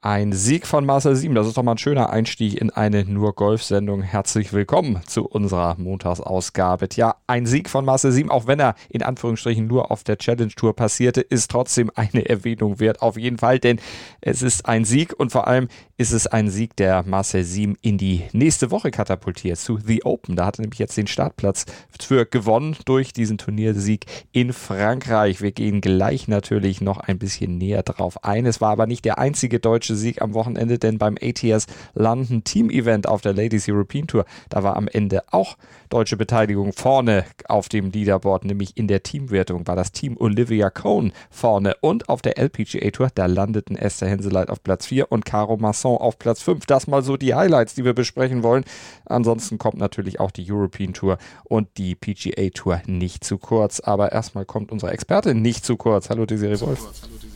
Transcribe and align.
ein 0.00 0.32
Sieg 0.32 0.68
von 0.68 0.86
Marcel 0.86 1.16
Sieben, 1.16 1.34
das 1.34 1.48
ist 1.48 1.56
doch 1.56 1.64
mal 1.64 1.72
ein 1.72 1.78
schöner 1.78 2.10
Einstieg 2.10 2.60
in 2.60 2.70
eine 2.70 3.04
Nur-Golf-Sendung. 3.04 4.02
Herzlich 4.02 4.52
willkommen 4.52 5.00
zu 5.04 5.26
unserer 5.26 5.74
Montagsausgabe. 5.76 6.86
Ja, 6.94 7.16
ein 7.26 7.46
Sieg 7.46 7.68
von 7.68 7.84
Marcel 7.84 8.12
Sieben, 8.12 8.30
auch 8.30 8.46
wenn 8.46 8.60
er 8.60 8.76
in 8.90 9.02
Anführungsstrichen 9.02 9.66
nur 9.66 9.90
auf 9.90 10.04
der 10.04 10.16
Challenge 10.16 10.52
Tour 10.54 10.76
passierte, 10.76 11.20
ist 11.20 11.50
trotzdem 11.50 11.90
eine 11.96 12.28
Erwähnung 12.28 12.78
wert, 12.78 13.02
auf 13.02 13.18
jeden 13.18 13.38
Fall, 13.38 13.58
denn 13.58 13.80
es 14.20 14.42
ist 14.42 14.66
ein 14.66 14.84
Sieg 14.84 15.18
und 15.18 15.32
vor 15.32 15.48
allem 15.48 15.66
ist 15.96 16.12
es 16.12 16.28
ein 16.28 16.48
Sieg, 16.48 16.76
der 16.76 17.02
Marcel 17.02 17.42
Sieben 17.42 17.74
in 17.82 17.98
die 17.98 18.22
nächste 18.32 18.70
Woche 18.70 18.92
katapultiert, 18.92 19.58
zu 19.58 19.78
The 19.84 20.04
Open. 20.04 20.36
Da 20.36 20.46
hat 20.46 20.60
er 20.60 20.62
nämlich 20.62 20.78
jetzt 20.78 20.96
den 20.96 21.08
Startplatz 21.08 21.64
für 21.98 22.24
gewonnen 22.24 22.76
durch 22.84 23.12
diesen 23.12 23.36
Turniersieg 23.36 24.06
in 24.30 24.52
Frankreich. 24.52 25.42
Wir 25.42 25.50
gehen 25.50 25.80
gleich 25.80 26.28
natürlich 26.28 26.80
noch 26.80 26.98
ein 26.98 27.18
bisschen 27.18 27.58
näher 27.58 27.82
drauf 27.82 28.22
ein. 28.22 28.46
Es 28.46 28.60
war 28.60 28.70
aber 28.70 28.86
nicht 28.86 29.04
der 29.04 29.18
einzige 29.18 29.58
deutsche 29.58 29.87
deutsche 29.88 29.96
Sieg 29.96 30.20
am 30.20 30.34
Wochenende, 30.34 30.78
denn 30.78 30.98
beim 30.98 31.16
ATS 31.20 31.66
London 31.94 32.44
Team 32.44 32.68
Event 32.68 33.08
auf 33.08 33.22
der 33.22 33.32
Ladies 33.32 33.68
European 33.68 34.06
Tour, 34.06 34.26
da 34.50 34.62
war 34.62 34.76
am 34.76 34.86
Ende 34.86 35.22
auch 35.30 35.56
deutsche 35.88 36.18
Beteiligung 36.18 36.74
vorne 36.74 37.24
auf 37.48 37.70
dem 37.70 37.90
Leaderboard, 37.90 38.44
nämlich 38.44 38.76
in 38.76 38.86
der 38.86 39.02
Teamwertung 39.02 39.66
war 39.66 39.76
das 39.76 39.92
Team 39.92 40.18
Olivia 40.18 40.68
Cohn 40.68 41.12
vorne 41.30 41.74
und 41.80 42.10
auf 42.10 42.20
der 42.20 42.36
LPGA 42.36 42.90
Tour, 42.90 43.08
da 43.14 43.24
landeten 43.24 43.76
Esther 43.76 44.08
Henseleit 44.08 44.50
auf 44.50 44.62
Platz 44.62 44.84
4 44.86 45.10
und 45.10 45.24
Caro 45.24 45.56
Masson 45.56 45.96
auf 45.96 46.18
Platz 46.18 46.42
5. 46.42 46.66
Das 46.66 46.86
mal 46.86 47.02
so 47.02 47.16
die 47.16 47.34
Highlights, 47.34 47.74
die 47.74 47.86
wir 47.86 47.94
besprechen 47.94 48.42
wollen. 48.42 48.64
Ansonsten 49.06 49.56
kommt 49.56 49.78
natürlich 49.78 50.20
auch 50.20 50.30
die 50.30 50.50
European 50.50 50.92
Tour 50.92 51.16
und 51.44 51.68
die 51.78 51.94
PGA 51.94 52.50
Tour 52.50 52.82
nicht 52.86 53.24
zu 53.24 53.38
kurz, 53.38 53.80
aber 53.80 54.12
erstmal 54.12 54.44
kommt 54.44 54.70
unsere 54.70 54.92
Expertin 54.92 55.40
nicht 55.40 55.64
zu 55.64 55.78
kurz. 55.78 56.10
Hallo 56.10 56.26
Desiree 56.26 56.60
Wolf. 56.60 56.80
Hallo, 56.80 57.27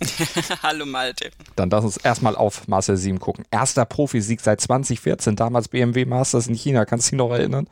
Hallo 0.62 0.86
Malte. 0.86 1.30
Dann 1.56 1.70
lass 1.70 1.84
uns 1.84 1.96
erstmal 1.96 2.36
auf 2.36 2.68
Marcel 2.68 2.96
Sieben 2.96 3.18
gucken. 3.18 3.44
Erster 3.50 3.84
Profisieg 3.84 4.40
seit 4.40 4.60
2014, 4.60 5.36
damals 5.36 5.68
BMW 5.68 6.04
Masters 6.04 6.46
in 6.46 6.54
China. 6.54 6.84
Kannst 6.84 7.08
du 7.08 7.10
dich 7.10 7.18
noch 7.18 7.30
erinnern? 7.30 7.68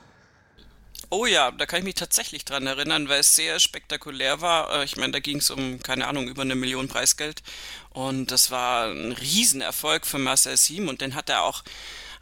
Oh 1.09 1.25
ja, 1.25 1.53
da 1.53 1.67
kann 1.67 1.79
ich 1.79 1.85
mich 1.85 1.95
tatsächlich 1.95 2.45
dran 2.45 2.67
erinnern, 2.67 3.09
weil 3.09 3.21
es 3.21 3.37
sehr 3.37 3.61
spektakulär 3.61 4.41
war. 4.41 4.81
Äh, 4.81 4.85
ich 4.85 4.97
meine, 4.97 5.13
da 5.13 5.21
ging 5.21 5.39
es 5.39 5.51
um, 5.51 5.81
keine 5.81 6.09
Ahnung, 6.09 6.27
über 6.29 6.43
eine 6.43 6.57
Million 6.57 6.89
Preisgeld. 6.89 7.43
Und 7.91 8.33
das 8.33 8.51
war 8.51 8.89
ein 8.91 9.13
Riesenerfolg 9.13 10.05
für 10.05 10.19
Marcel 10.19 10.57
Sieben 10.57 10.89
und 10.89 11.01
den 11.01 11.15
hat 11.15 11.31
er 11.31 11.45
auch 11.45 11.63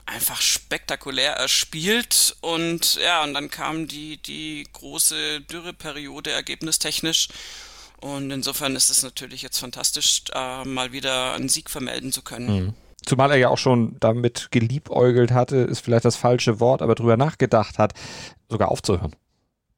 einfach 0.07 0.43
spektakulär 0.43 1.33
erspielt. 1.33 2.37
Und 2.43 2.97
ja, 2.97 3.23
und 3.23 3.33
dann 3.33 3.51
kam 3.51 3.89
die, 3.89 4.19
die 4.19 4.67
große 4.73 5.41
Dürreperiode 5.41 6.31
ergebnistechnisch. 6.31 7.29
Und 8.05 8.31
insofern 8.31 8.77
ist 8.77 8.91
es 8.91 9.03
natürlich 9.03 9.41
jetzt 9.41 9.59
fantastisch, 9.59 10.25
äh, 10.35 10.63
mal 10.67 10.93
wieder 10.93 11.33
einen 11.33 11.49
Sieg 11.49 11.71
vermelden 11.71 12.13
zu 12.13 12.21
können. 12.21 12.55
Mhm. 12.55 12.75
Zumal 13.07 13.31
er 13.31 13.39
ja 13.39 13.49
auch 13.49 13.57
schon 13.57 13.97
damit 13.99 14.49
geliebäugelt 14.51 15.33
hatte, 15.33 15.57
ist 15.57 15.81
vielleicht 15.81 16.05
das 16.05 16.17
falsche 16.17 16.61
Wort, 16.61 16.83
aber 16.83 16.97
drüber 16.97 17.17
nachgedacht 17.17 17.79
hat, 17.79 17.95
sogar 18.51 18.71
aufzuhören 18.71 19.15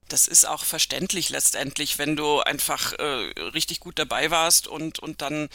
das 0.09 0.29
ist 0.29 0.47
auch 0.47 0.65
verständlich 0.65 1.31
letztendlich, 1.31 1.99
wenn 1.99 2.17
du 2.17 2.41
einfach 2.41 2.93
äh, 2.93 3.05
richtig 3.55 3.81
gut 3.81 3.99
dabei 3.99 4.31
warst 4.31 4.69
und, 4.69 4.99
und 4.99 5.23
dann 5.23 5.49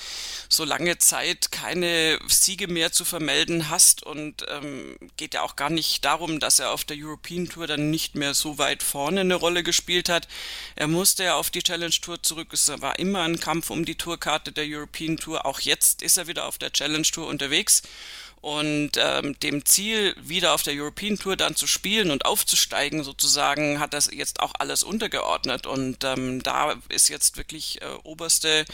so 0.50 0.66
lange 0.66 0.98
Zeit 0.98 1.52
keine 1.52 2.20
Siege 2.28 2.68
mehr 2.68 2.92
zu 2.92 3.06
vermelden 3.06 3.70
hast 3.70 4.04
und 4.04 4.46
ähm, 4.50 4.98
geht 5.18 5.34
ja 5.34 5.42
auch 5.42 5.56
gar 5.56 5.70
nicht 5.70 6.04
darum, 6.06 6.40
dass 6.40 6.60
er 6.60 6.72
auf 6.72 6.84
der 6.84 6.98
European 7.00 7.48
Tour 7.48 7.68
dann 7.68 7.90
nicht 7.90 8.16
mehr 8.16 8.34
so 8.34 8.58
weit 8.58 8.84
vorne 8.84 9.22
eine 9.22 9.36
Rolle 9.36 9.64
gespielt 9.64 10.10
hat. 10.10 10.28
Er 10.76 10.88
musste 10.88 11.24
ja 11.24 11.36
auf 11.36 11.50
die 11.50 11.64
Challenge 11.64 11.92
Tour 12.02 12.22
zurück. 12.22 12.50
Es 12.54 12.70
war 12.82 13.00
immer 13.00 13.22
ein 13.22 13.40
Kampf 13.40 13.70
um 13.70 13.86
die 13.86 13.96
Tourkarte 13.96 14.52
der 14.52 14.66
European 14.68 15.18
Tour. 15.18 15.46
Auch 15.46 15.60
jetzt 15.60 16.02
ist 16.02 16.18
er 16.18 16.28
wieder 16.28 16.46
auf 16.46 16.58
der 16.58 16.72
Challenge 16.72 17.04
Tour 17.04 17.28
unterwegs 17.28 17.84
und 18.42 18.92
ähm, 18.98 19.40
dem 19.40 19.66
Ziel, 19.66 20.16
wieder 20.20 20.54
auf 20.54 20.64
der 20.64 20.74
European 20.74 21.18
Tour 21.18 21.38
dann 21.38 21.56
zu 21.56 21.68
spielen 21.68 22.10
und 22.10 22.26
aufzusteigen, 22.26 23.04
sozusagen, 23.04 23.80
hat 23.80 23.94
das 23.94 24.10
jetzt 24.12 24.40
auch 24.40 24.54
alles 24.58 24.82
untergeordnet. 24.82 25.68
Und 25.68 26.04
ähm, 26.04 26.42
da 26.42 26.76
ist 26.90 27.10
jetzt 27.10 27.38
wirklich 27.38 27.82
äh, 27.82 27.86
oberste 28.04 28.66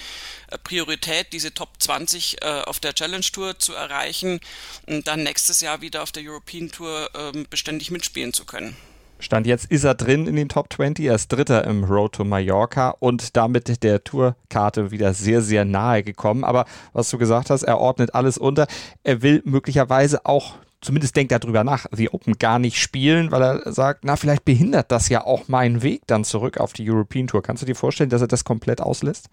äh, 0.49 0.57
Priorität, 0.57 1.33
diese 1.33 1.53
Top 1.53 1.69
20 1.79 2.41
äh, 2.41 2.45
auf 2.61 2.79
der 2.79 2.93
Challenge 2.93 3.21
Tour 3.21 3.59
zu 3.59 3.73
erreichen 3.73 4.39
und 4.85 5.05
dann 5.07 5.23
nächstes 5.23 5.59
Jahr 5.59 5.81
wieder 5.81 6.01
auf 6.01 6.13
der 6.13 6.23
European 6.23 6.71
Tour 6.71 7.09
äh, 7.13 7.43
beständig 7.49 7.91
mitspielen 7.91 8.31
zu 8.31 8.45
können. 8.45 8.77
Stand 9.19 9.47
jetzt 9.47 9.65
ist 9.71 9.83
er 9.83 9.95
drin 9.95 10.27
in 10.27 10.35
den 10.35 10.49
Top 10.49 10.71
20, 10.71 11.05
er 11.05 11.15
ist 11.15 11.29
Dritter 11.29 11.63
im 11.65 11.83
Road 11.83 12.13
to 12.13 12.23
Mallorca 12.23 12.91
und 12.99 13.35
damit 13.35 13.83
der 13.83 14.03
Tourkarte 14.03 14.91
wieder 14.91 15.13
sehr, 15.13 15.41
sehr 15.41 15.65
nahe 15.65 16.03
gekommen. 16.03 16.43
Aber 16.43 16.65
was 16.93 17.09
du 17.09 17.17
gesagt 17.17 17.49
hast, 17.49 17.63
er 17.63 17.79
ordnet 17.79 18.13
alles 18.13 18.37
unter. 18.37 18.67
Er 19.03 19.21
will 19.23 19.41
möglicherweise 19.43 20.25
auch, 20.25 20.55
zumindest 20.81 21.15
denkt 21.15 21.31
er 21.31 21.39
drüber 21.39 21.63
nach, 21.63 21.87
The 21.91 22.09
Open 22.09 22.33
gar 22.37 22.59
nicht 22.59 22.79
spielen, 22.79 23.31
weil 23.31 23.41
er 23.41 23.73
sagt, 23.73 24.03
na, 24.03 24.15
vielleicht 24.15 24.45
behindert 24.45 24.91
das 24.91 25.09
ja 25.09 25.25
auch 25.25 25.47
meinen 25.47 25.81
Weg 25.81 26.03
dann 26.05 26.23
zurück 26.23 26.59
auf 26.59 26.73
die 26.73 26.89
European 26.89 27.27
Tour. 27.27 27.41
Kannst 27.41 27.63
du 27.63 27.67
dir 27.67 27.75
vorstellen, 27.75 28.11
dass 28.11 28.21
er 28.21 28.27
das 28.27 28.43
komplett 28.43 28.81
auslässt? 28.81 29.29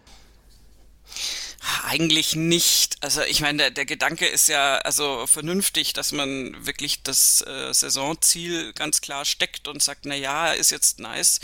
Eigentlich 1.84 2.36
nicht. 2.36 3.02
Also 3.02 3.22
ich 3.22 3.40
meine, 3.40 3.56
der, 3.58 3.70
der 3.70 3.86
Gedanke 3.86 4.26
ist 4.26 4.48
ja 4.48 4.76
also 4.78 5.26
vernünftig, 5.26 5.94
dass 5.94 6.12
man 6.12 6.54
wirklich 6.66 7.02
das 7.02 7.40
äh, 7.40 7.72
Saisonziel 7.72 8.74
ganz 8.74 9.00
klar 9.00 9.24
steckt 9.24 9.66
und 9.66 9.82
sagt, 9.82 10.04
na 10.04 10.14
ja, 10.14 10.52
ist 10.52 10.70
jetzt 10.70 10.98
nice, 10.98 11.40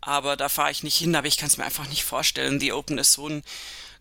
aber 0.00 0.36
da 0.36 0.48
fahre 0.48 0.70
ich 0.70 0.84
nicht 0.84 0.96
hin, 0.96 1.16
aber 1.16 1.26
ich 1.26 1.38
kann 1.38 1.48
es 1.48 1.56
mir 1.56 1.64
einfach 1.64 1.88
nicht 1.88 2.04
vorstellen. 2.04 2.60
Die 2.60 2.72
Open 2.72 2.98
ist 2.98 3.14
so 3.14 3.28
ein 3.28 3.42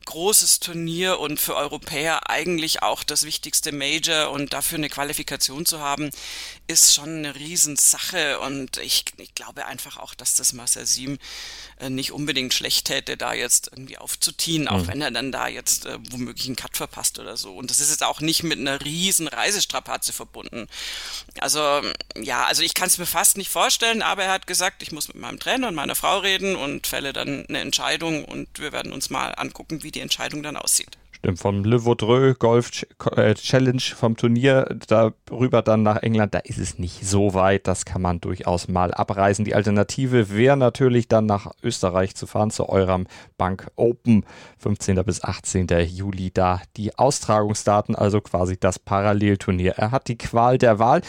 großes 0.06 0.60
Turnier 0.60 1.20
und 1.20 1.40
für 1.40 1.56
Europäer 1.56 2.30
eigentlich 2.30 2.84
auch 2.84 3.04
das 3.04 3.24
wichtigste 3.24 3.72
Major 3.72 4.32
und 4.32 4.54
dafür 4.54 4.78
eine 4.78 4.90
Qualifikation 4.90 5.66
zu 5.66 5.80
haben, 5.80 6.10
ist 6.68 6.94
schon 6.94 7.10
eine 7.10 7.36
Riesensache 7.36 8.40
und 8.40 8.78
ich, 8.78 9.06
ich 9.18 9.36
glaube 9.36 9.66
einfach 9.66 9.98
auch, 9.98 10.14
dass 10.14 10.36
das 10.36 10.54
Marcel 10.54 10.86
Siem 10.86 11.18
äh, 11.80 11.90
nicht 11.90 12.12
unbedingt 12.12 12.54
schlecht 12.54 12.86
täte, 12.86 13.18
da 13.18 13.34
jetzt 13.34 13.70
irgendwie 13.72 13.98
aufzutiehen, 13.98 14.68
auch 14.68 14.84
mhm. 14.84 14.88
wenn 14.88 15.02
er 15.02 15.12
dann 15.12 15.32
da 15.32 15.48
jetzt 15.48 15.86
äh, 15.86 15.98
womöglich 16.12 16.48
einen 16.48 16.56
Cut 16.56 16.78
verpasst 16.78 17.20
oder 17.20 17.38
so. 17.38 17.56
Und 17.56 17.70
das 17.70 17.80
ist 17.80 17.90
jetzt 17.90 18.04
auch 18.04 18.22
nicht 18.22 18.44
mit 18.44 18.60
einer 18.60 18.84
riesen 18.84 19.28
Reisestrapaze 19.28 20.14
verbunden. 20.14 20.68
Also 21.40 21.82
ja, 22.22 22.46
also 22.46 22.62
ich 22.62 22.74
kann 22.74 22.88
es 22.88 22.98
mir 22.98 23.06
fast 23.06 23.38
nicht 23.38 23.50
vorstellen, 23.50 24.02
aber 24.02 24.24
er 24.24 24.32
hat 24.32 24.48
gesagt, 24.48 24.84
ich 24.84 24.92
muss 24.92 25.08
mit 25.08 25.18
meinem 25.18 25.40
Trainer 25.40 25.68
und 25.68 25.76
meiner 25.76 25.96
Frau 25.96 26.20
reden 26.20 26.56
und 26.56 26.88
fälle 26.88 27.14
dann 27.14 27.46
eine 27.48 27.60
Entscheidung 27.60 28.26
und 28.26 28.48
wir 28.60 28.72
werden 28.72 28.92
uns 28.92 29.10
mal 29.10 29.30
angucken, 29.30 29.84
wie 29.84 29.92
die 29.96 30.02
Entscheidung 30.02 30.44
dann 30.44 30.58
aussieht. 30.58 30.98
Stimmt, 31.24 31.40
vom 31.40 31.64
Le 31.64 31.86
Vaudreux 31.86 32.38
Golf 32.38 32.70
äh, 33.16 33.34
Challenge 33.36 33.82
vom 33.96 34.18
Turnier 34.18 34.78
darüber 34.90 35.62
dann 35.62 35.82
nach 35.82 36.04
England, 36.04 36.34
da 36.34 36.40
ist 36.40 36.58
es 36.58 36.80
nicht 36.80 37.08
so 37.08 37.34
weit, 37.34 37.66
das 37.66 37.86
kann 37.86 38.02
man 38.02 38.20
durchaus 38.20 38.68
mal 38.68 38.94
abreisen. 38.94 39.46
Die 39.46 39.56
Alternative 39.56 40.36
wäre 40.36 40.58
natürlich 40.58 41.08
dann 41.08 41.26
nach 41.26 41.50
Österreich 41.64 42.16
zu 42.16 42.28
fahren, 42.28 42.52
zu 42.52 42.68
eurem 42.68 43.08
Bank 43.38 43.72
Open, 43.78 44.26
15. 44.58 45.02
bis 45.06 45.24
18. 45.24 45.68
Juli, 45.88 46.30
da 46.30 46.62
die 46.76 46.98
Austragungsdaten, 46.98 47.96
also 47.96 48.20
quasi 48.20 48.60
das 48.60 48.78
Parallelturnier. 48.78 49.76
Er 49.78 49.92
hat 49.92 50.10
die 50.10 50.18
Qual 50.18 50.58
der 50.58 50.78
Wahl. 50.78 51.04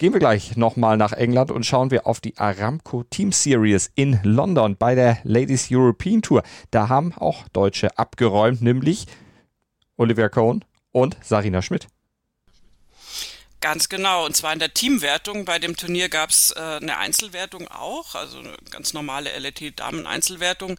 Gehen 0.00 0.14
wir 0.14 0.18
gleich 0.18 0.56
nochmal 0.56 0.96
nach 0.96 1.12
England 1.12 1.50
und 1.50 1.66
schauen 1.66 1.90
wir 1.90 2.06
auf 2.06 2.20
die 2.20 2.38
Aramco 2.38 3.02
Team 3.02 3.32
Series 3.32 3.92
in 3.96 4.18
London 4.22 4.74
bei 4.74 4.94
der 4.94 5.18
Ladies 5.24 5.68
European 5.70 6.22
Tour. 6.22 6.42
Da 6.70 6.88
haben 6.88 7.12
auch 7.18 7.46
Deutsche 7.48 7.98
abgeräumt, 7.98 8.62
nämlich 8.62 9.04
Olivia 9.98 10.30
Cohn 10.30 10.64
und 10.90 11.18
Sarina 11.22 11.60
Schmidt. 11.60 11.86
Ganz 13.60 13.90
genau, 13.90 14.24
und 14.24 14.34
zwar 14.34 14.54
in 14.54 14.58
der 14.58 14.72
Teamwertung. 14.72 15.44
Bei 15.44 15.58
dem 15.58 15.76
Turnier 15.76 16.08
gab 16.08 16.30
es 16.30 16.52
äh, 16.52 16.78
eine 16.80 16.96
Einzelwertung 16.96 17.68
auch, 17.68 18.14
also 18.14 18.38
eine 18.38 18.56
ganz 18.70 18.94
normale 18.94 19.38
LET-Damen-Einzelwertung. 19.38 20.78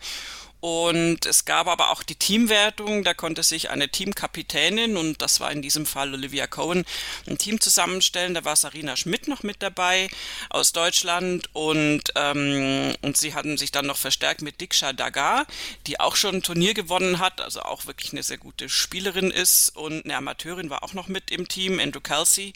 Und 0.62 1.26
es 1.26 1.46
gab 1.46 1.68
aber 1.68 1.90
auch 1.90 2.04
die 2.04 2.16
Teamwertung, 2.16 3.04
da 3.04 3.16
konnte 3.16 3.42
sich 3.42 3.72
eine 3.72 3.90
Teamkapitänin, 3.90 4.96
und 4.96 5.20
das 5.24 5.40
war 5.40 5.52
in 5.52 5.64
diesem 5.64 5.88
Fall 5.88 6.14
Olivia 6.14 6.46
Cohen, 6.46 6.86
ein 7.28 7.40
Team 7.40 7.60
zusammenstellen. 7.60 8.36
Da 8.36 8.46
war 8.46 8.56
Sarina 8.56 8.96
Schmidt 8.96 9.28
noch 9.28 9.42
mit 9.42 9.64
dabei 9.64 10.08
aus 10.52 10.72
Deutschland 10.72 11.50
und, 11.54 12.04
ähm, 12.16 12.96
und 13.02 13.18
sie 13.18 13.34
hatten 13.34 13.58
sich 13.58 13.72
dann 13.72 13.88
noch 13.88 13.98
verstärkt 13.98 14.44
mit 14.44 14.62
Diksha 14.62 14.94
Dagar, 14.94 15.48
die 15.88 16.00
auch 16.00 16.16
schon 16.16 16.36
ein 16.36 16.44
Turnier 16.44 16.76
gewonnen 16.76 17.18
hat, 17.18 17.42
also 17.42 17.64
auch 17.64 17.88
wirklich 17.88 18.12
eine 18.12 18.22
sehr 18.22 18.38
gute 18.38 18.70
Spielerin 18.70 19.32
ist 19.32 19.76
und 19.76 20.06
eine 20.06 20.16
Amateurin 20.16 20.70
war 20.70 20.84
auch 20.84 20.94
noch 20.94 21.08
mit 21.08 21.32
im 21.32 21.48
Team, 21.48 21.80
Andrew 21.80 22.02
Kelsey. 22.02 22.54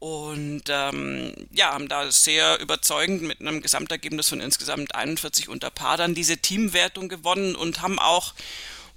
Und 0.00 0.62
ähm, 0.68 1.34
ja, 1.52 1.74
haben 1.74 1.88
da 1.88 2.10
sehr 2.10 2.58
überzeugend 2.58 3.20
mit 3.20 3.40
einem 3.40 3.60
Gesamtergebnis 3.60 4.30
von 4.30 4.40
insgesamt 4.40 4.94
41 4.94 5.50
unter 5.50 5.70
Paar 5.70 5.98
dann 5.98 6.14
diese 6.14 6.38
Teamwertung 6.38 7.10
gewonnen 7.10 7.54
und 7.54 7.82
haben 7.82 7.98
auch 7.98 8.32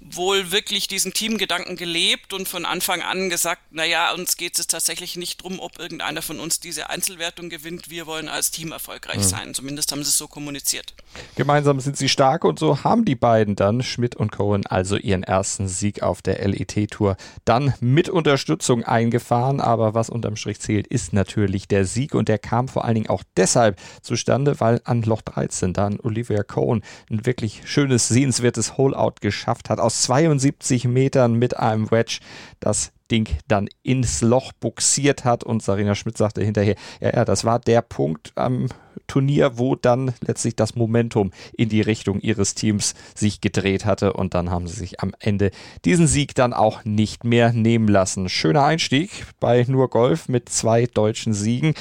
wohl 0.04 0.52
wirklich 0.52 0.86
diesen 0.86 1.14
Teamgedanken 1.14 1.76
gelebt 1.76 2.34
und 2.34 2.46
von 2.46 2.66
Anfang 2.66 3.00
an 3.00 3.30
gesagt, 3.30 3.62
naja, 3.70 4.12
uns 4.12 4.36
geht 4.36 4.58
es 4.58 4.66
tatsächlich 4.66 5.16
nicht 5.16 5.42
drum, 5.42 5.58
ob 5.60 5.78
irgendeiner 5.78 6.20
von 6.20 6.40
uns 6.40 6.60
diese 6.60 6.90
Einzelwertung 6.90 7.48
gewinnt. 7.48 7.88
Wir 7.88 8.06
wollen 8.06 8.28
als 8.28 8.50
Team 8.50 8.70
erfolgreich 8.70 9.16
mhm. 9.16 9.22
sein. 9.22 9.54
Zumindest 9.54 9.92
haben 9.92 10.04
sie 10.04 10.10
es 10.10 10.18
so 10.18 10.28
kommuniziert. 10.28 10.94
Gemeinsam 11.36 11.80
sind 11.80 11.96
sie 11.96 12.10
stark 12.10 12.44
und 12.44 12.58
so 12.58 12.84
haben 12.84 13.06
die 13.06 13.14
beiden 13.14 13.56
dann, 13.56 13.82
Schmidt 13.82 14.14
und 14.14 14.30
Cohen, 14.30 14.66
also 14.66 14.96
ihren 14.96 15.22
ersten 15.22 15.68
Sieg 15.68 16.02
auf 16.02 16.20
der 16.20 16.46
LET-Tour 16.46 17.16
dann 17.46 17.72
mit 17.80 18.10
Unterstützung 18.10 18.84
eingefahren. 18.84 19.60
Aber 19.60 19.94
was 19.94 20.10
unterm 20.10 20.36
Strich 20.36 20.60
zählt, 20.60 20.86
ist 20.86 21.14
natürlich 21.14 21.66
der 21.66 21.86
Sieg 21.86 22.14
und 22.14 22.28
der 22.28 22.38
kam 22.38 22.68
vor 22.68 22.84
allen 22.84 22.96
Dingen 22.96 23.08
auch 23.08 23.22
deshalb 23.38 23.80
zustande, 24.02 24.60
weil 24.60 24.82
an 24.84 25.02
Loch 25.02 25.22
13 25.22 25.72
dann 25.72 25.98
Olivia 26.00 26.42
Cohen 26.42 26.82
ein 27.10 27.24
wirklich 27.24 27.62
schönes, 27.64 28.08
sehenswertes 28.08 28.76
Hole-Out 28.76 29.22
geschafft 29.22 29.70
hat 29.70 29.80
aus 29.80 29.93
72 30.02 30.86
Metern 30.86 31.34
mit 31.34 31.56
einem 31.56 31.90
Wedge. 31.90 32.20
Das 32.60 32.92
Ding 33.10 33.28
dann 33.48 33.68
ins 33.82 34.22
Loch 34.22 34.52
buxiert 34.52 35.24
hat 35.24 35.44
und 35.44 35.62
Sarina 35.62 35.94
Schmidt 35.94 36.16
sagte 36.16 36.42
hinterher, 36.42 36.76
ja, 37.00 37.14
ja, 37.14 37.24
das 37.24 37.44
war 37.44 37.58
der 37.58 37.82
Punkt 37.82 38.32
am 38.34 38.68
Turnier, 39.06 39.58
wo 39.58 39.74
dann 39.74 40.12
letztlich 40.20 40.56
das 40.56 40.74
Momentum 40.74 41.32
in 41.56 41.68
die 41.68 41.80
Richtung 41.80 42.20
ihres 42.20 42.54
Teams 42.54 42.94
sich 43.14 43.40
gedreht 43.40 43.84
hatte 43.84 44.12
und 44.12 44.34
dann 44.34 44.50
haben 44.50 44.66
sie 44.66 44.76
sich 44.76 45.00
am 45.00 45.14
Ende 45.20 45.50
diesen 45.84 46.06
Sieg 46.06 46.34
dann 46.34 46.52
auch 46.52 46.84
nicht 46.84 47.24
mehr 47.24 47.52
nehmen 47.52 47.88
lassen. 47.88 48.28
Schöner 48.28 48.64
Einstieg 48.64 49.10
bei 49.40 49.64
Nur 49.68 49.88
Golf 49.90 50.28
mit 50.28 50.48
zwei 50.48 50.86
deutschen 50.86 51.34
Siegen. 51.34 51.74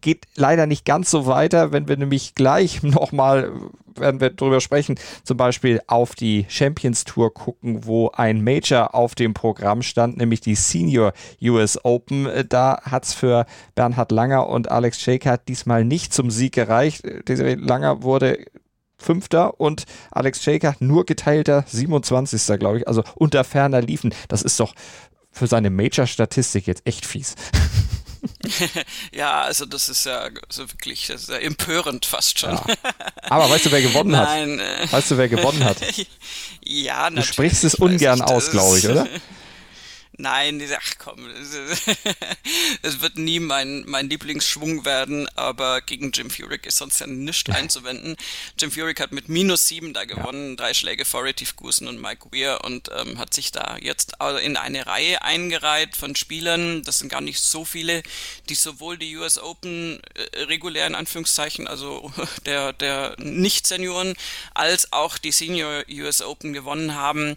Geht 0.00 0.26
leider 0.34 0.66
nicht 0.66 0.84
ganz 0.84 1.10
so 1.10 1.26
weiter, 1.26 1.72
wenn 1.72 1.88
wir 1.88 1.96
nämlich 1.96 2.34
gleich 2.34 2.82
nochmal 2.82 3.52
werden 3.98 4.20
wir 4.20 4.30
darüber 4.30 4.60
sprechen, 4.60 4.96
zum 5.24 5.36
Beispiel 5.36 5.80
auf 5.86 6.14
die 6.14 6.46
Champions 6.48 7.04
Tour 7.04 7.32
gucken, 7.32 7.86
wo 7.86 8.10
ein 8.10 8.42
Major 8.42 8.94
auf 8.94 9.14
dem 9.14 9.34
Programm 9.34 9.82
stand, 9.82 10.16
nämlich 10.16 10.40
die 10.40 10.54
Senior 10.54 11.12
US 11.42 11.84
Open. 11.84 12.28
Da 12.48 12.80
hat 12.82 13.04
es 13.04 13.14
für 13.14 13.46
Bernhard 13.74 14.12
Langer 14.12 14.48
und 14.48 14.70
Alex 14.70 15.00
Shaker 15.00 15.38
diesmal 15.38 15.84
nicht 15.84 16.12
zum 16.12 16.30
Sieg 16.36 16.52
gereicht. 16.52 17.02
Desiree 17.28 17.54
Langer 17.54 18.02
wurde 18.02 18.44
Fünfter 18.98 19.60
und 19.60 19.84
Alex 20.10 20.42
Shaker 20.42 20.74
nur 20.80 21.04
geteilter 21.04 21.64
27. 21.66 22.58
glaube 22.58 22.78
ich, 22.78 22.88
also 22.88 23.02
unter 23.14 23.44
ferner 23.44 23.82
liefen. 23.82 24.14
Das 24.28 24.42
ist 24.42 24.58
doch 24.58 24.74
für 25.30 25.46
seine 25.46 25.70
Major-Statistik 25.70 26.66
jetzt 26.66 26.86
echt 26.86 27.04
fies. 27.04 27.34
ja, 29.12 29.42
also 29.42 29.66
das 29.66 29.88
ist 29.88 30.06
ja 30.06 30.30
so 30.48 30.68
wirklich 30.70 31.06
das 31.08 31.28
ja 31.28 31.36
empörend 31.36 32.06
fast 32.06 32.38
schon. 32.38 32.52
Ja. 32.52 32.64
Aber 33.22 33.50
weißt 33.50 33.66
du, 33.66 33.72
wer 33.72 33.82
gewonnen 33.82 34.12
Nein, 34.12 34.60
hat? 34.60 34.92
Weißt 34.92 35.10
du, 35.10 35.18
wer 35.18 35.28
gewonnen 35.28 35.62
hat? 35.62 35.76
ja, 36.64 37.10
natürlich. 37.10 37.26
Du 37.26 37.32
sprichst 37.32 37.64
es 37.64 37.74
ungern 37.74 38.22
aus, 38.22 38.50
glaube 38.50 38.78
ich, 38.78 38.88
oder? 38.88 39.06
Nein, 40.18 40.62
ach 40.74 40.92
komm, 40.98 41.28
es 42.82 43.00
wird 43.00 43.18
nie 43.18 43.38
mein, 43.38 43.84
mein 43.86 44.08
Lieblingsschwung 44.08 44.86
werden, 44.86 45.28
aber 45.36 45.82
gegen 45.82 46.10
Jim 46.10 46.30
Furyk 46.30 46.64
ist 46.64 46.78
sonst 46.78 47.00
ja 47.00 47.06
nichts 47.06 47.50
einzuwenden. 47.50 48.16
Jim 48.58 48.70
Furyk 48.70 48.98
hat 49.00 49.12
mit 49.12 49.28
minus 49.28 49.66
sieben 49.66 49.92
da 49.92 50.04
gewonnen, 50.04 50.50
ja. 50.50 50.56
drei 50.56 50.72
Schläge 50.74 51.04
vor 51.04 51.24
Retief 51.24 51.54
Goosen 51.56 51.86
und 51.86 52.00
Mike 52.00 52.28
Weir 52.32 52.64
und 52.64 52.90
ähm, 52.96 53.18
hat 53.18 53.34
sich 53.34 53.52
da 53.52 53.76
jetzt 53.78 54.14
in 54.42 54.56
eine 54.56 54.86
Reihe 54.86 55.20
eingereiht 55.20 55.96
von 55.96 56.16
Spielern, 56.16 56.82
das 56.82 57.00
sind 57.00 57.10
gar 57.10 57.20
nicht 57.20 57.40
so 57.40 57.66
viele, 57.66 58.02
die 58.48 58.54
sowohl 58.54 58.96
die 58.96 59.14
US 59.18 59.38
Open 59.38 60.00
äh, 60.14 60.44
regulär 60.44 60.86
in 60.86 60.94
Anführungszeichen, 60.94 61.66
also 61.68 62.10
der, 62.46 62.72
der 62.72 63.16
Nicht-Senioren, 63.18 64.14
als 64.54 64.94
auch 64.94 65.18
die 65.18 65.32
Senior 65.32 65.84
US 65.90 66.22
Open 66.22 66.54
gewonnen 66.54 66.94
haben. 66.94 67.36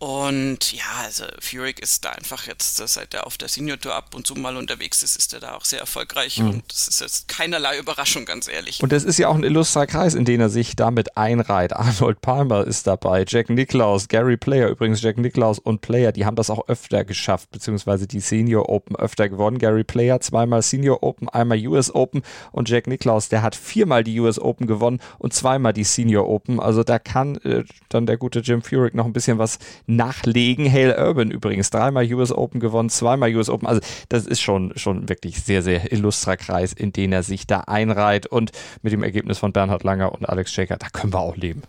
Und 0.00 0.72
ja, 0.72 0.82
also 1.04 1.24
Furyk 1.40 1.78
ist 1.78 2.06
da 2.06 2.08
einfach 2.12 2.46
jetzt, 2.46 2.78
seit 2.78 3.12
er 3.12 3.26
auf 3.26 3.36
der 3.36 3.48
Senior 3.48 3.78
Tour 3.78 3.94
ab 3.94 4.14
und 4.14 4.26
zu 4.26 4.34
mal 4.34 4.56
unterwegs 4.56 5.02
ist, 5.02 5.14
ist 5.14 5.34
er 5.34 5.40
da 5.40 5.54
auch 5.54 5.66
sehr 5.66 5.78
erfolgreich 5.78 6.38
mhm. 6.38 6.48
und 6.48 6.72
das 6.72 6.88
ist 6.88 7.02
jetzt 7.02 7.28
keinerlei 7.28 7.78
Überraschung, 7.78 8.24
ganz 8.24 8.48
ehrlich. 8.48 8.82
Und 8.82 8.94
es 8.94 9.04
ist 9.04 9.18
ja 9.18 9.28
auch 9.28 9.34
ein 9.34 9.44
illustrer 9.44 9.86
Kreis, 9.86 10.14
in 10.14 10.24
den 10.24 10.40
er 10.40 10.48
sich 10.48 10.74
damit 10.74 11.18
einreiht. 11.18 11.74
Arnold 11.74 12.22
Palmer 12.22 12.66
ist 12.66 12.86
dabei, 12.86 13.26
Jack 13.28 13.50
Nicklaus, 13.50 14.08
Gary 14.08 14.38
Player, 14.38 14.70
übrigens 14.70 15.02
Jack 15.02 15.18
Nicklaus 15.18 15.58
und 15.58 15.82
Player, 15.82 16.12
die 16.12 16.24
haben 16.24 16.34
das 16.36 16.48
auch 16.48 16.66
öfter 16.66 17.04
geschafft, 17.04 17.50
beziehungsweise 17.50 18.06
die 18.06 18.20
Senior 18.20 18.70
Open 18.70 18.96
öfter 18.96 19.28
gewonnen. 19.28 19.58
Gary 19.58 19.84
Player 19.84 20.18
zweimal 20.22 20.62
Senior 20.62 21.02
Open, 21.02 21.28
einmal 21.28 21.58
US 21.66 21.94
Open 21.94 22.22
und 22.52 22.70
Jack 22.70 22.86
Nicklaus, 22.86 23.28
der 23.28 23.42
hat 23.42 23.54
viermal 23.54 24.02
die 24.02 24.18
US 24.18 24.38
Open 24.38 24.66
gewonnen 24.66 25.00
und 25.18 25.34
zweimal 25.34 25.74
die 25.74 25.84
Senior 25.84 26.26
Open. 26.26 26.58
Also 26.58 26.84
da 26.84 26.98
kann 26.98 27.36
äh, 27.42 27.64
dann 27.90 28.06
der 28.06 28.16
gute 28.16 28.40
Jim 28.40 28.62
Furyk 28.62 28.94
noch 28.94 29.04
ein 29.04 29.12
bisschen 29.12 29.36
was 29.36 29.58
nachlegen. 29.96 30.70
Hale 30.70 30.96
Urban 30.96 31.30
übrigens 31.30 31.70
dreimal 31.70 32.10
US 32.14 32.32
Open 32.32 32.60
gewonnen, 32.60 32.90
zweimal 32.90 33.34
US 33.34 33.48
Open. 33.48 33.66
Also 33.66 33.80
das 34.08 34.26
ist 34.26 34.40
schon, 34.40 34.72
schon 34.76 35.08
wirklich 35.08 35.42
sehr, 35.42 35.62
sehr 35.62 35.92
illustrer 35.92 36.36
Kreis, 36.36 36.72
in 36.72 36.92
den 36.92 37.12
er 37.12 37.22
sich 37.22 37.46
da 37.46 37.60
einreiht. 37.60 38.26
Und 38.26 38.52
mit 38.82 38.92
dem 38.92 39.02
Ergebnis 39.02 39.38
von 39.38 39.52
Bernhard 39.52 39.84
Langer 39.84 40.12
und 40.12 40.28
Alex 40.28 40.52
Shaker, 40.52 40.76
da 40.76 40.88
können 40.88 41.12
wir 41.12 41.20
auch 41.20 41.36
leben. 41.36 41.62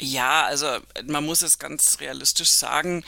Ja, 0.00 0.44
also 0.46 0.66
man 1.06 1.24
muss 1.24 1.42
es 1.42 1.58
ganz 1.58 1.98
realistisch 2.00 2.50
sagen. 2.50 3.04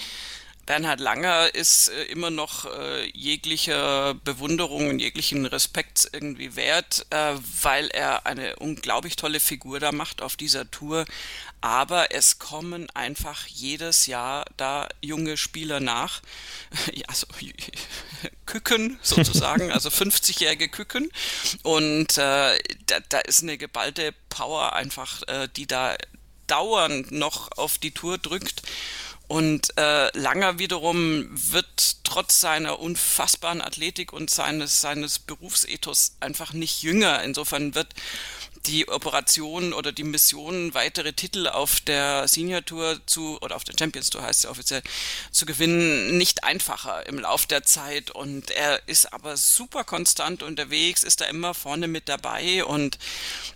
Bernhard 0.67 1.01
Langer 1.01 1.55
ist 1.55 1.89
äh, 1.89 2.05
immer 2.05 2.31
noch 2.31 2.67
äh, 2.67 3.11
jeglicher 3.15 4.15
Bewunderung 4.15 4.91
und 4.91 5.01
jeglichen 5.01 5.45
Respekt 5.45 6.09
irgendwie 6.13 6.55
wert, 6.55 7.05
äh, 7.11 7.35
weil 7.63 7.89
er 7.89 8.27
eine 8.27 8.57
unglaublich 8.57 9.17
tolle 9.17 9.41
Figur 9.41 9.81
da 9.81 9.91
macht 9.91 10.23
auf 10.23 10.37
dieser 10.37 10.71
Tour. 10.71 11.05
Aber 11.63 12.13
es 12.13 12.41
kommen 12.41 12.91
einfach 12.91 13.47
jedes 13.47 14.07
Jahr 14.07 14.45
da 14.57 14.89
junge 15.01 15.37
Spieler 15.37 15.79
nach, 15.79 16.21
also 17.07 17.29
Küken 18.47 18.99
sozusagen, 19.01 19.71
also 19.73 19.89
50-jährige 19.89 20.69
Küken. 20.69 21.11
Und 21.63 22.19
äh, 22.19 22.59
da, 22.87 23.01
da 23.09 23.19
ist 23.21 23.43
eine 23.43 23.57
geballte 23.59 24.13
Power 24.29 24.75
einfach, 24.75 25.23
äh, 25.29 25.49
die 25.57 25.67
da 25.67 25.97
dauernd 26.49 27.13
noch 27.13 27.53
auf 27.57 27.79
die 27.79 27.93
Tour 27.93 28.19
drückt. 28.19 28.63
Und 29.29 29.79
äh, 29.79 30.19
Langer 30.19 30.59
wiederum 30.59 31.29
wird 31.33 32.05
trotz 32.05 32.41
seiner 32.41 32.81
unfassbaren 32.81 33.63
Athletik 33.63 34.13
und 34.13 34.29
seines, 34.29 34.81
seines 34.81 35.21
Berufsethos 35.21 36.17
einfach 36.21 36.53
nicht 36.53 36.83
jünger. 36.83 37.23
Insofern 37.23 37.75
wird 37.75 37.95
die 38.67 38.89
Operation 38.89 39.73
oder 39.73 39.93
die 39.93 40.05
Mission, 40.05 40.75
weitere 40.75 41.13
Titel 41.13 41.49
auf 41.49 41.81
der 41.81 42.29
Senior 42.29 42.65
Tour 42.65 43.01
zu, 43.07 43.39
oder 43.41 43.57
auf 43.57 43.65
der 43.65 43.75
Champions 43.79 44.11
Tour 44.11 44.23
heißt 44.23 44.45
ja 44.45 44.51
offiziell, 44.51 44.83
zu 45.31 45.47
gewinnen, 45.47 46.17
nicht 46.17 46.45
einfacher 46.45 47.07
im 47.07 47.19
Lauf 47.19 47.47
der 47.47 47.65
Zeit. 47.65 48.11
Und 48.11 48.51
er 48.51 48.87
ist 48.89 49.13
aber 49.13 49.37
super 49.37 49.85
konstant 49.85 50.43
unterwegs, 50.43 51.03
ist 51.03 51.21
da 51.21 51.25
immer 51.27 51.55
vorne 51.55 51.89
mit 51.89 52.09
dabei. 52.09 52.65
Und 52.65 52.99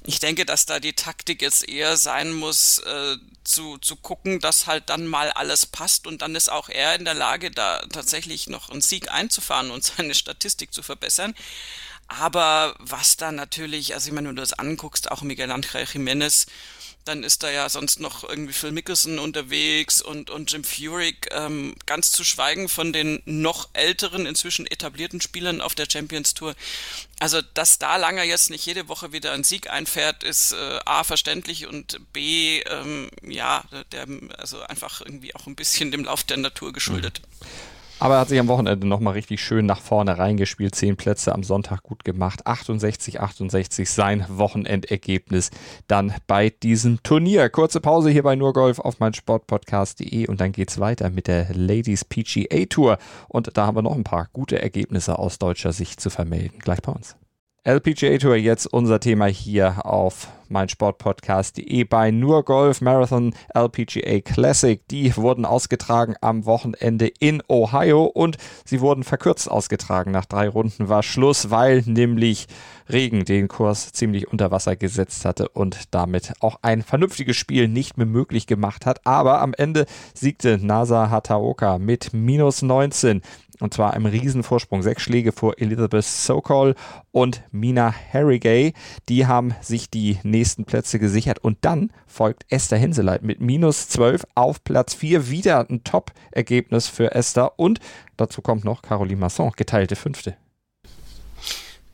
ich 0.02 0.18
denke, 0.18 0.44
dass 0.44 0.66
da 0.66 0.80
die 0.80 0.94
Taktik 0.94 1.42
jetzt 1.42 1.68
eher 1.68 1.96
sein 1.96 2.32
muss, 2.32 2.78
äh, 2.78 3.16
zu, 3.44 3.78
zu 3.78 3.96
gucken, 3.96 4.40
dass 4.40 4.66
halt 4.66 4.90
dann 4.90 5.06
mal 5.06 5.30
alles 5.30 5.66
passt 5.66 6.06
und 6.06 6.22
dann 6.22 6.34
ist 6.34 6.50
auch 6.50 6.68
er 6.68 6.96
in 6.96 7.04
der 7.04 7.14
Lage, 7.14 7.50
da 7.50 7.80
tatsächlich 7.92 8.48
noch 8.48 8.70
einen 8.70 8.80
Sieg 8.80 9.10
einzufahren 9.10 9.70
und 9.70 9.84
seine 9.96 10.14
Statistik 10.14 10.72
zu 10.74 10.82
verbessern. 10.82 11.34
Aber 12.08 12.74
was 12.78 13.16
da 13.16 13.32
natürlich, 13.32 13.94
also 13.94 14.08
ich 14.08 14.14
meine, 14.14 14.28
wenn 14.28 14.36
du 14.36 14.42
das 14.42 14.52
anguckst, 14.52 15.10
auch 15.10 15.22
Miguel 15.22 15.50
Angel 15.50 15.82
Jiménez, 15.82 16.46
dann 17.06 17.22
ist 17.22 17.42
da 17.42 17.50
ja 17.50 17.68
sonst 17.68 18.00
noch 18.00 18.24
irgendwie 18.24 18.52
Phil 18.52 18.72
Mickelson 18.72 19.18
unterwegs 19.18 20.02
und, 20.02 20.28
und 20.28 20.50
Jim 20.50 20.64
Furyk, 20.64 21.28
ähm, 21.30 21.74
ganz 21.86 22.10
zu 22.10 22.24
schweigen 22.24 22.68
von 22.68 22.92
den 22.92 23.22
noch 23.24 23.68
älteren, 23.74 24.26
inzwischen 24.26 24.66
etablierten 24.66 25.20
Spielern 25.20 25.60
auf 25.60 25.74
der 25.74 25.86
Champions 25.90 26.34
Tour. 26.34 26.54
Also, 27.20 27.42
dass 27.54 27.78
da 27.78 27.96
Langer 27.96 28.24
jetzt 28.24 28.50
nicht 28.50 28.66
jede 28.66 28.88
Woche 28.88 29.12
wieder 29.12 29.32
ein 29.32 29.44
Sieg 29.44 29.70
einfährt, 29.70 30.24
ist 30.24 30.52
äh, 30.52 30.78
A, 30.84 31.04
verständlich 31.04 31.66
und 31.66 32.00
B, 32.12 32.60
ähm, 32.60 33.08
ja, 33.22 33.64
der, 33.92 34.06
also 34.38 34.62
einfach 34.62 35.00
irgendwie 35.00 35.34
auch 35.34 35.46
ein 35.46 35.54
bisschen 35.56 35.92
dem 35.92 36.04
Lauf 36.04 36.24
der 36.24 36.38
Natur 36.38 36.72
geschuldet. 36.72 37.22
Mhm. 37.22 37.46
Aber 37.98 38.14
er 38.14 38.20
hat 38.20 38.28
sich 38.28 38.38
am 38.38 38.48
Wochenende 38.48 38.86
nochmal 38.86 39.14
richtig 39.14 39.42
schön 39.42 39.64
nach 39.64 39.80
vorne 39.80 40.18
reingespielt. 40.18 40.74
Zehn 40.74 40.96
Plätze 40.96 41.34
am 41.34 41.42
Sonntag 41.42 41.82
gut 41.82 42.04
gemacht. 42.04 42.46
68, 42.46 43.20
68 43.20 43.88
sein 43.88 44.26
Wochenendergebnis 44.28 45.50
dann 45.88 46.12
bei 46.26 46.50
diesem 46.50 47.02
Turnier. 47.02 47.48
Kurze 47.48 47.80
Pause 47.80 48.10
hier 48.10 48.22
bei 48.22 48.36
Nurgolf 48.36 48.80
auf 48.80 49.00
mein 49.00 49.14
Sportpodcast.de 49.14 50.26
und 50.26 50.42
dann 50.42 50.52
geht's 50.52 50.78
weiter 50.78 51.08
mit 51.08 51.26
der 51.26 51.54
Ladies 51.54 52.04
PGA 52.04 52.66
Tour. 52.68 52.98
Und 53.28 53.56
da 53.56 53.66
haben 53.66 53.76
wir 53.76 53.82
noch 53.82 53.96
ein 53.96 54.04
paar 54.04 54.28
gute 54.30 54.60
Ergebnisse 54.60 55.18
aus 55.18 55.38
deutscher 55.38 55.72
Sicht 55.72 55.98
zu 55.98 56.10
vermelden. 56.10 56.58
Gleich 56.58 56.82
bei 56.82 56.92
uns. 56.92 57.16
LPGA 57.64 58.18
Tour 58.18 58.36
jetzt 58.36 58.66
unser 58.66 59.00
Thema 59.00 59.26
hier 59.26 59.86
auf 59.86 60.28
meinsportpodcast.de 60.50 61.84
bei 61.84 62.10
Nur 62.10 62.44
Golf 62.44 62.80
Marathon 62.80 63.34
LPGA 63.54 64.20
Classic. 64.20 64.80
Die 64.88 65.16
wurden 65.16 65.44
ausgetragen 65.44 66.14
am 66.20 66.46
Wochenende 66.46 67.06
in 67.20 67.42
Ohio 67.48 68.04
und 68.04 68.36
sie 68.64 68.80
wurden 68.80 69.04
verkürzt 69.04 69.50
ausgetragen. 69.50 70.10
Nach 70.10 70.24
drei 70.24 70.48
Runden 70.48 70.88
war 70.88 71.02
Schluss, 71.02 71.50
weil 71.50 71.82
nämlich 71.86 72.46
Regen 72.88 73.24
den 73.24 73.48
Kurs 73.48 73.92
ziemlich 73.92 74.28
unter 74.28 74.50
Wasser 74.50 74.76
gesetzt 74.76 75.24
hatte 75.24 75.48
und 75.48 75.94
damit 75.94 76.34
auch 76.40 76.58
ein 76.62 76.82
vernünftiges 76.82 77.36
Spiel 77.36 77.68
nicht 77.68 77.96
mehr 77.96 78.06
möglich 78.06 78.46
gemacht 78.46 78.86
hat. 78.86 79.06
Aber 79.06 79.40
am 79.40 79.54
Ende 79.54 79.86
siegte 80.14 80.58
Nasa 80.64 81.10
Hataoka 81.10 81.78
mit 81.78 82.12
minus 82.12 82.62
19 82.62 83.22
und 83.60 83.74
zwar 83.74 83.94
einem 83.94 84.06
Riesenvorsprung. 84.06 84.82
Sechs 84.82 85.02
Schläge 85.02 85.32
vor 85.32 85.54
Elizabeth 85.58 86.04
Sokol 86.04 86.74
und 87.12 87.42
Mina 87.50 87.94
Harrigay. 88.12 88.74
Die 89.08 89.26
haben 89.26 89.54
sich 89.60 89.90
die 89.90 90.18
nächsten 90.36 90.64
Plätze 90.64 90.98
gesichert. 90.98 91.38
Und 91.38 91.58
dann 91.62 91.90
folgt 92.06 92.44
Esther 92.50 92.78
Henseleit 92.78 93.22
mit 93.22 93.40
minus 93.40 93.88
12 93.88 94.26
auf 94.34 94.62
Platz 94.62 94.94
4. 94.94 95.30
Wieder 95.30 95.66
ein 95.68 95.82
Top-Ergebnis 95.84 96.88
für 96.88 97.14
Esther. 97.14 97.58
Und 97.58 97.80
dazu 98.16 98.42
kommt 98.42 98.64
noch 98.64 98.82
Caroline 98.82 99.20
Masson, 99.20 99.52
geteilte 99.56 99.96
Fünfte. 99.96 100.36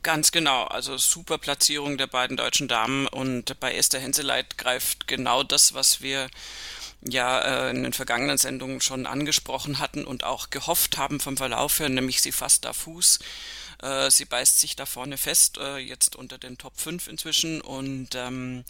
Ganz 0.03 0.33
genau, 0.33 0.65
also 0.65 0.97
super 0.97 1.37
Platzierung 1.37 1.97
der 1.97 2.07
beiden 2.07 2.35
deutschen 2.35 2.67
Damen 2.67 3.07
und 3.07 3.57
bei 3.61 3.73
Esther 3.73 4.01
Henseleit 4.01 4.57
greift 4.57 5.07
genau 5.07 5.43
das, 5.43 5.73
was 5.73 6.01
wir 6.01 6.27
ja 7.07 7.39
äh, 7.39 7.69
in 7.69 7.83
den 7.83 7.93
vergangenen 7.93 8.37
Sendungen 8.37 8.81
schon 8.81 9.05
angesprochen 9.05 9.79
hatten 9.79 10.03
und 10.03 10.25
auch 10.25 10.49
gehofft 10.49 10.97
haben 10.97 11.21
vom 11.21 11.37
Verlauf 11.37 11.79
her, 11.79 11.87
nämlich 11.87 12.21
sie 12.21 12.33
fasst 12.33 12.65
da 12.65 12.73
Fuß. 12.73 13.19
Äh, 13.83 14.09
sie 14.11 14.23
beißt 14.23 14.59
sich 14.59 14.77
da 14.77 14.85
vorne 14.85 15.17
fest, 15.17 15.57
äh, 15.57 15.77
jetzt 15.77 16.15
unter 16.15 16.37
den 16.37 16.57
Top 16.57 16.79
5 16.79 17.07
inzwischen 17.09 17.59
und 17.59 18.15
ähm, 18.15 18.63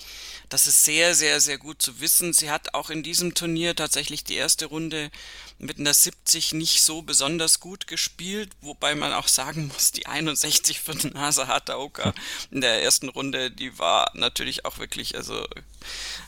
das 0.50 0.65
ist 0.65 0.86
sehr, 0.86 1.13
sehr, 1.13 1.39
sehr 1.39 1.60
gut 1.60 1.84
zu 1.84 2.00
wissen. 2.00 2.34
Sie 2.34 2.50
hat 2.50 2.74
auch 2.74 2.89
in 2.89 3.03
diesem 3.03 3.36
Turnier 3.36 3.75
tatsächlich 3.75 4.24
die 4.24 4.36
erste 4.36 4.65
Runde 4.65 5.12
mit 5.60 5.77
einer 5.77 5.93
70 5.93 6.53
nicht 6.53 6.82
so 6.82 7.03
besonders 7.03 7.60
gut 7.60 7.86
gespielt, 7.86 8.50
wobei 8.62 8.96
man 8.96 9.13
auch 9.13 9.27
sagen 9.27 9.67
muss, 9.67 9.91
die 9.91 10.08
61 10.08 10.79
von 10.79 10.98
Nasa 11.13 11.48
Hataoka 11.48 12.15
in 12.50 12.62
der 12.62 12.82
ersten 12.82 13.10
Runde, 13.10 13.51
die 13.51 13.77
war 13.77 14.10
natürlich 14.15 14.65
auch 14.65 14.79
wirklich, 14.79 15.15
also 15.15 15.48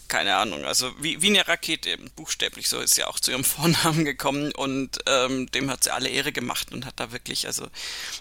keine 0.07 0.35
Ahnung, 0.35 0.65
also 0.65 0.91
wie, 1.01 1.21
wie 1.21 1.29
eine 1.29 1.47
Rakete, 1.47 1.97
buchstäblich 2.15 2.69
so 2.69 2.79
ist 2.79 2.95
sie 2.95 3.03
auch 3.03 3.19
zu 3.19 3.31
ihrem 3.31 3.43
Vornamen 3.55 4.05
gekommen 4.05 4.51
und 4.53 4.99
ähm, 5.07 5.49
dem 5.51 5.69
hat 5.69 5.83
sie 5.83 5.93
alle 5.93 6.09
Ehre 6.09 6.31
gemacht 6.31 6.71
und 6.71 6.85
hat 6.85 6.99
da 6.99 7.11
wirklich 7.11 7.47
also 7.47 7.67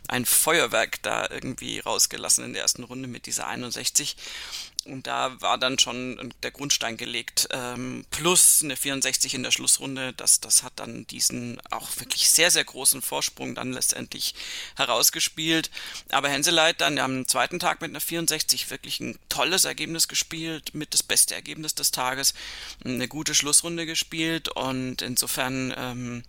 ein 0.09 0.27
Feuerwerk 0.27 1.03
da 1.03 1.29
irgendwie 1.31 1.81
rausgelassen 1.81 2.45
in 2.45 2.53
der 2.53 2.63
ersten 2.63 2.85
Runde 2.85 3.09
mit 3.09 3.27
dieser 3.27 3.47
61 3.47 4.17
und 4.87 5.07
da 5.07 5.41
war 5.41 5.59
dann 5.59 5.79
schon 5.79 6.33
der 6.43 6.51
Grundstein 6.51 6.97
gelegt, 6.97 7.49
ähm, 7.51 8.05
plus 8.11 8.63
eine 8.63 8.77
64 8.77 9.35
in 9.35 9.43
der 9.43 9.51
Schlussrunde. 9.51 10.13
Das, 10.13 10.41
das 10.41 10.63
hat 10.63 10.75
dann 10.77 11.07
diesen 11.07 11.61
auch 11.71 11.89
wirklich 11.97 12.31
sehr, 12.31 12.51
sehr 12.51 12.65
großen 12.65 13.03
Vorsprung 13.03 13.55
dann 13.55 13.73
letztendlich 13.73 14.35
herausgespielt. 14.77 15.71
Aber 16.11 16.29
Henseleit 16.29 16.81
dann 16.81 16.99
am 16.99 17.27
zweiten 17.27 17.59
Tag 17.59 17.81
mit 17.81 17.91
einer 17.91 18.01
64 18.01 18.71
wirklich 18.71 19.01
ein 19.01 19.19
tolles 19.29 19.65
Ergebnis 19.65 20.09
gespielt, 20.09 20.75
mit 20.75 20.95
das 20.95 21.03
beste 21.03 21.35
Ergebnis 21.35 21.75
des 21.75 21.91
Tages, 21.91 22.35
eine 22.85 23.09
gute 23.09 23.35
Schlussrunde 23.35 23.87
gespielt 23.87 24.49
und 24.49 25.03
insofern 25.03 25.75
ähm, 25.77 26.25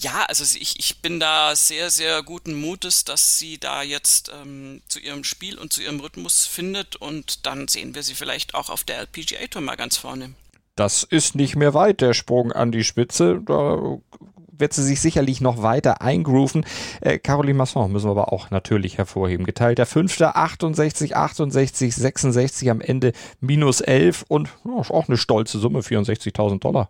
ja, 0.00 0.24
also 0.28 0.44
ich, 0.58 0.78
ich 0.78 1.02
bin 1.02 1.20
da 1.20 1.54
sehr, 1.54 1.90
sehr 1.90 2.22
guten 2.22 2.54
Mutes, 2.54 3.04
dass 3.04 3.38
sie 3.38 3.58
da 3.58 3.82
jetzt 3.82 4.32
ähm, 4.40 4.80
zu 4.88 4.98
ihrem 4.98 5.24
Spiel 5.24 5.58
und 5.58 5.72
zu 5.72 5.82
ihrem 5.82 6.00
Rhythmus 6.00 6.46
findet 6.46 6.96
und 6.96 7.46
dann 7.46 7.68
sehen 7.68 7.94
wir 7.94 8.02
sie 8.02 8.14
vielleicht 8.14 8.54
auch 8.54 8.70
auf 8.70 8.82
der 8.84 8.98
LPGA 8.98 9.46
Tour 9.50 9.62
mal 9.62 9.76
ganz 9.76 9.98
vorne. 9.98 10.34
Das 10.74 11.02
ist 11.02 11.34
nicht 11.34 11.56
mehr 11.56 11.74
weit, 11.74 12.00
der 12.00 12.14
Sprung 12.14 12.52
an 12.52 12.72
die 12.72 12.84
Spitze. 12.84 13.42
Da 13.44 13.98
wird 14.50 14.72
sie 14.72 14.84
sich 14.84 15.00
sicherlich 15.00 15.42
noch 15.42 15.62
weiter 15.62 16.00
eingrooven. 16.00 16.64
Äh, 17.02 17.18
Caroline 17.18 17.58
Masson 17.58 17.92
müssen 17.92 18.06
wir 18.06 18.12
aber 18.12 18.32
auch 18.32 18.50
natürlich 18.50 18.96
hervorheben. 18.96 19.44
Geteilt 19.44 19.78
der 19.78 19.86
Fünfte 19.86 20.34
68, 20.34 21.14
68, 21.14 21.94
66 21.94 22.70
am 22.70 22.80
Ende 22.80 23.12
minus 23.40 23.82
11 23.82 24.24
und 24.28 24.48
oh, 24.64 24.80
auch 24.80 25.08
eine 25.08 25.18
stolze 25.18 25.58
Summe, 25.58 25.80
64.000 25.80 26.60
Dollar. 26.60 26.88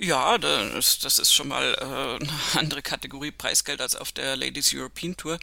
Ja, 0.00 0.38
das, 0.38 1.00
das 1.00 1.18
ist 1.18 1.32
schon 1.34 1.48
mal 1.48 1.74
äh, 1.74 2.22
eine 2.22 2.32
andere 2.54 2.82
Kategorie 2.82 3.32
Preisgeld 3.32 3.80
als 3.80 3.96
auf 3.96 4.12
der 4.12 4.36
Ladies 4.36 4.72
European 4.72 5.16
Tour. 5.16 5.40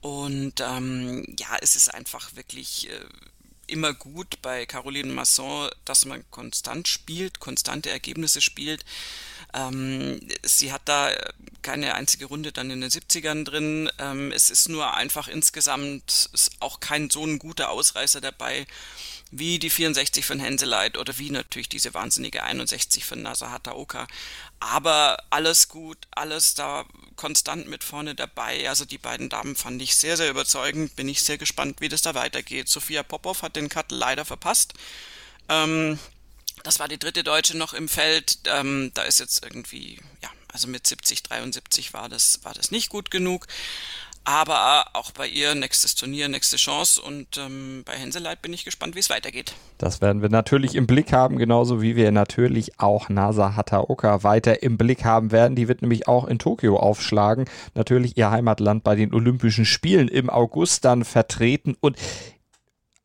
Und 0.00 0.60
ähm, 0.60 1.26
ja, 1.38 1.58
es 1.60 1.76
ist 1.76 1.92
einfach 1.92 2.34
wirklich 2.34 2.88
äh, 2.88 3.04
immer 3.66 3.92
gut 3.92 4.40
bei 4.40 4.64
Caroline 4.64 5.12
Masson, 5.12 5.68
dass 5.84 6.06
man 6.06 6.24
konstant 6.30 6.88
spielt, 6.88 7.40
konstante 7.40 7.90
Ergebnisse 7.90 8.40
spielt. 8.40 8.86
Ähm, 9.52 10.18
sie 10.42 10.72
hat 10.72 10.82
da 10.86 11.10
keine 11.60 11.94
einzige 11.94 12.24
Runde 12.24 12.52
dann 12.52 12.70
in 12.70 12.80
den 12.80 12.90
70ern 12.90 13.44
drin. 13.44 13.90
Ähm, 13.98 14.32
es 14.32 14.48
ist 14.48 14.70
nur 14.70 14.94
einfach 14.94 15.28
insgesamt 15.28 16.30
auch 16.60 16.80
kein 16.80 17.10
so 17.10 17.26
ein 17.26 17.38
guter 17.38 17.68
Ausreißer 17.68 18.22
dabei 18.22 18.66
wie 19.30 19.58
die 19.58 19.70
64 19.70 20.24
von 20.24 20.40
Henseleit 20.40 20.98
oder 20.98 21.16
wie 21.18 21.30
natürlich 21.30 21.68
diese 21.68 21.94
wahnsinnige 21.94 22.42
61 22.42 23.04
von 23.04 23.22
Nasahata 23.22 23.72
Oka. 23.72 24.08
Aber 24.58 25.22
alles 25.30 25.68
gut, 25.68 25.98
alles 26.10 26.54
da 26.54 26.84
konstant 27.16 27.68
mit 27.68 27.84
vorne 27.84 28.14
dabei. 28.14 28.68
Also 28.68 28.84
die 28.84 28.98
beiden 28.98 29.28
Damen 29.28 29.56
fand 29.56 29.80
ich 29.82 29.96
sehr, 29.96 30.16
sehr 30.16 30.30
überzeugend. 30.30 30.96
Bin 30.96 31.08
ich 31.08 31.22
sehr 31.22 31.38
gespannt, 31.38 31.80
wie 31.80 31.88
das 31.88 32.02
da 32.02 32.14
weitergeht. 32.14 32.68
Sophia 32.68 33.02
Popov 33.02 33.42
hat 33.42 33.56
den 33.56 33.68
Cut 33.68 33.92
leider 33.92 34.24
verpasst. 34.24 34.74
Ähm, 35.48 35.98
das 36.62 36.78
war 36.78 36.88
die 36.88 36.98
dritte 36.98 37.24
Deutsche 37.24 37.56
noch 37.56 37.72
im 37.72 37.88
Feld. 37.88 38.38
Ähm, 38.46 38.90
da 38.94 39.02
ist 39.02 39.20
jetzt 39.20 39.44
irgendwie, 39.44 39.98
ja, 40.22 40.30
also 40.52 40.68
mit 40.68 40.86
70, 40.86 41.22
73 41.22 41.92
war 41.92 42.08
das, 42.08 42.40
war 42.42 42.54
das 42.54 42.70
nicht 42.70 42.88
gut 42.88 43.10
genug. 43.10 43.46
Aber 44.24 44.84
auch 44.92 45.12
bei 45.12 45.26
ihr 45.26 45.54
nächstes 45.54 45.94
Turnier, 45.94 46.28
nächste 46.28 46.56
Chance 46.56 47.00
und 47.00 47.38
ähm, 47.38 47.82
bei 47.86 47.94
Henseleit 47.94 48.42
bin 48.42 48.52
ich 48.52 48.64
gespannt, 48.64 48.94
wie 48.94 48.98
es 48.98 49.08
weitergeht. 49.08 49.54
Das 49.78 50.00
werden 50.02 50.20
wir 50.20 50.28
natürlich 50.28 50.74
im 50.74 50.86
Blick 50.86 51.12
haben, 51.12 51.38
genauso 51.38 51.80
wie 51.80 51.96
wir 51.96 52.12
natürlich 52.12 52.78
auch 52.78 53.08
Nasa 53.08 53.56
Hataoka 53.56 54.22
weiter 54.22 54.62
im 54.62 54.76
Blick 54.76 55.04
haben 55.04 55.32
werden. 55.32 55.56
Die 55.56 55.68
wird 55.68 55.80
nämlich 55.80 56.06
auch 56.06 56.26
in 56.26 56.38
Tokio 56.38 56.76
aufschlagen, 56.76 57.46
natürlich 57.74 58.16
ihr 58.18 58.30
Heimatland 58.30 58.84
bei 58.84 58.94
den 58.94 59.14
Olympischen 59.14 59.64
Spielen 59.64 60.08
im 60.08 60.28
August 60.28 60.84
dann 60.84 61.04
vertreten 61.04 61.76
und 61.80 61.96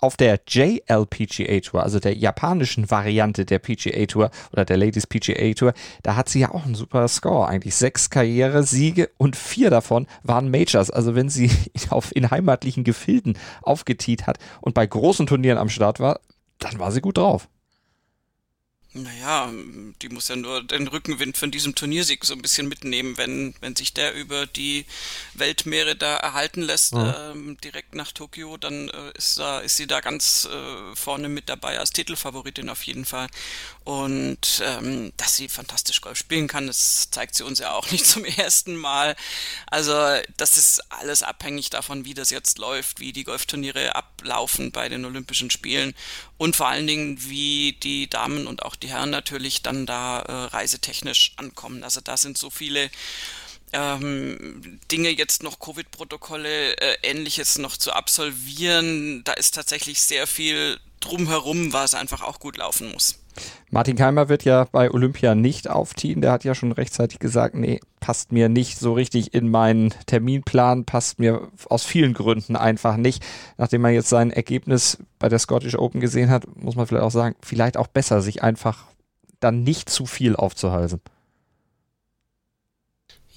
auf 0.06 0.18
der 0.18 0.40
JLPGA 0.48 1.60
Tour, 1.62 1.82
also 1.82 2.00
der 2.00 2.16
japanischen 2.16 2.92
Variante 2.92 3.44
der 3.44 3.58
PGA 3.58 4.06
Tour 4.06 4.30
oder 4.54 4.64
der 4.64 4.78
Ladies 4.78 5.08
PGA 5.08 5.52
Tour, 5.54 5.74
da 6.04 6.16
hat 6.16 6.30
sie 6.30 6.42
ja 6.42 6.52
auch 6.52 6.64
einen 6.64 6.76
super 6.76 7.08
Score 7.08 7.48
eigentlich. 7.48 7.74
Sechs 7.74 8.12
Karriere-Siege 8.12 9.10
und 9.18 9.36
vier 9.36 9.72
davon 9.72 10.06
waren 10.22 10.52
Majors. 10.52 10.92
Also 10.92 11.16
wenn 11.16 11.30
sie 11.30 11.50
auf, 11.90 12.16
in 12.16 12.30
heimatlichen 12.30 12.84
Gefilden 12.84 13.36
aufgetiet 13.64 14.28
hat 14.28 14.38
und 14.62 14.76
bei 14.76 14.86
großen 14.86 15.26
Turnieren 15.26 15.58
am 15.58 15.70
Start 15.70 16.00
war, 16.00 16.20
dann 16.60 16.78
war 16.78 16.92
sie 16.92 17.02
gut 17.02 17.18
drauf. 17.18 17.50
Naja, 18.98 19.52
die 20.02 20.08
muss 20.08 20.30
ja 20.30 20.38
nur 20.38 20.64
den 20.64 20.88
Rückenwind 20.88 21.38
von 21.38 21.52
diesem 21.52 21.76
Turniersieg 21.76 22.24
so 22.24 22.34
ein 22.34 22.42
bisschen 22.42 22.70
mitnehmen, 22.70 23.18
wenn, 23.18 23.54
wenn 23.60 23.76
sich 23.76 23.94
der 23.94 24.14
über 24.14 24.48
die 24.48 24.86
Weltmeere 25.34 25.98
da 25.98 26.16
erhalten 26.16 26.62
lässt, 26.62 26.94
mhm. 26.94 27.14
ähm, 27.18 27.58
direkt 27.62 27.94
nach 27.94 28.14
Tokio, 28.14 28.56
dann 28.56 28.88
äh, 28.88 29.12
ist, 29.18 29.38
da, 29.38 29.60
ist 29.60 29.76
sie 29.76 29.86
da 29.86 30.00
ganz 30.00 30.48
äh, 30.50 30.96
vorne 30.96 31.28
mit 31.28 31.50
dabei 31.50 31.78
als 31.78 31.90
Titelfavoritin 31.90 32.70
auf 32.70 32.84
jeden 32.84 33.04
Fall. 33.04 33.28
Und 33.84 34.64
ähm, 34.64 35.12
dass 35.18 35.36
sie 35.36 35.50
fantastisch 35.50 36.00
Golf 36.00 36.18
spielen 36.18 36.48
kann, 36.48 36.66
das 36.68 37.10
zeigt 37.12 37.36
sie 37.36 37.44
uns 37.44 37.60
ja 37.60 37.74
auch 37.74 37.92
nicht 37.92 38.06
zum 38.08 38.24
ersten 38.24 38.78
Mal. 38.78 39.18
Also 39.68 39.94
das 40.38 40.56
ist 40.56 40.82
alles 40.90 41.22
abhängig 41.22 41.70
davon, 41.70 42.06
wie 42.06 42.14
das 42.14 42.30
jetzt 42.30 42.60
läuft, 42.60 43.02
wie 43.02 43.12
die 43.12 43.26
Golfturniere 43.26 43.94
ablaufen 43.94 44.72
bei 44.72 44.88
den 44.88 45.04
Olympischen 45.04 45.52
Spielen 45.52 45.94
und 46.38 46.56
vor 46.56 46.68
allen 46.68 46.88
Dingen, 46.88 47.18
wie 47.30 47.74
die 47.82 48.10
Damen 48.10 48.48
und 48.48 48.64
auch 48.64 48.76
die 48.76 48.90
Herren 48.90 49.10
natürlich 49.10 49.62
dann 49.62 49.86
da 49.86 50.20
äh, 50.20 50.32
reisetechnisch 50.32 51.34
ankommen. 51.38 51.84
Also 51.84 52.02
da 52.02 52.18
sind 52.18 52.38
so 52.38 52.50
viele 52.50 52.90
ähm, 53.72 54.80
Dinge 54.92 55.10
jetzt 55.10 55.44
noch 55.44 55.60
Covid-Protokolle, 55.60 56.78
äh, 56.78 56.98
ähnliches 57.04 57.58
noch 57.58 57.78
zu 57.78 57.94
absolvieren. 57.94 59.24
Da 59.24 59.34
ist 59.34 59.56
tatsächlich 59.56 60.02
sehr 60.02 60.28
viel 60.28 60.80
drumherum, 61.00 61.74
was 61.74 61.94
einfach 61.94 62.22
auch 62.22 62.40
gut 62.40 62.58
laufen 62.58 62.92
muss. 62.92 63.16
Martin 63.70 63.96
Keimer 63.96 64.30
wird 64.30 64.46
ja 64.46 64.66
bei 64.72 64.92
Olympia 64.92 65.36
nicht 65.36 65.70
aufziehen. 65.70 66.22
Der 66.22 66.32
hat 66.32 66.44
ja 66.44 66.56
schon 66.56 66.72
rechtzeitig 66.72 67.20
gesagt, 67.20 67.56
nee, 67.56 67.80
passt 68.00 68.32
mir 68.32 68.50
nicht 68.50 68.80
so 68.80 68.94
richtig 68.94 69.34
in 69.34 69.50
meinen 69.50 69.94
Terminplan, 70.06 70.86
passt 70.86 71.20
mir 71.20 71.50
aus 71.70 71.84
vielen 71.84 72.14
Gründen 72.14 72.56
einfach 72.56 72.98
nicht. 72.98 73.26
Nachdem 73.58 73.82
man 73.82 73.94
jetzt 73.94 74.10
sein 74.10 74.32
Ergebnis 74.32 74.98
bei 75.20 75.30
der 75.30 75.40
Scottish 75.40 75.78
Open 75.78 76.00
gesehen 76.00 76.30
hat, 76.30 76.46
muss 76.56 76.76
man 76.76 76.88
vielleicht 76.88 77.06
auch 77.06 77.12
sagen, 77.12 77.36
vielleicht 77.42 77.78
auch 77.78 77.88
besser, 77.88 78.22
sich 78.22 78.44
einfach 78.44 78.86
dann 79.40 79.64
nicht 79.64 79.90
zu 79.90 80.06
viel 80.06 80.36
aufzuhalsen. 80.36 81.02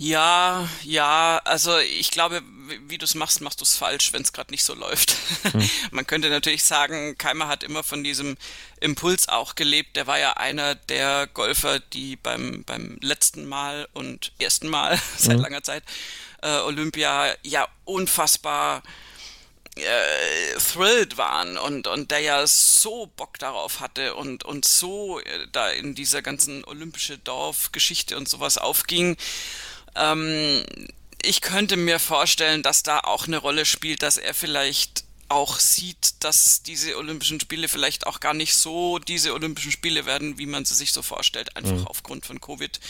Ja, 0.01 0.69
ja, 0.85 1.41
also 1.45 1.77
ich 1.79 2.13
glaube, 2.13 2.41
wie 2.87 2.99
du 2.99 3.05
es 3.05 3.17
machst, 3.17 3.41
machst 3.41 3.61
du 3.61 3.65
es 3.65 3.77
falsch, 3.77 4.13
wenn 4.13 4.23
es 4.23 4.33
gerade 4.33 4.53
nicht 4.53 4.65
so 4.65 4.75
läuft. 4.75 5.17
Hm. 5.53 5.71
Man 5.93 6.07
könnte 6.07 6.31
natürlich 6.31 6.65
sagen, 6.65 7.17
Keimer 7.17 7.49
hat 7.49 7.63
immer 7.63 7.83
von 7.83 8.05
diesem 8.05 8.37
Impuls 8.81 9.29
auch 9.29 9.55
gelebt. 9.55 9.97
Der 9.97 10.07
war 10.07 10.19
ja 10.19 10.33
einer 10.33 10.75
der 10.75 11.27
Golfer, 11.29 11.79
die 11.81 12.17
beim, 12.17 12.65
beim 12.65 12.99
letzten 13.01 13.47
Mal 13.47 13.89
und 13.95 14.33
ersten 14.39 14.69
Mal 14.69 15.01
seit 15.17 15.37
hm. 15.37 15.43
langer 15.43 15.63
Zeit 15.63 15.85
äh, 16.43 16.59
Olympia 16.59 17.35
ja 17.43 17.67
unfassbar 17.85 18.83
äh, 19.77 20.59
thrilled 20.59 21.17
waren 21.17 21.57
und, 21.57 21.87
und 21.87 22.11
der 22.11 22.21
ja 22.21 22.47
so 22.47 23.07
Bock 23.17 23.39
darauf 23.39 23.81
hatte 23.81 24.15
und, 24.15 24.45
und 24.45 24.65
so 24.65 25.21
äh, 25.21 25.47
da 25.53 25.71
in 25.71 25.95
dieser 25.95 26.23
ganzen 26.23 26.65
olympische 26.65 27.19
Dorfgeschichte 27.19 28.17
und 28.17 28.29
sowas 28.29 28.59
aufging. 28.59 29.17
Ähm, 29.95 30.65
ich 31.23 31.41
könnte 31.41 31.77
mir 31.77 31.99
vorstellen, 31.99 32.63
dass 32.63 32.83
da 32.83 33.01
auch 33.01 33.27
eine 33.27 33.39
Rolle 33.39 33.65
spielt, 33.65 34.03
dass 34.03 34.17
er 34.17 34.35
vielleicht 34.35 35.05
auch 35.29 35.59
sieht, 35.59 36.15
dass 36.21 36.63
diese 36.63 36.97
Olympischen 36.97 37.39
Spiele 37.39 37.69
vielleicht 37.69 38.07
auch 38.07 38.21
gar 38.21 38.35
nicht 38.35 38.55
so 38.55 38.99
diese 38.99 39.35
Olympischen 39.35 39.73
Spiele 39.73 40.07
werden, 40.07 40.39
wie 40.39 40.47
man 40.47 40.65
sie 40.65 40.75
sich 40.75 40.93
so 40.93 41.03
vorstellt, 41.03 41.55
einfach 41.57 41.73
mhm. 41.73 41.87
aufgrund 41.87 42.25
von 42.25 42.41
Covid. 42.41 42.81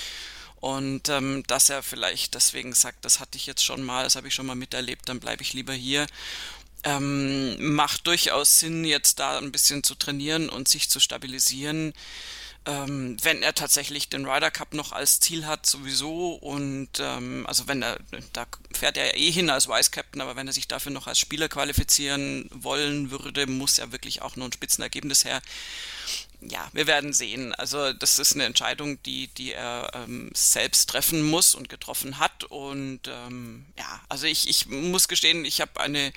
Und 0.60 1.08
ähm, 1.08 1.44
dass 1.46 1.70
er 1.70 1.82
vielleicht 1.82 2.34
deswegen 2.34 2.74
sagt, 2.74 3.04
das 3.04 3.20
hatte 3.20 3.38
ich 3.38 3.46
jetzt 3.46 3.64
schon 3.64 3.82
mal, 3.82 4.04
das 4.04 4.16
habe 4.16 4.28
ich 4.28 4.34
schon 4.34 4.46
mal 4.46 4.56
miterlebt, 4.56 5.08
dann 5.08 5.20
bleibe 5.20 5.42
ich 5.42 5.52
lieber 5.52 5.72
hier 5.72 6.06
ähm, 6.84 7.74
macht 7.74 8.06
durchaus 8.06 8.60
Sinn, 8.60 8.84
jetzt 8.84 9.18
da 9.18 9.38
ein 9.38 9.52
bisschen 9.52 9.82
zu 9.82 9.94
trainieren 9.94 10.48
und 10.48 10.68
sich 10.68 10.88
zu 10.88 11.00
stabilisieren. 11.00 11.92
Ähm, 12.64 13.16
wenn 13.22 13.42
er 13.42 13.54
tatsächlich 13.54 14.08
den 14.10 14.26
Ryder 14.26 14.50
Cup 14.50 14.74
noch 14.74 14.92
als 14.92 15.20
Ziel 15.20 15.46
hat, 15.46 15.64
sowieso. 15.64 16.34
Und 16.34 16.90
ähm, 17.00 17.46
also 17.46 17.66
wenn 17.66 17.82
er, 17.82 17.98
da 18.32 18.46
fährt 18.72 18.96
er 18.96 19.06
ja 19.06 19.16
eh 19.16 19.30
hin 19.30 19.48
als 19.48 19.68
Vice 19.68 19.90
Captain, 19.90 20.20
aber 20.20 20.36
wenn 20.36 20.46
er 20.46 20.52
sich 20.52 20.68
dafür 20.68 20.92
noch 20.92 21.06
als 21.06 21.18
Spieler 21.18 21.48
qualifizieren 21.48 22.50
wollen 22.52 23.10
würde, 23.10 23.46
muss 23.46 23.78
ja 23.78 23.90
wirklich 23.90 24.20
auch 24.20 24.36
noch 24.36 24.46
ein 24.46 24.52
Spitzenergebnis 24.52 25.24
her. 25.24 25.40
Ja, 26.40 26.68
wir 26.72 26.86
werden 26.86 27.12
sehen. 27.12 27.54
Also 27.54 27.92
das 27.92 28.18
ist 28.18 28.34
eine 28.34 28.44
Entscheidung, 28.44 29.02
die, 29.02 29.28
die 29.28 29.52
er 29.52 29.90
ähm, 29.94 30.30
selbst 30.34 30.88
treffen 30.90 31.22
muss 31.22 31.54
und 31.54 31.68
getroffen 31.68 32.18
hat. 32.18 32.44
Und 32.44 33.08
ähm, 33.08 33.66
ja, 33.76 34.00
also 34.08 34.26
ich, 34.26 34.48
ich 34.48 34.66
muss 34.66 35.08
gestehen, 35.08 35.44
ich 35.44 35.60
habe 35.60 35.80
eine 35.80 36.12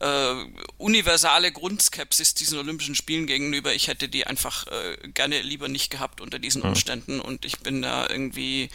äh, 0.00 0.34
universale 0.76 1.52
Grundskepsis 1.52 2.34
diesen 2.34 2.58
Olympischen 2.58 2.94
Spielen 2.94 3.26
gegenüber. 3.26 3.74
Ich 3.74 3.88
hätte 3.88 4.08
die 4.08 4.26
einfach 4.26 4.66
äh, 4.66 5.08
gerne 5.08 5.40
lieber 5.42 5.68
nicht 5.68 5.90
gehabt 5.90 6.20
unter 6.20 6.38
diesen 6.38 6.62
Umständen 6.62 7.20
und 7.20 7.44
ich 7.44 7.60
bin 7.60 7.82
da 7.82 8.08
irgendwie 8.08 8.68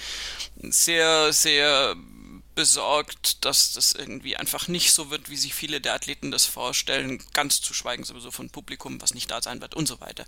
sehr, 0.62 1.34
sehr 1.34 1.96
besorgt, 2.56 3.46
dass 3.46 3.74
das 3.74 3.94
irgendwie 3.94 4.38
einfach 4.38 4.68
nicht 4.68 4.94
so 4.94 5.10
wird, 5.10 5.30
wie 5.30 5.36
sich 5.36 5.54
viele 5.54 5.82
der 5.82 5.94
Athleten 5.94 6.32
das 6.32 6.46
vorstellen, 6.46 7.20
ganz 7.34 7.62
zu 7.62 7.74
schweigen 7.74 8.04
sowieso 8.04 8.32
von 8.32 8.50
Publikum, 8.50 9.02
was 9.02 9.14
nicht 9.14 9.32
da 9.32 9.42
sein 9.42 9.62
wird 9.62 9.76
und 9.76 9.88
so 9.88 10.00
weiter. 10.02 10.26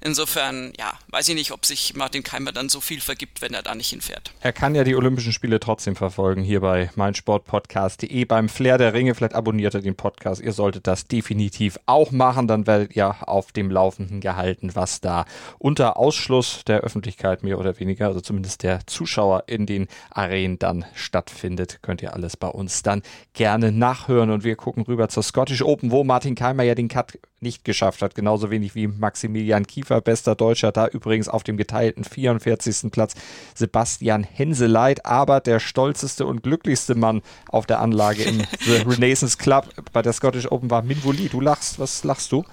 Insofern, 0.00 0.72
ja, 0.78 0.92
weiß 1.08 1.28
ich 1.28 1.34
nicht, 1.34 1.52
ob 1.52 1.66
sich 1.66 1.94
Martin 1.94 2.22
Keimer 2.22 2.52
dann 2.52 2.68
so 2.68 2.80
viel 2.80 3.00
vergibt, 3.00 3.40
wenn 3.40 3.54
er 3.54 3.62
da 3.62 3.74
nicht 3.74 3.90
hinfährt. 3.90 4.32
Er 4.40 4.52
kann 4.52 4.74
ja 4.74 4.84
die 4.84 4.94
Olympischen 4.94 5.32
Spiele 5.32 5.60
trotzdem 5.60 5.96
verfolgen, 5.96 6.42
hier 6.42 6.60
bei 6.60 6.90
meinsportpodcast.de 6.94 8.24
beim 8.24 8.48
Flair 8.48 8.78
der 8.78 8.94
Ringe. 8.94 9.14
Vielleicht 9.14 9.34
abonniert 9.34 9.74
er 9.74 9.82
den 9.82 9.96
Podcast. 9.96 10.40
Ihr 10.40 10.52
solltet 10.52 10.86
das 10.86 11.06
definitiv 11.08 11.78
auch 11.86 12.12
machen, 12.12 12.48
dann 12.48 12.66
werdet 12.66 12.94
ihr 12.94 13.28
auf 13.28 13.52
dem 13.52 13.70
Laufenden 13.70 14.20
gehalten, 14.20 14.74
was 14.74 15.00
da 15.00 15.24
unter 15.58 15.96
Ausschluss 15.96 16.62
der 16.66 16.80
Öffentlichkeit 16.80 17.42
mehr 17.42 17.58
oder 17.58 17.78
weniger, 17.80 18.06
also 18.06 18.20
zumindest 18.20 18.62
der 18.62 18.86
Zuschauer 18.86 19.44
in 19.46 19.66
den 19.66 19.88
Arenen 20.10 20.58
dann 20.58 20.84
stattfindet 20.94 21.55
findet, 21.56 21.82
könnt 21.82 22.02
ihr 22.02 22.12
alles 22.12 22.36
bei 22.36 22.48
uns 22.48 22.82
dann 22.82 23.02
gerne 23.32 23.72
nachhören. 23.72 24.30
Und 24.30 24.44
wir 24.44 24.56
gucken 24.56 24.82
rüber 24.84 25.08
zur 25.08 25.22
Scottish 25.22 25.62
Open, 25.62 25.90
wo 25.90 26.04
Martin 26.04 26.34
Keimer 26.34 26.62
ja 26.62 26.74
den 26.74 26.88
Cut 26.88 27.18
nicht 27.40 27.64
geschafft 27.64 28.02
hat. 28.02 28.14
Genauso 28.14 28.50
wenig 28.50 28.74
wie 28.74 28.86
Maximilian 28.86 29.66
Kiefer, 29.66 30.00
bester 30.00 30.34
Deutscher, 30.34 30.72
da 30.72 30.86
übrigens 30.86 31.28
auf 31.28 31.44
dem 31.44 31.56
geteilten 31.56 32.04
44. 32.04 32.90
Platz 32.90 33.14
Sebastian 33.54 34.24
Henseleit, 34.24 35.04
aber 35.04 35.40
der 35.40 35.60
stolzeste 35.60 36.24
und 36.24 36.42
glücklichste 36.42 36.94
Mann 36.94 37.22
auf 37.48 37.66
der 37.66 37.80
Anlage 37.80 38.22
im 38.22 38.38
The 38.60 38.82
Renaissance 38.86 39.36
Club 39.36 39.68
bei 39.92 40.02
der 40.02 40.12
Scottish 40.12 40.50
Open 40.50 40.70
war 40.70 40.82
Minvoli. 40.82 41.28
Du 41.28 41.40
lachst, 41.40 41.78
was 41.78 42.04
lachst 42.04 42.32
du? 42.32 42.44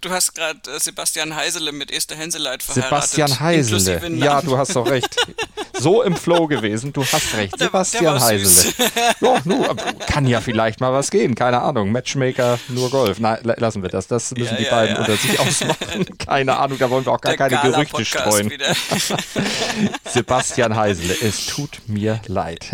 Du 0.00 0.10
hast 0.10 0.34
gerade 0.34 0.58
äh, 0.70 0.80
Sebastian 0.80 1.34
Heisele 1.36 1.72
mit 1.72 1.90
Esther 1.90 2.16
Henseleit 2.16 2.62
verheiratet. 2.62 3.10
Sebastian 3.10 3.40
Heisele, 3.40 4.16
ja, 4.16 4.40
du 4.40 4.56
hast 4.56 4.74
doch 4.76 4.86
recht. 4.86 5.14
So 5.78 6.02
im 6.02 6.16
Flow 6.16 6.46
gewesen, 6.46 6.92
du 6.92 7.04
hast 7.04 7.34
recht. 7.36 7.60
Der, 7.60 7.66
Sebastian 7.66 8.14
der 8.14 8.24
Heisele. 8.24 8.74
ja, 9.20 9.40
nu, 9.44 9.64
kann 10.06 10.26
ja 10.26 10.40
vielleicht 10.40 10.80
mal 10.80 10.92
was 10.92 11.10
gehen, 11.10 11.34
keine 11.34 11.60
Ahnung. 11.60 11.92
Matchmaker, 11.92 12.58
nur 12.68 12.90
Golf. 12.90 13.18
Nein, 13.18 13.38
lass 13.42 13.73
lassen 13.74 13.82
wir 13.82 13.90
das. 13.90 14.06
Das 14.06 14.30
müssen 14.32 14.52
ja, 14.52 14.56
die 14.56 14.64
ja, 14.64 14.70
beiden 14.70 14.94
ja. 14.94 15.00
unter 15.00 15.16
sich 15.16 15.38
ausmachen. 15.40 16.06
Keine 16.18 16.56
Ahnung, 16.56 16.78
da 16.78 16.90
wollen 16.90 17.04
wir 17.04 17.12
auch 17.12 17.20
gar 17.20 17.36
Der 17.36 17.48
keine 17.48 17.70
Gerüchte 17.70 18.04
streuen. 18.04 18.52
Sebastian 20.04 20.76
Heisele, 20.76 21.16
es 21.22 21.46
tut 21.46 21.80
mir 21.86 22.20
leid. 22.26 22.66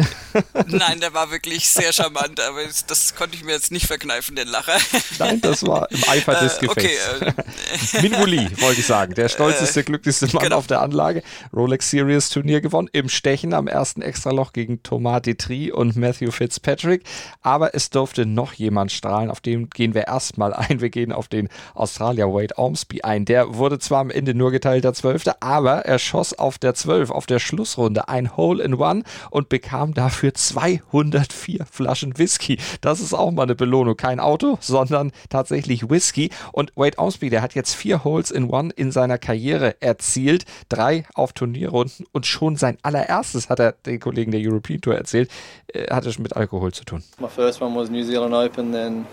Nein, 0.66 1.00
der 1.00 1.14
war 1.14 1.30
wirklich 1.30 1.68
sehr 1.68 1.92
charmant, 1.92 2.40
aber 2.40 2.60
das 2.86 3.14
konnte 3.14 3.36
ich 3.36 3.44
mir 3.44 3.52
jetzt 3.52 3.72
nicht 3.72 3.86
verkneifen, 3.86 4.36
den 4.36 4.48
Lacher. 4.48 4.76
Nein, 5.18 5.40
das 5.40 5.66
war 5.66 5.90
im 5.90 6.02
Eifer 6.08 6.34
des 6.34 6.58
äh, 6.58 6.66
Gefechts. 6.66 7.08
Okay, 7.16 7.98
äh, 7.98 8.02
Minwuli, 8.02 8.48
wollte 8.60 8.80
ich 8.80 8.86
sagen. 8.86 9.14
Der 9.14 9.28
stolzeste, 9.28 9.80
äh, 9.80 9.84
glücklichste 9.84 10.26
Mann 10.32 10.44
genau. 10.44 10.56
auf 10.56 10.66
der 10.66 10.82
Anlage. 10.82 11.22
Rolex 11.54 11.90
Series 11.90 12.28
Turnier 12.28 12.60
gewonnen. 12.60 12.88
Im 12.92 13.08
Stechen 13.08 13.54
am 13.54 13.66
ersten 13.66 14.02
Extraloch 14.02 14.52
gegen 14.52 14.82
Thomas 14.82 15.22
Detri 15.22 15.72
und 15.72 15.96
Matthew 15.96 16.30
Fitzpatrick. 16.30 17.04
Aber 17.40 17.74
es 17.74 17.90
durfte 17.90 18.26
noch 18.26 18.52
jemand 18.52 18.92
strahlen. 18.92 19.30
Auf 19.30 19.40
den 19.40 19.70
gehen 19.70 19.94
wir 19.94 20.06
erstmal 20.06 20.52
ein. 20.52 20.80
Wir 20.90 21.02
gehen 21.02 21.12
auf 21.12 21.28
den 21.28 21.48
Australier 21.74 22.26
Wade 22.34 22.58
Ormsby 22.58 23.02
ein. 23.02 23.24
Der 23.24 23.54
wurde 23.54 23.78
zwar 23.78 24.00
am 24.00 24.10
Ende 24.10 24.34
nur 24.34 24.50
geteilter 24.50 24.92
Zwölfter, 24.92 25.36
aber 25.38 25.84
er 25.84 26.00
schoss 26.00 26.36
auf 26.36 26.58
der 26.58 26.74
Zwölf, 26.74 27.12
auf 27.12 27.26
der 27.26 27.38
Schlussrunde 27.38 28.08
ein 28.08 28.36
Hole 28.36 28.64
in 28.64 28.74
One 28.74 29.04
und 29.30 29.48
bekam 29.48 29.94
dafür 29.94 30.34
204 30.34 31.64
Flaschen 31.70 32.18
Whisky. 32.18 32.58
Das 32.80 32.98
ist 32.98 33.14
auch 33.14 33.30
mal 33.30 33.44
eine 33.44 33.54
Belohnung. 33.54 33.96
Kein 33.96 34.18
Auto, 34.18 34.58
sondern 34.60 35.12
tatsächlich 35.28 35.88
Whisky. 35.88 36.30
Und 36.50 36.72
Wade 36.74 36.98
Ormsby, 36.98 37.30
der 37.30 37.42
hat 37.42 37.54
jetzt 37.54 37.74
vier 37.74 38.02
Holes 38.02 38.32
in 38.32 38.50
One 38.50 38.72
in 38.74 38.90
seiner 38.90 39.18
Karriere 39.18 39.80
erzielt. 39.80 40.44
Drei 40.68 41.04
auf 41.14 41.32
Turnierrunden 41.34 42.04
und 42.10 42.26
schon 42.26 42.56
sein 42.56 42.78
allererstes, 42.82 43.48
hat 43.48 43.60
er 43.60 43.72
den 43.86 44.00
Kollegen 44.00 44.32
der 44.32 44.40
European 44.42 44.80
Tour 44.80 44.96
erzählt, 44.96 45.30
äh, 45.68 45.86
hatte 45.94 46.12
schon 46.12 46.24
mit 46.24 46.34
Alkohol 46.34 46.72
zu 46.72 46.84
tun. 46.84 47.04
My 47.20 47.28
first 47.28 47.62
one 47.62 47.76
was 47.76 47.90
New 47.90 48.02
Zealand 48.02 48.34
Open, 48.34 48.72
then 48.72 49.06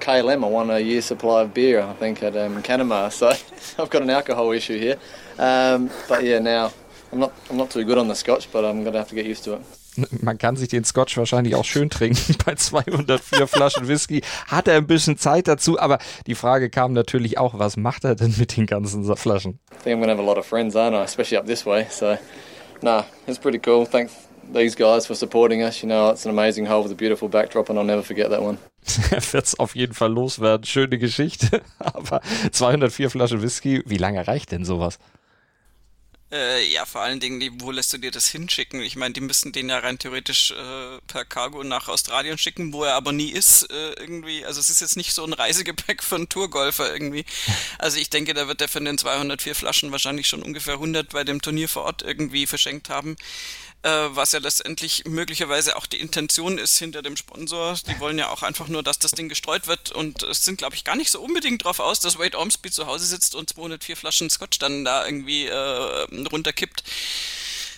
KLM, 0.00 0.44
I 0.44 0.48
won 0.48 0.70
a 0.70 0.78
year's 0.78 1.04
supply 1.04 1.42
of 1.42 1.54
beer, 1.54 1.80
I 1.80 1.92
think, 1.94 2.22
at 2.22 2.36
um, 2.36 2.62
Canama. 2.62 3.10
So 3.10 3.82
I've 3.82 3.90
got 3.90 4.02
an 4.02 4.10
alcohol 4.10 4.52
issue 4.52 4.78
here. 4.78 4.96
Um, 5.38 5.90
but 6.08 6.24
yeah, 6.24 6.38
now 6.38 6.72
I'm 7.12 7.18
not, 7.18 7.32
I'm 7.50 7.56
not 7.56 7.70
too 7.70 7.84
good 7.84 7.98
on 7.98 8.08
the 8.08 8.14
Scotch, 8.14 8.50
but 8.52 8.64
I'm 8.64 8.82
going 8.82 8.92
to 8.92 8.98
have 8.98 9.08
to 9.08 9.14
get 9.14 9.26
used 9.26 9.44
to 9.44 9.54
it. 9.54 9.62
Man 10.22 10.36
kann 10.36 10.56
sich 10.56 10.68
den 10.68 10.84
Scotch 10.84 11.16
wahrscheinlich 11.16 11.54
auch 11.54 11.64
schön 11.64 11.88
trinken. 11.88 12.36
Bei 12.44 12.54
204 12.54 13.46
Flaschen 13.46 13.88
Whisky 13.88 14.22
hat 14.46 14.68
er 14.68 14.76
ein 14.76 14.86
bisschen 14.86 15.16
Zeit 15.16 15.48
dazu, 15.48 15.80
aber 15.80 15.98
die 16.26 16.34
Frage 16.34 16.68
kam 16.68 16.92
natürlich 16.92 17.38
auch, 17.38 17.58
was 17.58 17.78
macht 17.78 18.04
er 18.04 18.14
denn 18.14 18.34
mit 18.38 18.56
den 18.56 18.66
ganzen 18.66 19.04
Flaschen? 19.16 19.58
I 19.72 19.82
think 19.82 19.96
I'm 19.96 20.00
going 20.00 20.08
to 20.08 20.10
have 20.10 20.22
a 20.22 20.26
lot 20.26 20.36
of 20.36 20.46
friends, 20.46 20.76
aren't 20.76 20.94
I? 20.94 21.02
Especially 21.02 21.38
up 21.38 21.46
this 21.46 21.64
way. 21.64 21.86
So, 21.88 22.18
nah, 22.82 23.04
it's 23.26 23.38
pretty 23.38 23.58
cool. 23.64 23.86
Thanks 23.86 24.25
these 24.52 24.74
guys 24.76 25.06
for 25.06 25.14
supporting 25.14 25.62
us. 25.62 25.82
You 25.82 25.88
know, 25.88 26.10
it's 26.10 26.24
an 26.24 26.30
amazing 26.30 26.66
hole 26.66 26.82
with 26.82 26.92
a 26.92 26.96
beautiful 26.96 27.28
backdrop 27.28 27.68
and 27.68 27.78
I'll 27.78 27.84
never 27.84 28.02
forget 28.02 28.30
that 28.30 28.42
one. 28.42 28.58
er 29.10 29.22
wird 29.32 29.44
es 29.44 29.58
auf 29.58 29.74
jeden 29.74 29.94
Fall 29.94 30.12
loswerden. 30.12 30.64
Schöne 30.64 30.98
Geschichte. 30.98 31.62
Aber 31.78 32.20
204 32.52 33.10
Flaschen 33.10 33.42
Whisky, 33.42 33.82
wie 33.86 33.98
lange 33.98 34.26
reicht 34.26 34.52
denn 34.52 34.64
sowas? 34.64 34.98
Äh, 36.32 36.66
ja, 36.72 36.84
vor 36.86 37.02
allen 37.02 37.20
Dingen, 37.20 37.60
wo 37.60 37.70
lässt 37.70 37.92
du 37.92 37.98
dir 37.98 38.10
das 38.10 38.26
hinschicken? 38.26 38.80
Ich 38.82 38.96
meine, 38.96 39.14
die 39.14 39.20
müssen 39.20 39.52
den 39.52 39.68
ja 39.68 39.78
rein 39.78 39.96
theoretisch 39.98 40.50
äh, 40.50 40.98
per 41.06 41.24
Cargo 41.24 41.62
nach 41.62 41.86
Australien 41.86 42.36
schicken, 42.36 42.72
wo 42.72 42.82
er 42.82 42.94
aber 42.94 43.12
nie 43.12 43.30
ist, 43.30 43.70
äh, 43.70 43.92
irgendwie. 43.92 44.44
Also 44.44 44.58
es 44.58 44.68
ist 44.68 44.80
jetzt 44.80 44.96
nicht 44.96 45.12
so 45.12 45.24
ein 45.24 45.32
Reisegepäck 45.32 46.02
für 46.02 46.16
einen 46.16 46.28
Tourgolfer 46.28 46.92
irgendwie. 46.92 47.24
Also 47.78 47.98
ich 47.98 48.10
denke, 48.10 48.34
da 48.34 48.48
wird 48.48 48.60
er 48.60 48.68
von 48.68 48.84
den 48.84 48.98
204 48.98 49.54
Flaschen 49.54 49.92
wahrscheinlich 49.92 50.26
schon 50.26 50.42
ungefähr 50.42 50.74
100 50.74 51.10
bei 51.10 51.24
dem 51.24 51.42
Turnier 51.42 51.68
vor 51.68 51.84
Ort 51.84 52.02
irgendwie 52.02 52.46
verschenkt 52.46 52.88
haben 52.88 53.16
äh, 53.86 54.08
was 54.16 54.32
ja 54.32 54.40
letztendlich 54.40 55.04
möglicherweise 55.06 55.76
auch 55.76 55.86
die 55.86 56.00
Intention 56.00 56.58
ist 56.58 56.76
hinter 56.78 57.02
dem 57.02 57.16
Sponsor. 57.16 57.74
Die 57.86 58.00
wollen 58.00 58.18
ja 58.18 58.30
auch 58.30 58.42
einfach 58.42 58.66
nur, 58.66 58.82
dass 58.82 58.98
das 58.98 59.12
Ding 59.12 59.28
gestreut 59.28 59.68
wird 59.68 59.92
und 59.92 60.24
es 60.24 60.44
sind, 60.44 60.58
glaube 60.58 60.74
ich, 60.74 60.82
gar 60.82 60.96
nicht 60.96 61.10
so 61.10 61.20
unbedingt 61.20 61.64
drauf 61.64 61.78
aus, 61.78 62.00
dass 62.00 62.18
Wade 62.18 62.36
Ormsby 62.36 62.70
zu 62.70 62.86
Hause 62.86 63.06
sitzt 63.06 63.34
und 63.36 63.50
204 63.50 63.96
Flaschen 63.96 64.28
Scotch 64.28 64.58
dann 64.58 64.84
da 64.84 65.06
irgendwie 65.06 65.46
äh, 65.46 66.06
runterkippt. 66.24 66.84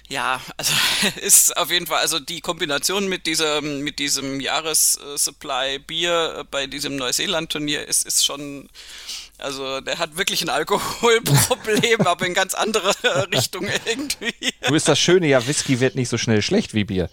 Ja, 0.08 0.40
also 0.56 0.72
ist 1.20 1.56
auf 1.56 1.70
jeden 1.70 1.86
Fall, 1.86 2.00
also 2.00 2.18
die 2.18 2.40
Kombination 2.40 3.08
mit 3.08 3.26
diesem, 3.26 3.80
mit 3.80 3.98
diesem 3.98 4.40
Jahressupply 4.40 5.78
Bier 5.80 6.46
bei 6.50 6.66
diesem 6.66 6.96
Neuseeland-Turnier 6.96 7.86
ist, 7.86 8.06
ist 8.06 8.24
schon, 8.24 8.68
also 9.36 9.80
der 9.82 9.98
hat 9.98 10.16
wirklich 10.16 10.40
ein 10.42 10.48
Alkoholproblem, 10.48 12.00
aber 12.06 12.26
in 12.26 12.34
ganz 12.34 12.54
andere 12.54 12.94
Richtung 13.32 13.68
irgendwie. 13.84 14.54
Du 14.66 14.74
ist 14.74 14.88
das 14.88 14.98
Schöne, 14.98 15.26
ja, 15.28 15.46
Whisky 15.46 15.80
wird 15.80 15.94
nicht 15.94 16.08
so 16.08 16.16
schnell 16.16 16.40
schlecht 16.40 16.72
wie 16.72 16.84
Bier. 16.84 17.10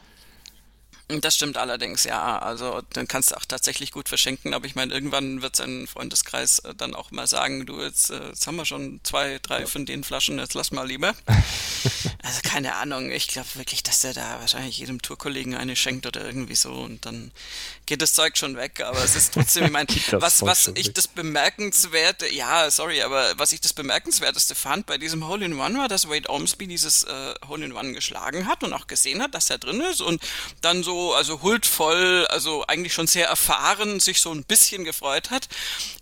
Das 1.08 1.36
stimmt 1.36 1.58
allerdings, 1.58 2.04
ja. 2.04 2.40
Also 2.40 2.82
dann 2.94 3.08
kannst 3.08 3.30
du 3.30 3.36
auch 3.36 3.46
tatsächlich 3.46 3.92
gut 3.92 4.10
verschenken, 4.10 4.56
aber 4.56 4.66
ich 4.66 4.74
meine, 4.74 4.92
irgendwann 4.92 5.44
wird 5.44 5.56
sein 5.56 5.86
Freundeskreis 5.86 6.60
äh, 6.60 6.74
dann 6.74 6.96
auch 6.96 7.12
mal 7.12 7.28
sagen, 7.28 7.68
du, 7.68 7.80
jetzt, 7.80 8.10
äh, 8.10 8.30
jetzt 8.30 8.48
haben 8.48 8.56
wir 8.56 8.66
schon 8.66 9.00
zwei, 9.04 9.38
drei 9.40 9.68
von 9.68 9.86
den 9.86 10.04
Flaschen, 10.04 10.40
jetzt 10.40 10.56
lass 10.56 10.72
mal 10.72 10.88
lieber. 10.88 11.14
also 12.24 12.40
keine 12.44 12.74
Ahnung, 12.76 13.12
ich 13.12 13.28
glaube 13.28 13.48
wirklich, 13.54 13.84
dass 13.84 14.00
der 14.00 14.16
da 14.16 14.40
wahrscheinlich 14.40 14.80
jedem 14.80 15.00
Tourkollegen 15.00 15.54
eine 15.54 15.76
schenkt 15.76 16.08
oder 16.08 16.26
irgendwie 16.26 16.56
so. 16.56 16.72
Und 16.72 17.06
dann 17.06 17.32
geht 17.86 18.02
das 18.02 18.14
Zeug 18.14 18.36
schon 18.36 18.58
weg, 18.58 18.82
aber 18.84 19.04
es 19.04 19.16
ist 19.16 19.36
trotzdem, 19.36 19.66
ich 19.66 19.72
meine, 19.72 19.88
was, 20.14 20.42
was 20.42 20.72
ich 20.74 20.92
das 20.94 21.08
bemerkenswerte, 21.08 22.34
ja, 22.34 22.72
sorry, 22.72 23.04
aber 23.04 23.38
was 23.38 23.52
ich 23.52 23.62
das 23.62 23.74
bemerkenswerteste 23.74 24.56
fand 24.56 24.88
bei 24.88 24.98
diesem 24.98 25.28
Hole-in-One 25.28 25.78
war, 25.78 25.88
dass 25.88 26.10
Wade 26.10 26.32
Ormsby 26.32 26.66
dieses 26.66 27.04
äh, 27.04 27.36
Hole-in-One 27.48 27.94
geschlagen 27.94 28.48
hat 28.48 28.64
und 28.64 28.74
auch 28.74 28.88
gesehen 28.88 29.22
hat, 29.22 29.36
dass 29.36 29.52
er 29.52 29.60
drin 29.60 29.82
ist 29.82 30.02
und 30.02 30.20
dann 30.62 30.82
so 30.82 30.95
also 31.14 31.42
huldvoll, 31.42 32.28
also 32.30 32.66
eigentlich 32.68 32.94
schon 32.94 33.08
sehr 33.08 33.28
erfahren, 33.28 34.00
sich 34.00 34.22
so 34.22 34.32
ein 34.32 34.44
bisschen 34.44 34.84
gefreut 34.84 35.32
hat. 35.32 35.48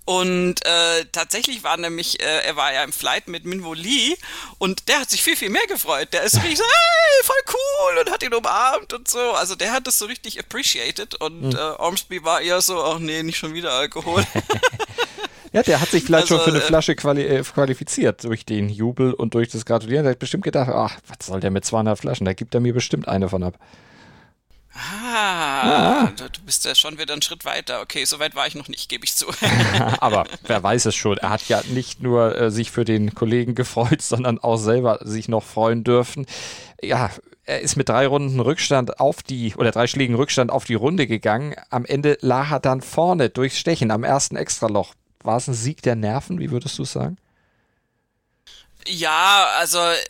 Und 0.05 0.65
äh, 0.65 1.05
tatsächlich 1.11 1.63
war 1.63 1.77
nämlich, 1.77 2.21
äh, 2.21 2.45
er 2.45 2.55
war 2.55 2.73
ja 2.73 2.83
im 2.83 2.91
Flight 2.91 3.27
mit 3.27 3.45
Minwo 3.45 3.73
Lee 3.73 4.15
und 4.57 4.89
der 4.89 4.99
hat 4.99 5.09
sich 5.09 5.23
viel, 5.23 5.37
viel 5.37 5.49
mehr 5.49 5.65
gefreut. 5.67 6.09
Der 6.11 6.23
ist 6.23 6.35
richtig 6.37 6.57
so, 6.57 6.63
hey, 6.63 7.23
voll 7.23 7.55
cool 7.55 7.97
und 7.99 8.11
hat 8.11 8.23
ihn 8.23 8.33
umarmt 8.33 8.93
und 8.93 9.07
so. 9.07 9.19
Also 9.19 9.55
der 9.55 9.71
hat 9.71 9.87
das 9.87 9.97
so 9.97 10.05
richtig 10.05 10.39
appreciated 10.39 11.15
und 11.15 11.41
mhm. 11.41 11.55
äh, 11.55 11.59
Ormsby 11.59 12.23
war 12.23 12.41
eher 12.41 12.61
so, 12.61 12.83
ach 12.83 12.99
nee, 12.99 13.23
nicht 13.23 13.37
schon 13.37 13.53
wieder 13.53 13.71
Alkohol. 13.71 14.25
Ja, 15.53 15.61
der 15.61 15.79
hat 15.79 15.89
sich 15.89 16.03
vielleicht 16.03 16.23
also, 16.31 16.37
schon 16.37 16.45
für 16.45 16.49
eine 16.49 16.63
äh, 16.63 16.67
Flasche 16.67 16.95
quali 16.95 17.21
äh, 17.21 17.43
qualifiziert 17.43 18.23
durch 18.23 18.43
den 18.43 18.69
Jubel 18.69 19.13
und 19.13 19.35
durch 19.35 19.49
das 19.49 19.65
Gratulieren. 19.65 20.03
Der 20.03 20.13
hat 20.13 20.19
bestimmt 20.19 20.43
gedacht, 20.43 20.69
ach, 20.69 20.97
was 21.07 21.27
soll 21.27 21.39
der 21.39 21.51
mit 21.51 21.63
200 21.63 21.97
Flaschen? 21.99 22.25
Da 22.25 22.33
gibt 22.33 22.55
er 22.55 22.59
mir 22.59 22.73
bestimmt 22.73 23.07
eine 23.07 23.29
von 23.29 23.43
ab. 23.43 23.59
Ah, 24.75 25.67
ja. 25.67 26.13
du 26.17 26.41
bist 26.45 26.65
ja 26.65 26.73
schon 26.73 26.97
wieder 26.97 27.13
einen 27.13 27.21
Schritt 27.21 27.45
weiter. 27.45 27.81
Okay, 27.81 28.05
so 28.05 28.19
weit 28.19 28.35
war 28.35 28.47
ich 28.47 28.55
noch 28.55 28.67
nicht, 28.67 28.89
gebe 28.89 29.05
ich 29.05 29.15
zu. 29.15 29.27
Aber 29.99 30.25
wer 30.47 30.63
weiß 30.63 30.85
es 30.85 30.95
schon. 30.95 31.17
Er 31.17 31.29
hat 31.29 31.47
ja 31.47 31.61
nicht 31.69 32.01
nur 32.01 32.35
äh, 32.35 32.51
sich 32.51 32.71
für 32.71 32.83
den 32.83 33.13
Kollegen 33.13 33.53
gefreut, 33.53 34.01
sondern 34.01 34.39
auch 34.39 34.57
selber 34.57 34.99
sich 35.03 35.27
noch 35.27 35.43
freuen 35.43 35.83
dürfen. 35.83 36.25
Ja, 36.81 37.11
er 37.45 37.61
ist 37.61 37.75
mit 37.75 37.89
drei 37.89 38.07
Runden 38.07 38.39
Rückstand 38.39 38.99
auf 38.99 39.21
die, 39.21 39.53
oder 39.55 39.71
drei 39.71 39.85
Schlägen 39.85 40.15
Rückstand 40.15 40.49
auf 40.49 40.65
die 40.65 40.75
Runde 40.75 41.07
gegangen. 41.07 41.55
Am 41.69 41.85
Ende 41.85 42.17
lag 42.21 42.51
er 42.51 42.59
dann 42.59 42.81
vorne 42.81 43.29
durchs 43.29 43.59
Stechen 43.59 43.91
am 43.91 44.03
ersten 44.03 44.37
Extraloch. 44.37 44.95
War 45.23 45.37
es 45.37 45.47
ein 45.47 45.53
Sieg 45.53 45.81
der 45.83 45.95
Nerven? 45.95 46.39
Wie 46.39 46.51
würdest 46.51 46.79
du 46.79 46.85
sagen? 46.85 47.17
Ja, 48.87 49.47
also 49.59 49.79
äh, 49.79 50.03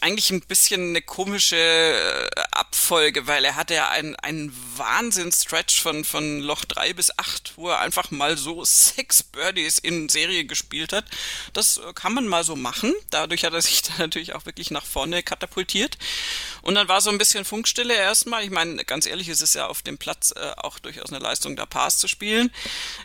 eigentlich 0.00 0.30
ein 0.30 0.40
bisschen 0.42 0.90
eine 0.90 1.00
komische 1.02 1.56
äh, 1.56 2.28
Abfolge, 2.50 3.26
weil 3.26 3.44
er 3.44 3.56
hatte 3.56 3.74
ja 3.74 3.88
einen, 3.88 4.16
einen 4.16 4.52
Wahnsinns-Stretch 4.76 5.80
von, 5.80 6.04
von 6.04 6.40
Loch 6.40 6.64
3 6.64 6.92
bis 6.92 7.16
8, 7.18 7.54
wo 7.56 7.70
er 7.70 7.80
einfach 7.80 8.10
mal 8.10 8.36
so 8.36 8.64
sechs 8.64 9.22
Birdies 9.22 9.78
in 9.78 10.08
Serie 10.08 10.44
gespielt 10.44 10.92
hat. 10.92 11.06
Das 11.54 11.78
äh, 11.78 11.92
kann 11.94 12.12
man 12.12 12.26
mal 12.26 12.44
so 12.44 12.54
machen. 12.54 12.92
Dadurch 13.10 13.44
hat 13.44 13.54
er 13.54 13.62
sich 13.62 13.82
dann 13.82 13.98
natürlich 13.98 14.34
auch 14.34 14.44
wirklich 14.44 14.70
nach 14.70 14.84
vorne 14.84 15.22
katapultiert. 15.22 15.96
Und 16.60 16.74
dann 16.74 16.88
war 16.88 17.00
so 17.00 17.10
ein 17.10 17.18
bisschen 17.18 17.44
Funkstille 17.44 17.94
erstmal. 17.94 18.44
Ich 18.44 18.50
meine, 18.50 18.84
ganz 18.84 19.06
ehrlich, 19.06 19.28
es 19.28 19.40
ist 19.40 19.54
ja 19.54 19.68
auf 19.68 19.82
dem 19.82 19.98
Platz 19.98 20.32
auch 20.56 20.78
durchaus 20.78 21.10
eine 21.10 21.18
Leistung, 21.18 21.56
da 21.56 21.66
Pass 21.66 21.98
zu 21.98 22.08
spielen. 22.08 22.50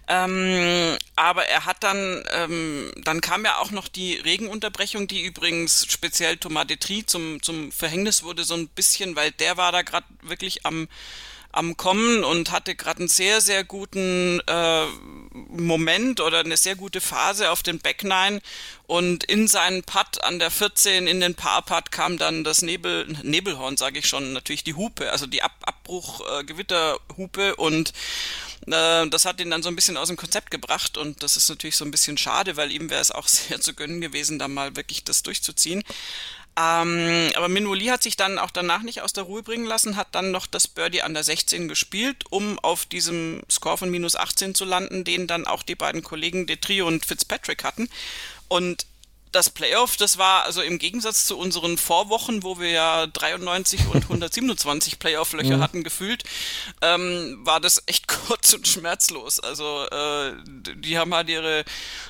Ähm, 0.07 0.97
aber 1.15 1.45
er 1.45 1.65
hat 1.65 1.83
dann, 1.83 2.23
ähm, 2.33 2.91
dann 2.97 3.21
kam 3.21 3.45
ja 3.45 3.57
auch 3.57 3.71
noch 3.71 3.87
die 3.87 4.15
Regenunterbrechung 4.15 4.96
Unterbrechung, 4.97 5.07
die 5.07 5.23
übrigens 5.23 5.85
speziell 5.89 6.37
Thomas 6.37 6.67
Detri 6.67 7.05
zum, 7.05 7.41
zum 7.41 7.71
Verhängnis 7.71 8.23
wurde, 8.23 8.43
so 8.43 8.55
ein 8.55 8.67
bisschen, 8.67 9.15
weil 9.15 9.31
der 9.31 9.57
war 9.57 9.71
da 9.71 9.81
gerade 9.83 10.07
wirklich 10.21 10.65
am, 10.65 10.87
am 11.57 11.75
Kommen 11.75 12.23
und 12.23 12.51
hatte 12.51 12.75
gerade 12.75 12.99
einen 12.99 13.07
sehr, 13.07 13.41
sehr 13.41 13.63
guten 13.63 14.39
äh, 14.47 14.85
Moment 15.49 16.21
oder 16.21 16.39
eine 16.39 16.57
sehr 16.57 16.75
gute 16.75 17.01
Phase 17.01 17.51
auf 17.51 17.63
den 17.63 17.79
Back 17.79 18.03
Nine 18.03 18.41
und 18.85 19.23
in 19.23 19.47
seinen 19.47 19.83
Putt 19.83 20.23
an 20.23 20.39
der 20.39 20.51
14 20.51 21.07
in 21.07 21.19
den 21.19 21.35
Paar-Putt 21.35 21.91
kam 21.91 22.17
dann 22.17 22.43
das 22.43 22.61
Nebel, 22.61 23.07
Nebelhorn, 23.23 23.75
sage 23.75 23.99
ich 23.99 24.07
schon, 24.07 24.33
natürlich 24.33 24.63
die 24.63 24.75
Hupe, 24.75 25.11
also 25.11 25.25
die 25.25 25.41
Ab 25.41 25.53
Abbruch-Gewitterhupe 25.63 27.49
äh, 27.49 27.53
und 27.53 27.93
äh, 28.67 29.07
das 29.07 29.25
hat 29.25 29.39
ihn 29.39 29.49
dann 29.49 29.63
so 29.63 29.69
ein 29.69 29.75
bisschen 29.75 29.97
aus 29.97 30.09
dem 30.09 30.17
Konzept 30.17 30.51
gebracht. 30.51 30.97
Und 30.97 31.23
das 31.23 31.37
ist 31.37 31.49
natürlich 31.49 31.77
so 31.77 31.85
ein 31.85 31.91
bisschen 31.91 32.17
schade, 32.17 32.57
weil 32.57 32.71
ihm 32.71 32.89
wäre 32.89 33.01
es 33.01 33.11
auch 33.11 33.27
sehr 33.27 33.59
zu 33.61 33.73
gönnen 33.73 34.01
gewesen, 34.01 34.39
da 34.39 34.47
mal 34.47 34.75
wirklich 34.75 35.03
das 35.03 35.23
durchzuziehen. 35.23 35.83
Ähm, 36.59 37.29
aber 37.35 37.49
Minwoli 37.49 37.85
hat 37.85 38.01
sich 38.01 38.17
dann 38.17 38.39
auch 38.39 38.49
danach 38.49 38.81
nicht 38.81 39.01
aus 39.01 39.13
der 39.13 39.25
Ruhe 39.25 39.43
bringen 39.43 39.67
lassen, 39.67 39.95
hat 39.95 40.07
dann 40.13 40.31
noch 40.31 40.47
das 40.47 40.67
Birdie 40.67 41.03
an 41.03 41.13
der 41.13 41.23
16 41.23 41.67
gespielt, 41.67 42.23
um 42.31 42.57
auf 42.59 42.87
diesem 42.87 43.43
Score 43.49 43.77
von 43.77 43.91
minus 43.91 44.15
18 44.15 44.55
zu 44.55 44.65
landen, 44.65 45.03
den 45.03 45.27
dann 45.27 45.45
auch 45.45 45.61
die 45.61 45.75
beiden 45.75 46.01
Kollegen 46.01 46.47
Detrio 46.47 46.87
und 46.87 47.05
Fitzpatrick 47.05 47.63
hatten. 47.63 47.89
Und 48.47 48.87
das 49.37 49.51
Playoff, 49.51 49.97
das 49.97 50.17
war 50.17 50.43
also 50.43 50.63
im 50.63 50.79
Gegensatz 50.79 51.27
zu 51.27 51.37
unseren 51.37 51.77
Vorwochen, 51.77 52.41
wo 52.41 52.59
wir 52.59 52.71
ja 52.71 53.05
93 53.05 53.81
und 53.93 54.03
127 54.03 54.97
Playoff-Löcher 54.97 55.57
mhm. 55.57 55.61
hatten 55.61 55.83
gefühlt, 55.83 56.23
ähm, 56.81 57.37
war 57.43 57.59
das 57.59 57.83
echt 57.85 58.07
kurz 58.27 58.53
und 58.53 58.67
schmerzlos. 58.67 59.39
Also 59.39 59.85
äh, 59.91 60.33
die 60.75 60.97
haben 60.97 61.13
halt 61.13 61.29
ihre 61.29 61.65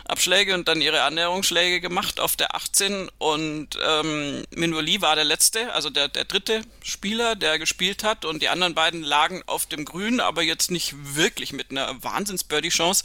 Abschläge 0.06 0.54
und 0.54 0.70
dann 0.70 0.80
ihre 0.80 1.02
Annäherungsschläge 1.02 1.82
gemacht 1.82 2.22
auf 2.22 2.38
der 2.38 2.56
18 2.56 3.10
und 3.18 3.78
ähm, 3.86 4.46
Minwoli 4.52 5.02
war 5.02 5.16
der 5.16 5.26
letzte, 5.26 5.74
also 5.74 5.90
der, 5.90 6.08
der 6.08 6.24
dritte 6.24 6.62
Spieler, 6.82 7.36
der 7.36 7.60
gespielt 7.60 8.06
hat 8.06 8.24
und 8.24 8.42
die 8.42 8.48
anderen 8.48 8.74
beiden 8.74 9.04
lagen 9.04 9.44
auf 9.48 9.66
dem 9.66 9.84
Grün, 9.84 10.22
aber 10.22 10.44
jetzt 10.44 10.72
nicht 10.72 10.96
wirklich 11.16 11.52
mit 11.52 11.72
einer 11.72 12.02
Wahnsinns-Birdie-Chance. 12.02 13.04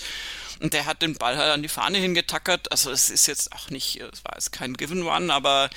Und 0.62 0.74
der 0.74 0.86
hat 0.86 1.02
den 1.02 1.14
Ball 1.14 1.36
halt 1.36 1.50
an 1.50 1.62
die 1.62 1.68
Fahne 1.68 1.98
hingetackert. 1.98 2.70
Also 2.70 2.92
es 2.92 3.10
ist 3.10 3.26
jetzt 3.26 3.52
auch 3.52 3.70
nicht, 3.70 4.00
es 4.00 4.24
war 4.24 4.34
jetzt 4.34 4.52
kein 4.52 4.74
Given 4.74 5.02
One, 5.02 5.34
aber 5.34 5.68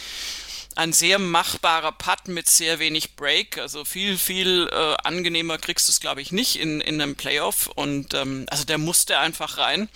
ein 0.76 0.94
sehr 0.94 1.18
machbarer 1.18 1.92
Putt 1.92 2.28
mit 2.28 2.48
sehr 2.48 2.78
wenig 2.78 3.16
Break. 3.16 3.58
Also 3.58 3.84
viel, 3.84 4.18
viel 4.18 4.70
äh, 4.72 4.96
angenehmer 5.04 5.58
kriegst 5.58 5.88
du 5.88 5.92
es, 5.92 6.00
glaube 6.00 6.22
ich, 6.22 6.32
nicht 6.32 6.60
in, 6.60 6.82
in 6.82 7.02
einem 7.02 7.16
Playoff. 7.16 7.66
Und 7.68 8.14
ähm, 8.14 8.46
also 8.52 8.64
der 8.64 8.78
musste 8.78 9.18
einfach 9.18 9.58
rein. 9.58 9.90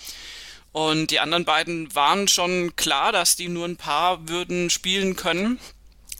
Und 0.72 1.12
die 1.12 1.20
anderen 1.20 1.44
beiden 1.44 1.94
waren 1.94 2.26
schon 2.26 2.74
klar, 2.74 3.12
dass 3.12 3.36
die 3.36 3.48
nur 3.48 3.66
ein 3.66 3.76
paar 3.76 4.28
würden 4.28 4.70
spielen 4.70 5.14
können 5.14 5.60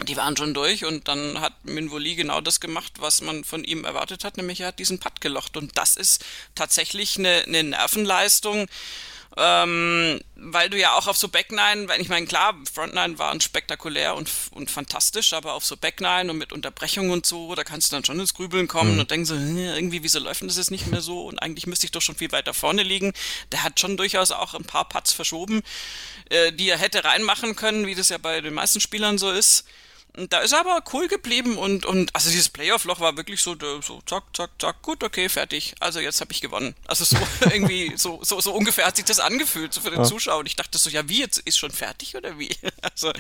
die 0.05 0.17
waren 0.17 0.37
schon 0.37 0.55
durch 0.55 0.85
und 0.85 1.09
dann 1.09 1.41
hat 1.41 1.65
Minvoli 1.65 2.15
genau 2.15 2.41
das 2.41 2.61
gemacht, 2.61 2.95
was 2.99 3.21
man 3.21 3.45
von 3.45 3.65
ihm 3.65 3.85
erwartet 3.85 4.25
hat, 4.25 4.37
nämlich 4.37 4.61
er 4.61 4.69
hat 4.69 4.79
diesen 4.79 4.99
Putt 4.99 5.21
gelocht 5.21 5.57
und 5.57 5.77
das 5.77 5.97
ist 5.97 6.25
tatsächlich 6.55 7.19
eine, 7.19 7.45
eine 7.47 7.63
Nervenleistung, 7.63 8.67
ähm, 9.37 10.21
weil 10.35 10.71
du 10.71 10.79
ja 10.79 10.95
auch 10.95 11.07
auf 11.07 11.17
so 11.17 11.29
Backnine, 11.29 11.87
ich 11.99 12.09
meine, 12.09 12.27
klar, 12.27 12.55
Frontnine 12.73 13.19
waren 13.19 13.41
spektakulär 13.41 14.17
und, 14.17 14.29
und 14.51 14.71
fantastisch, 14.71 15.33
aber 15.35 15.55
auf 15.55 15.65
so 15.65 15.77
Backnine 15.77 16.33
und 16.33 16.39
mit 16.39 16.53
Unterbrechung 16.53 17.11
und 17.11 17.27
so, 17.27 17.55
da 17.55 17.63
kannst 17.63 17.93
du 17.93 17.97
dann 17.97 18.05
schon 18.05 18.19
ins 18.19 18.35
Grübeln 18.35 18.67
kommen 18.67 18.95
mhm. 18.95 19.01
und 19.01 19.11
denken 19.11 19.27
so, 19.27 19.35
irgendwie, 19.35 20.03
wieso 20.03 20.19
läuft 20.19 20.43
das 20.43 20.57
jetzt 20.57 20.73
nicht 20.73 20.89
mehr 20.89 21.01
so 21.01 21.27
und 21.27 21.39
eigentlich 21.39 21.67
müsste 21.67 21.87
ich 21.87 21.93
doch 21.93 22.03
schon 22.03 22.17
viel 22.17 22.33
weiter 22.33 22.55
vorne 22.55 22.83
liegen. 22.83 23.13
Der 23.53 23.63
hat 23.63 23.79
schon 23.79 23.97
durchaus 23.97 24.33
auch 24.33 24.55
ein 24.55 24.65
paar 24.65 24.89
Putts 24.89 25.13
verschoben, 25.13 25.63
äh, 26.29 26.53
die 26.53 26.69
er 26.69 26.79
hätte 26.79 27.05
reinmachen 27.05 27.55
können, 27.55 27.87
wie 27.87 27.95
das 27.95 28.09
ja 28.09 28.19
bei 28.19 28.41
den 28.41 28.55
meisten 28.55 28.81
Spielern 28.81 29.19
so 29.19 29.31
ist. 29.31 29.65
Da 30.29 30.40
ist 30.40 30.53
er 30.53 30.61
aber 30.61 30.83
cool 30.92 31.09
geblieben 31.09 31.57
und, 31.57 31.87
und 31.87 32.14
also 32.14 32.31
dieses 32.31 32.49
Playoff-Loch 32.49 33.01
war 33.01 33.16
wirklich 33.16 33.40
so, 33.40 33.57
so 33.81 34.01
zack, 34.07 34.25
zack, 34.35 34.51
zack, 34.59 34.83
gut, 34.83 35.05
okay, 35.05 35.29
fertig. 35.29 35.75
Also 35.81 36.01
jetzt 36.01 36.20
habe 36.20 36.33
ich 36.33 36.40
gewonnen. 36.40 36.75
Also 36.87 37.05
so 37.05 37.16
irgendwie, 37.51 37.92
so, 37.96 38.20
so, 38.23 38.40
so 38.40 38.53
ungefähr 38.53 38.87
hat 38.87 38.96
sich 38.96 39.05
das 39.05 39.20
angefühlt, 39.20 39.73
so 39.73 39.81
für 39.81 39.90
den. 39.90 40.01
Zuschauer. 40.05 40.40
Und 40.40 40.46
ich 40.46 40.57
dachte 40.57 40.79
so, 40.79 40.90
ja, 40.90 41.09
wie, 41.09 41.20
jetzt 41.20 41.38
ist 41.38 41.59
schon 41.59 41.70
fertig 41.70 42.16
oder 42.16 42.38
wie? 42.38 42.51
Also 42.83 43.12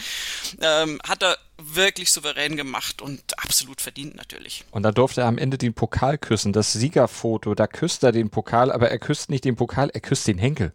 ähm, 0.60 1.00
hat 1.06 1.22
er 1.22 1.36
wirklich 1.58 2.10
souverän 2.10 2.56
gemacht 2.56 3.02
und 3.02 3.38
absolut 3.38 3.80
verdient 3.80 4.16
natürlich. 4.16 4.64
Und 4.70 4.82
dann 4.82 4.94
durfte 4.94 5.20
er 5.20 5.26
am 5.26 5.38
Ende 5.38 5.58
den 5.58 5.74
Pokal 5.74 6.18
küssen, 6.18 6.52
das 6.52 6.72
Siegerfoto. 6.72 7.54
Da 7.54 7.66
küsst 7.66 8.02
er 8.02 8.12
den 8.12 8.30
Pokal, 8.30 8.72
aber 8.72 8.90
er 8.90 8.98
küsst 8.98 9.30
nicht 9.30 9.44
den 9.44 9.56
Pokal, 9.56 9.90
er 9.90 10.00
küsst 10.00 10.26
den 10.26 10.38
Henkel. 10.38 10.72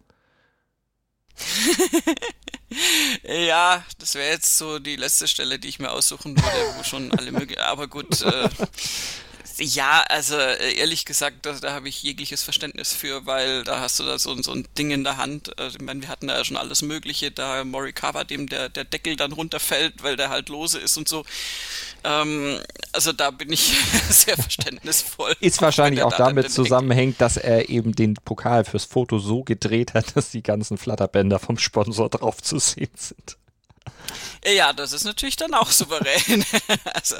ja, 3.22 3.84
das 3.98 4.14
wäre 4.14 4.30
jetzt 4.30 4.58
so 4.58 4.78
die 4.78 4.96
letzte 4.96 5.28
Stelle, 5.28 5.58
die 5.58 5.68
ich 5.68 5.78
mir 5.78 5.90
aussuchen 5.90 6.36
würde, 6.36 6.74
wo 6.76 6.82
schon 6.82 7.12
alle 7.12 7.32
mögen. 7.32 7.58
Aber 7.58 7.86
gut, 7.86 8.22
äh, 8.22 8.48
Ja, 9.58 10.04
also 10.08 10.36
äh, 10.36 10.74
ehrlich 10.74 11.04
gesagt, 11.04 11.46
da, 11.46 11.52
da 11.52 11.72
habe 11.72 11.88
ich 11.88 12.02
jegliches 12.02 12.42
Verständnis 12.42 12.92
für, 12.92 13.24
weil 13.24 13.64
da 13.64 13.80
hast 13.80 13.98
du 13.98 14.04
da 14.04 14.18
so, 14.18 14.40
so 14.42 14.52
ein 14.52 14.66
Ding 14.76 14.90
in 14.90 15.02
der 15.02 15.16
Hand. 15.16 15.58
Also, 15.58 15.78
ich 15.78 15.82
meine, 15.82 16.02
wir 16.02 16.08
hatten 16.08 16.26
da 16.26 16.36
ja 16.36 16.44
schon 16.44 16.58
alles 16.58 16.82
Mögliche, 16.82 17.30
da 17.30 17.64
Morikawa, 17.64 18.24
dem 18.24 18.48
der, 18.48 18.68
der 18.68 18.84
Deckel 18.84 19.16
dann 19.16 19.32
runterfällt, 19.32 20.02
weil 20.02 20.16
der 20.16 20.28
halt 20.28 20.50
lose 20.50 20.78
ist 20.78 20.98
und 20.98 21.08
so. 21.08 21.24
Ähm, 22.04 22.60
also 22.92 23.12
da 23.12 23.30
bin 23.30 23.52
ich 23.52 23.74
sehr 24.10 24.36
verständnisvoll. 24.36 25.34
Ist 25.40 25.60
wahrscheinlich 25.60 26.02
auch, 26.02 26.12
auch 26.12 26.16
damit 26.16 26.50
zusammenhängt, 26.50 27.20
dass 27.20 27.36
er 27.36 27.68
eben 27.68 27.94
den 27.94 28.14
Pokal 28.14 28.64
fürs 28.64 28.84
Foto 28.84 29.18
so 29.18 29.42
gedreht 29.42 29.94
hat, 29.94 30.04
dass 30.16 30.30
die 30.30 30.42
ganzen 30.42 30.78
Flatterbänder 30.78 31.38
vom 31.38 31.58
Sponsor 31.58 32.08
drauf 32.08 32.42
zu 32.42 32.58
sehen 32.58 32.90
sind. 32.94 33.36
Ja, 34.44 34.72
das 34.72 34.92
ist 34.92 35.04
natürlich 35.04 35.36
dann 35.36 35.54
auch 35.54 35.70
souverän. 35.72 36.44
also, 36.94 37.16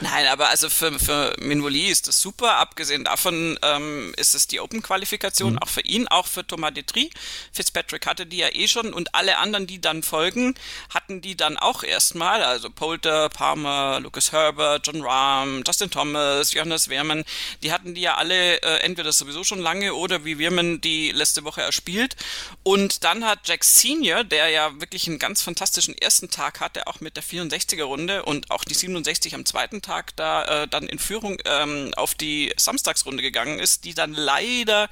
nein, 0.00 0.26
aber 0.26 0.48
also 0.50 0.68
für, 0.68 0.98
für 0.98 1.34
Minoli 1.40 1.86
ist 1.86 2.08
das 2.08 2.20
super. 2.20 2.56
Abgesehen 2.58 3.04
davon 3.04 3.58
ähm, 3.62 4.14
ist 4.16 4.34
es 4.34 4.46
die 4.46 4.60
Open-Qualifikation, 4.60 5.54
mhm. 5.54 5.58
auch 5.58 5.68
für 5.68 5.80
ihn, 5.82 6.08
auch 6.08 6.26
für 6.26 6.46
Thomas 6.46 6.74
Detri. 6.74 7.10
Fitzpatrick 7.52 8.06
hatte 8.06 8.26
die 8.26 8.38
ja 8.38 8.48
eh 8.52 8.68
schon 8.68 8.92
und 8.92 9.14
alle 9.14 9.38
anderen, 9.38 9.66
die 9.66 9.80
dann 9.80 10.02
folgen, 10.02 10.54
hatten 10.90 11.20
die 11.22 11.36
dann 11.36 11.56
auch 11.56 11.82
erstmal. 11.82 12.42
Also 12.42 12.70
Polter, 12.70 13.28
Palmer, 13.28 14.00
Lucas 14.00 14.32
Herbert, 14.32 14.86
John 14.86 15.02
Rahm, 15.02 15.62
Justin 15.66 15.90
Thomas, 15.90 16.52
Johannes 16.52 16.88
Wehrmann, 16.88 17.24
die 17.62 17.72
hatten 17.72 17.94
die 17.94 18.02
ja 18.02 18.16
alle 18.16 18.62
äh, 18.62 18.80
entweder 18.80 19.12
sowieso 19.12 19.44
schon 19.44 19.60
lange 19.60 19.94
oder 19.94 20.24
wie 20.24 20.38
Wehrmann 20.38 20.80
die 20.80 21.10
letzte 21.12 21.44
Woche 21.44 21.62
erspielt. 21.62 22.16
Und 22.62 23.04
dann 23.04 23.24
hat 23.24 23.40
Jack 23.48 23.64
Senior, 23.64 24.24
der 24.24 24.48
ja 24.50 24.80
wirklich 24.80 25.06
einen 25.08 25.18
ganz 25.18 25.42
fantastischen 25.42 25.96
ersten 25.96 26.25
Tag 26.30 26.60
hatte, 26.60 26.86
auch 26.86 27.00
mit 27.00 27.16
der 27.16 27.24
64er 27.24 27.84
Runde 27.84 28.24
und 28.24 28.50
auch 28.50 28.64
die 28.64 28.74
67 28.74 29.34
am 29.34 29.44
zweiten 29.44 29.82
Tag 29.82 30.14
da 30.16 30.64
äh, 30.64 30.68
dann 30.68 30.88
in 30.88 30.98
Führung 30.98 31.38
ähm, 31.44 31.92
auf 31.96 32.14
die 32.14 32.52
Samstagsrunde 32.56 33.22
gegangen 33.22 33.58
ist, 33.58 33.84
die 33.84 33.94
dann 33.94 34.12
leider 34.12 34.88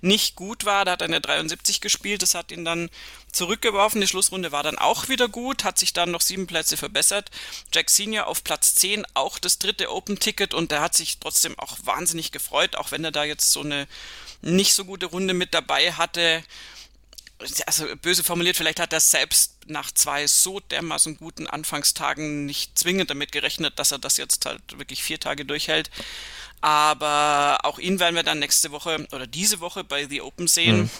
nicht 0.00 0.36
gut 0.36 0.64
war. 0.64 0.84
Da 0.84 0.92
hat 0.92 1.02
er 1.02 1.08
eine 1.08 1.20
73 1.20 1.80
gespielt, 1.80 2.22
das 2.22 2.34
hat 2.34 2.52
ihn 2.52 2.64
dann 2.64 2.90
zurückgeworfen. 3.32 4.00
Die 4.00 4.06
Schlussrunde 4.06 4.52
war 4.52 4.62
dann 4.62 4.78
auch 4.78 5.08
wieder 5.08 5.28
gut, 5.28 5.64
hat 5.64 5.78
sich 5.78 5.92
dann 5.92 6.10
noch 6.10 6.20
sieben 6.20 6.46
Plätze 6.46 6.76
verbessert. 6.76 7.30
Jack 7.72 7.90
Senior 7.90 8.26
auf 8.26 8.44
Platz 8.44 8.74
10, 8.76 9.06
auch 9.14 9.38
das 9.38 9.58
dritte 9.58 9.90
Open-Ticket 9.90 10.54
und 10.54 10.70
der 10.70 10.80
hat 10.80 10.94
sich 10.94 11.18
trotzdem 11.18 11.58
auch 11.58 11.76
wahnsinnig 11.84 12.32
gefreut, 12.32 12.76
auch 12.76 12.90
wenn 12.92 13.04
er 13.04 13.12
da 13.12 13.24
jetzt 13.24 13.50
so 13.50 13.60
eine 13.60 13.86
nicht 14.42 14.74
so 14.74 14.84
gute 14.84 15.06
Runde 15.06 15.34
mit 15.34 15.54
dabei 15.54 15.92
hatte 15.92 16.42
also 17.66 17.86
böse 17.96 18.24
formuliert, 18.24 18.56
vielleicht 18.56 18.80
hat 18.80 18.92
er 18.92 19.00
selbst 19.00 19.53
nach 19.66 19.90
zwei 19.92 20.26
so 20.26 20.60
dermaßen 20.60 21.16
guten 21.16 21.46
Anfangstagen 21.46 22.46
nicht 22.46 22.78
zwingend 22.78 23.10
damit 23.10 23.32
gerechnet, 23.32 23.78
dass 23.78 23.92
er 23.92 23.98
das 23.98 24.16
jetzt 24.16 24.46
halt 24.46 24.78
wirklich 24.78 25.02
vier 25.02 25.20
Tage 25.20 25.44
durchhält. 25.44 25.90
Aber 26.60 27.58
auch 27.64 27.78
ihn 27.78 28.00
werden 28.00 28.14
wir 28.14 28.22
dann 28.22 28.38
nächste 28.38 28.70
Woche 28.70 29.06
oder 29.12 29.26
diese 29.26 29.60
Woche 29.60 29.84
bei 29.84 30.06
The 30.06 30.22
Open 30.22 30.48
sehen. 30.48 30.82
Mhm. 30.82 30.90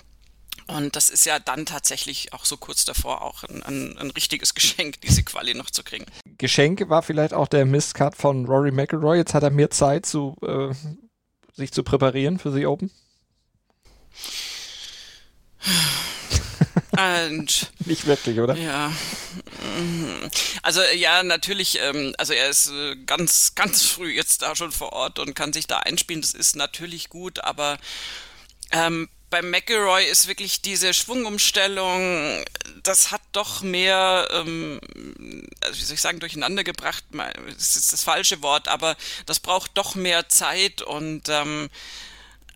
Und 0.67 0.97
das 0.97 1.11
ist 1.11 1.27
ja 1.27 1.39
dann 1.39 1.67
tatsächlich 1.67 2.33
auch 2.33 2.45
so 2.45 2.57
kurz 2.57 2.85
davor 2.85 3.23
auch 3.23 3.45
ein, 3.45 3.63
ein, 3.63 3.99
ein, 3.99 4.11
richtiges 4.11 4.55
Geschenk, 4.55 5.01
diese 5.03 5.23
Quali 5.23 5.55
noch 5.55 5.71
zu 5.71 5.83
kriegen. 5.83 6.07
Geschenk 6.39 6.89
war 6.89 7.03
vielleicht 7.03 7.35
auch 7.35 7.49
der 7.49 7.67
Mistcut 7.67 8.15
von 8.15 8.47
Rory 8.47 8.71
McIlroy. 8.71 9.19
Jetzt 9.19 9.35
hat 9.35 9.43
er 9.43 9.51
mehr 9.51 9.71
Zeit, 9.71 10.07
zu, 10.07 10.37
äh, 10.43 10.75
sich 11.53 11.73
zu 11.73 11.83
präparieren 11.83 12.39
für 12.39 12.53
The 12.53 12.67
Open. 12.67 12.91
Und, 16.97 17.71
Nicht 17.87 18.07
wirklich, 18.07 18.39
oder? 18.39 18.57
Ja. 18.57 18.93
Also 20.63 20.81
ja, 20.95 21.23
natürlich, 21.23 21.81
ähm, 21.81 22.15
also 22.19 22.33
er 22.33 22.49
ist 22.49 22.71
äh, 22.71 22.97
ganz, 23.07 23.55
ganz 23.55 23.83
früh 23.83 24.13
jetzt 24.13 24.43
da 24.43 24.55
schon 24.55 24.73
vor 24.73 24.93
Ort 24.93 25.19
und 25.19 25.35
kann 25.35 25.53
sich 25.53 25.67
da 25.67 25.79
einspielen. 25.79 26.23
Das 26.23 26.33
ist 26.33 26.57
natürlich 26.57 27.09
gut, 27.09 27.43
aber 27.43 27.79
ähm, 28.71 29.09
beim 29.31 29.51
McElroy 29.51 30.05
ist 30.05 30.29
wirklich 30.29 30.63
diese 30.63 30.95
Schwungumstellung, 30.95 32.45
das 32.85 33.11
hat 33.11 33.23
doch 33.33 33.63
mehr, 33.63 34.29
ähm, 34.31 34.81
also 35.61 35.81
wie 35.81 35.83
soll 35.83 35.95
ich 35.95 36.01
sagen, 36.01 36.21
durcheinander 36.21 36.63
gebracht. 36.63 37.03
Das 37.13 37.75
ist 37.75 37.93
das 37.93 38.05
falsche 38.05 38.43
Wort, 38.43 38.69
aber 38.69 38.97
das 39.27 39.41
braucht 39.41 39.73
doch 39.75 39.97
mehr 39.97 40.29
Zeit 40.29 40.83
und 40.83 41.29
ähm, 41.29 41.69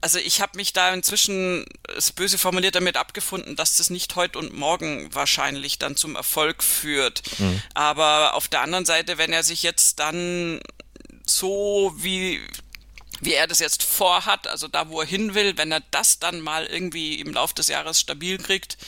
also 0.01 0.19
ich 0.19 0.41
habe 0.41 0.57
mich 0.57 0.73
da 0.73 0.93
inzwischen, 0.93 1.65
es 1.97 2.13
böse 2.13 2.39
formuliert, 2.39 2.75
damit 2.75 2.97
abgefunden, 2.97 3.57
dass 3.57 3.77
das 3.77 3.91
nicht 3.91 4.17
heute 4.17 4.39
und 4.39 4.53
morgen 4.53 5.13
wahrscheinlich 5.15 5.79
dann 5.79 5.97
zum 5.97 6.17
Erfolg 6.17 6.63
führt. 6.63 7.23
Mhm. 7.39 7.63
Aber 7.75 8.35
auf 8.35 8.49
der 8.49 8.63
anderen 8.63 8.85
Seite, 8.85 9.19
wenn 9.19 9.33
er 9.33 9.43
sich 9.43 9.63
jetzt 9.63 9.99
dann 9.99 10.61
so 11.27 11.95
wie 11.97 12.41
wie 13.21 13.35
er 13.35 13.49
das 13.49 13.59
jetzt 13.59 13.83
vorhat, 13.83 14.47
also 14.47 14.69
da, 14.69 14.91
wo 14.91 15.01
er 15.01 15.07
hin 15.07 15.35
will, 15.35 15.59
wenn 15.59 15.73
er 15.73 15.83
das 15.91 16.21
dann 16.21 16.41
mal 16.41 16.67
irgendwie 16.67 17.21
im 17.21 17.33
Laufe 17.33 17.55
des 17.55 17.67
Jahres 17.67 18.01
stabil 18.01 18.39
kriegt, 18.39 18.79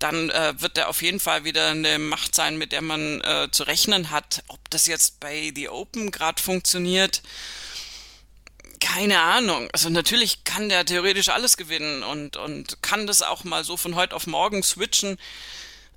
dann 0.00 0.30
äh, 0.30 0.54
wird 0.60 0.78
er 0.78 0.88
auf 0.88 1.02
jeden 1.02 1.20
Fall 1.20 1.44
wieder 1.44 1.68
eine 1.68 1.98
Macht 1.98 2.34
sein, 2.34 2.56
mit 2.56 2.72
der 2.72 2.82
man 2.82 3.20
äh, 3.20 3.48
zu 3.50 3.64
rechnen 3.64 4.10
hat. 4.10 4.42
Ob 4.48 4.58
das 4.70 4.86
jetzt 4.86 5.20
bei 5.20 5.52
The 5.54 5.68
Open 5.68 6.10
gerade 6.10 6.42
funktioniert, 6.42 7.22
keine 8.80 9.20
Ahnung. 9.20 9.68
Also 9.72 9.90
natürlich 9.90 10.44
kann 10.44 10.68
der 10.68 10.84
theoretisch 10.84 11.28
alles 11.28 11.56
gewinnen 11.56 12.02
und, 12.02 12.36
und 12.36 12.82
kann 12.82 13.06
das 13.06 13.22
auch 13.22 13.44
mal 13.44 13.64
so 13.64 13.76
von 13.76 13.94
heute 13.94 14.16
auf 14.16 14.26
morgen 14.26 14.62
switchen. 14.62 15.18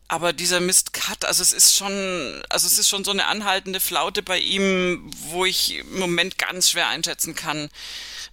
Aber 0.09 0.33
dieser 0.33 0.59
Mist 0.59 0.93
Cut, 0.93 1.25
also 1.25 1.41
es 1.41 1.53
ist 1.53 1.75
schon, 1.75 2.43
also 2.49 2.67
es 2.67 2.77
ist 2.77 2.89
schon 2.89 3.03
so 3.03 3.11
eine 3.11 3.25
anhaltende 3.25 3.79
Flaute 3.79 4.21
bei 4.21 4.37
ihm, 4.37 5.09
wo 5.29 5.45
ich 5.45 5.77
im 5.77 5.97
Moment 5.97 6.37
ganz 6.37 6.69
schwer 6.69 6.87
einschätzen 6.89 7.35
kann, 7.35 7.69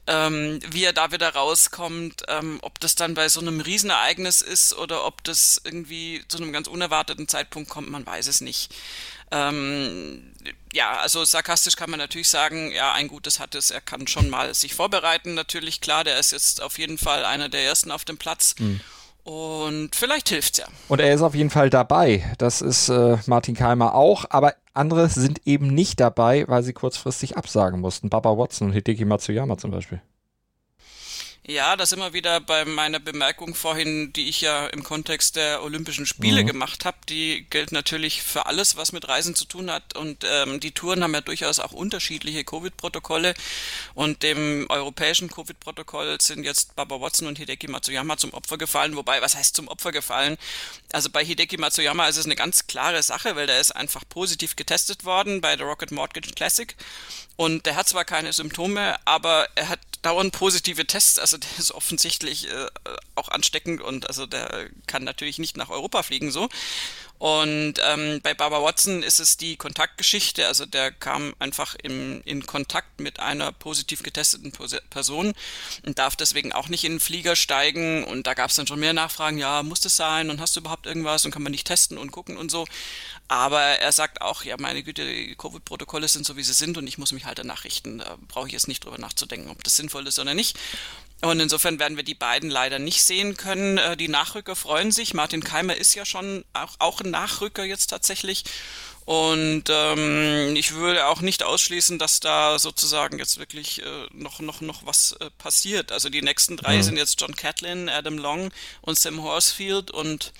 ähm, 0.06 0.58
wie 0.70 0.84
er 0.84 0.92
da 0.92 1.12
wieder 1.12 1.30
rauskommt, 1.30 2.24
ähm, 2.28 2.58
ob 2.62 2.80
das 2.80 2.96
dann 2.96 3.14
bei 3.14 3.28
so 3.28 3.40
einem 3.40 3.60
Riesenereignis 3.60 4.42
ist 4.42 4.74
oder 4.74 5.06
ob 5.06 5.22
das 5.24 5.60
irgendwie 5.64 6.22
zu 6.28 6.38
einem 6.38 6.52
ganz 6.52 6.66
unerwarteten 6.66 7.28
Zeitpunkt 7.28 7.70
kommt, 7.70 7.88
man 7.88 8.04
weiß 8.04 8.26
es 8.26 8.40
nicht. 8.40 8.74
Ähm, 9.30 10.32
ja, 10.72 10.98
also 10.98 11.24
sarkastisch 11.24 11.76
kann 11.76 11.90
man 11.90 11.98
natürlich 11.98 12.28
sagen, 12.28 12.72
ja, 12.72 12.92
ein 12.92 13.08
Gutes 13.08 13.40
hat 13.40 13.54
es, 13.54 13.70
er 13.70 13.80
kann 13.80 14.06
schon 14.06 14.30
mal 14.30 14.54
sich 14.54 14.74
vorbereiten, 14.74 15.34
natürlich, 15.34 15.80
klar, 15.80 16.04
der 16.04 16.18
ist 16.18 16.32
jetzt 16.32 16.62
auf 16.62 16.78
jeden 16.78 16.98
Fall 16.98 17.24
einer 17.24 17.48
der 17.48 17.62
Ersten 17.62 17.90
auf 17.90 18.04
dem 18.04 18.18
Platz. 18.18 18.54
Mhm. 18.58 18.80
Und 19.22 19.94
vielleicht 19.94 20.30
hilft's 20.30 20.58
ja. 20.58 20.66
Und 20.88 21.00
er 21.00 21.14
ist 21.14 21.22
auf 21.22 21.34
jeden 21.34 21.50
Fall 21.50 21.70
dabei. 21.70 22.24
Das 22.38 22.62
ist 22.62 22.88
äh, 22.88 23.18
Martin 23.26 23.54
Keimer 23.54 23.94
auch. 23.94 24.24
Aber 24.30 24.54
andere 24.72 25.08
sind 25.08 25.46
eben 25.46 25.68
nicht 25.68 26.00
dabei, 26.00 26.48
weil 26.48 26.62
sie 26.62 26.72
kurzfristig 26.72 27.36
absagen 27.36 27.80
mussten. 27.80 28.08
Baba 28.08 28.36
Watson 28.36 28.68
und 28.68 28.72
Hideki 28.72 29.04
Matsuyama 29.04 29.58
zum 29.58 29.70
Beispiel. 29.70 30.00
Ja, 31.46 31.74
das 31.74 31.92
immer 31.92 32.12
wieder 32.12 32.38
bei 32.38 32.66
meiner 32.66 33.00
Bemerkung 33.00 33.54
vorhin, 33.54 34.12
die 34.12 34.28
ich 34.28 34.42
ja 34.42 34.66
im 34.66 34.84
Kontext 34.84 35.36
der 35.36 35.62
Olympischen 35.62 36.04
Spiele 36.04 36.42
mhm. 36.42 36.48
gemacht 36.48 36.84
habe. 36.84 36.98
Die 37.08 37.46
gilt 37.48 37.72
natürlich 37.72 38.22
für 38.22 38.44
alles, 38.44 38.76
was 38.76 38.92
mit 38.92 39.08
Reisen 39.08 39.34
zu 39.34 39.46
tun 39.46 39.70
hat. 39.70 39.96
Und 39.96 40.24
ähm, 40.30 40.60
die 40.60 40.72
Touren 40.72 41.02
haben 41.02 41.14
ja 41.14 41.22
durchaus 41.22 41.58
auch 41.58 41.72
unterschiedliche 41.72 42.44
Covid-Protokolle. 42.44 43.32
Und 43.94 44.22
dem 44.22 44.66
europäischen 44.68 45.30
Covid-Protokoll 45.30 46.18
sind 46.20 46.44
jetzt 46.44 46.76
Baba 46.76 47.00
Watson 47.00 47.26
und 47.26 47.38
Hideki 47.38 47.68
Matsuyama 47.68 48.18
zum 48.18 48.34
Opfer 48.34 48.58
gefallen. 48.58 48.94
Wobei, 48.96 49.22
was 49.22 49.34
heißt 49.34 49.56
zum 49.56 49.68
Opfer 49.68 49.92
gefallen? 49.92 50.36
Also 50.92 51.08
bei 51.08 51.24
Hideki 51.24 51.56
Matsuyama 51.56 52.06
ist 52.06 52.18
es 52.18 52.26
eine 52.26 52.36
ganz 52.36 52.66
klare 52.66 53.02
Sache, 53.02 53.34
weil 53.34 53.46
der 53.46 53.60
ist 53.60 53.72
einfach 53.72 54.04
positiv 54.10 54.56
getestet 54.56 55.06
worden 55.06 55.40
bei 55.40 55.56
der 55.56 55.66
Rocket 55.66 55.90
Mortgage 55.90 56.32
Classic. 56.32 56.76
Und 57.36 57.64
der 57.64 57.76
hat 57.76 57.88
zwar 57.88 58.04
keine 58.04 58.34
Symptome, 58.34 58.96
aber 59.06 59.48
er 59.54 59.70
hat 59.70 59.80
dauernd 60.02 60.32
positive 60.32 60.86
Tests. 60.86 61.18
Also 61.18 61.38
der 61.38 61.50
ist 61.58 61.72
offensichtlich 61.72 62.48
äh, 62.48 62.66
auch 63.14 63.28
ansteckend 63.28 63.80
und 63.80 64.08
also 64.08 64.26
der 64.26 64.68
kann 64.86 65.04
natürlich 65.04 65.38
nicht 65.38 65.56
nach 65.56 65.70
Europa 65.70 66.02
fliegen 66.02 66.30
so. 66.30 66.48
Und 67.20 67.74
ähm, 67.86 68.20
bei 68.22 68.32
Baba 68.32 68.62
Watson 68.62 69.02
ist 69.02 69.20
es 69.20 69.36
die 69.36 69.56
Kontaktgeschichte, 69.56 70.46
also 70.46 70.64
der 70.64 70.90
kam 70.90 71.34
einfach 71.38 71.74
im, 71.74 72.22
in 72.24 72.46
Kontakt 72.46 72.98
mit 72.98 73.20
einer 73.20 73.52
positiv 73.52 74.02
getesteten 74.02 74.52
Person 74.88 75.34
und 75.84 75.98
darf 75.98 76.16
deswegen 76.16 76.54
auch 76.54 76.68
nicht 76.68 76.82
in 76.84 76.92
den 76.92 77.00
Flieger 77.00 77.36
steigen. 77.36 78.04
Und 78.04 78.26
da 78.26 78.32
gab 78.32 78.48
es 78.48 78.56
dann 78.56 78.66
schon 78.66 78.80
mehr 78.80 78.94
Nachfragen, 78.94 79.36
ja, 79.36 79.62
muss 79.62 79.80
das 79.80 79.96
sein 79.96 80.30
und 80.30 80.40
hast 80.40 80.56
du 80.56 80.60
überhaupt 80.60 80.86
irgendwas 80.86 81.26
und 81.26 81.30
kann 81.30 81.42
man 81.42 81.52
nicht 81.52 81.66
testen 81.66 81.98
und 81.98 82.10
gucken 82.10 82.38
und 82.38 82.50
so. 82.50 82.64
Aber 83.28 83.60
er 83.60 83.92
sagt 83.92 84.22
auch, 84.22 84.44
ja, 84.44 84.56
meine 84.58 84.82
Güte, 84.82 85.04
die 85.04 85.34
Covid-Protokolle 85.34 86.08
sind 86.08 86.24
so, 86.24 86.38
wie 86.38 86.42
sie 86.42 86.54
sind 86.54 86.78
und 86.78 86.86
ich 86.86 86.96
muss 86.96 87.12
mich 87.12 87.26
halt 87.26 87.38
danach 87.38 87.64
richten. 87.64 87.98
Da 87.98 88.16
brauche 88.28 88.46
ich 88.46 88.54
jetzt 88.54 88.66
nicht 88.66 88.82
drüber 88.82 88.96
nachzudenken, 88.96 89.50
ob 89.50 89.62
das 89.62 89.76
sinnvoll 89.76 90.06
ist 90.06 90.18
oder 90.18 90.32
nicht. 90.32 90.56
Und 91.22 91.38
insofern 91.38 91.78
werden 91.78 91.96
wir 91.96 92.04
die 92.04 92.14
beiden 92.14 92.48
leider 92.48 92.78
nicht 92.78 93.02
sehen 93.02 93.36
können. 93.36 93.76
Äh, 93.76 93.96
die 93.96 94.08
Nachrücker 94.08 94.56
freuen 94.56 94.90
sich. 94.90 95.12
Martin 95.12 95.44
Keimer 95.44 95.76
ist 95.76 95.94
ja 95.94 96.06
schon 96.06 96.44
auch, 96.54 96.76
auch 96.78 97.00
ein 97.02 97.09
Nachrücker 97.10 97.64
jetzt 97.64 97.88
tatsächlich. 97.88 98.44
Und 99.04 99.64
ähm, 99.70 100.54
ich 100.54 100.74
würde 100.74 101.06
auch 101.06 101.20
nicht 101.20 101.42
ausschließen, 101.42 101.98
dass 101.98 102.20
da 102.20 102.58
sozusagen 102.58 103.18
jetzt 103.18 103.38
wirklich 103.38 103.82
äh, 103.82 104.06
noch, 104.12 104.40
noch, 104.40 104.60
noch 104.60 104.86
was 104.86 105.16
äh, 105.18 105.30
passiert. 105.38 105.90
Also 105.90 106.10
die 106.10 106.22
nächsten 106.22 106.56
drei 106.56 106.76
mhm. 106.76 106.82
sind 106.82 106.96
jetzt 106.96 107.20
John 107.20 107.34
Catlin, 107.34 107.88
Adam 107.88 108.18
Long 108.18 108.52
und 108.82 108.98
Sam 108.98 109.22
Horsfield 109.22 109.90
und 109.90 110.32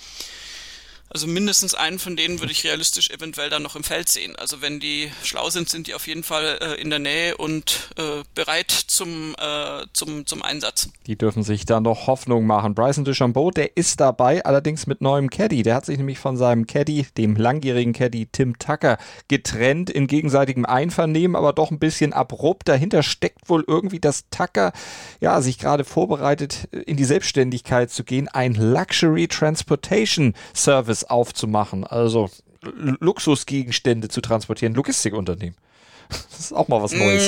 Also 1.13 1.27
mindestens 1.27 1.75
einen 1.75 1.99
von 1.99 2.15
denen 2.15 2.39
würde 2.39 2.53
ich 2.53 2.63
realistisch 2.63 3.09
eventuell 3.09 3.49
dann 3.49 3.63
noch 3.63 3.75
im 3.75 3.83
Feld 3.83 4.07
sehen. 4.07 4.37
Also 4.37 4.61
wenn 4.61 4.79
die 4.79 5.11
schlau 5.23 5.49
sind, 5.49 5.67
sind 5.67 5.87
die 5.87 5.93
auf 5.93 6.07
jeden 6.07 6.23
Fall 6.23 6.57
äh, 6.61 6.81
in 6.81 6.89
der 6.89 6.99
Nähe 6.99 7.35
und 7.35 7.89
äh, 7.97 8.23
bereit 8.33 8.71
zum, 8.71 9.35
äh, 9.37 9.85
zum, 9.91 10.25
zum 10.25 10.41
Einsatz. 10.41 10.89
Die 11.07 11.17
dürfen 11.17 11.43
sich 11.43 11.65
da 11.65 11.81
noch 11.81 12.07
Hoffnung 12.07 12.45
machen. 12.45 12.75
Bryson 12.75 13.03
DeChambeau, 13.03 13.51
der 13.51 13.75
ist 13.75 13.99
dabei, 13.99 14.45
allerdings 14.45 14.87
mit 14.87 15.01
neuem 15.01 15.29
Caddy. 15.29 15.63
Der 15.63 15.75
hat 15.75 15.85
sich 15.85 15.97
nämlich 15.97 16.17
von 16.17 16.37
seinem 16.37 16.65
Caddy, 16.65 17.05
dem 17.17 17.35
langjährigen 17.35 17.91
Caddy 17.91 18.27
Tim 18.31 18.57
Tucker, 18.57 18.97
getrennt 19.27 19.89
in 19.89 20.07
gegenseitigem 20.07 20.65
Einvernehmen, 20.65 21.35
aber 21.35 21.51
doch 21.51 21.71
ein 21.71 21.79
bisschen 21.79 22.13
abrupt. 22.13 22.69
Dahinter 22.69 23.03
steckt 23.03 23.49
wohl 23.49 23.65
irgendwie, 23.67 23.99
dass 23.99 24.29
Tucker 24.29 24.71
ja 25.19 25.41
sich 25.41 25.59
gerade 25.59 25.83
vorbereitet, 25.83 26.69
in 26.71 26.95
die 26.95 27.03
Selbstständigkeit 27.03 27.91
zu 27.91 28.05
gehen, 28.05 28.29
ein 28.29 28.53
Luxury 28.53 29.27
Transportation 29.27 30.35
Service 30.55 31.00
Business 31.01 31.03
aufzumachen, 31.03 31.85
also 31.85 32.29
Luxusgegenstände 32.61 34.09
zu 34.09 34.21
transportieren, 34.21 34.73
Logistikunternehmen. 34.73 35.55
Das 36.09 36.39
ist 36.39 36.53
auch 36.53 36.67
mal 36.67 36.83
was 36.83 36.91
Neues. 36.91 37.23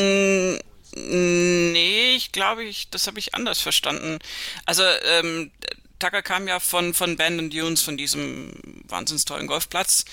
Mm, 0.94 1.72
nee, 1.72 2.16
ich 2.16 2.34
glaube, 2.34 2.66
ich, 2.66 2.90
das 2.90 3.08
habe 3.08 3.18
ich 3.18 3.34
anders 3.34 3.62
verstanden. 3.62 4.20
Also, 4.66 4.84
ähm, 5.18 5.52
Tucker 6.00 6.22
kam 6.22 6.50
ja 6.50 6.60
von, 6.60 6.94
von 6.94 7.16
Bandon 7.16 7.50
Dunes, 7.50 7.82
von 7.82 7.96
diesem 7.96 8.52
wahnsinns 8.90 9.24
tollen 9.24 9.48
Golfplatz 9.48 10.04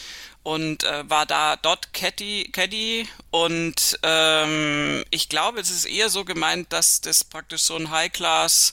und 0.44 0.84
äh, 0.84 1.10
war 1.10 1.26
da 1.26 1.56
dort 1.56 1.92
Caddy, 1.92 2.48
Caddy 2.52 3.08
und 3.32 3.98
ähm, 4.04 5.02
ich 5.10 5.28
glaube, 5.28 5.58
es 5.58 5.70
ist 5.70 5.86
eher 5.86 6.10
so 6.10 6.24
gemeint, 6.24 6.72
dass 6.72 7.00
das 7.00 7.24
praktisch 7.24 7.62
so 7.62 7.74
ein 7.74 7.90
High-Class 7.90 8.72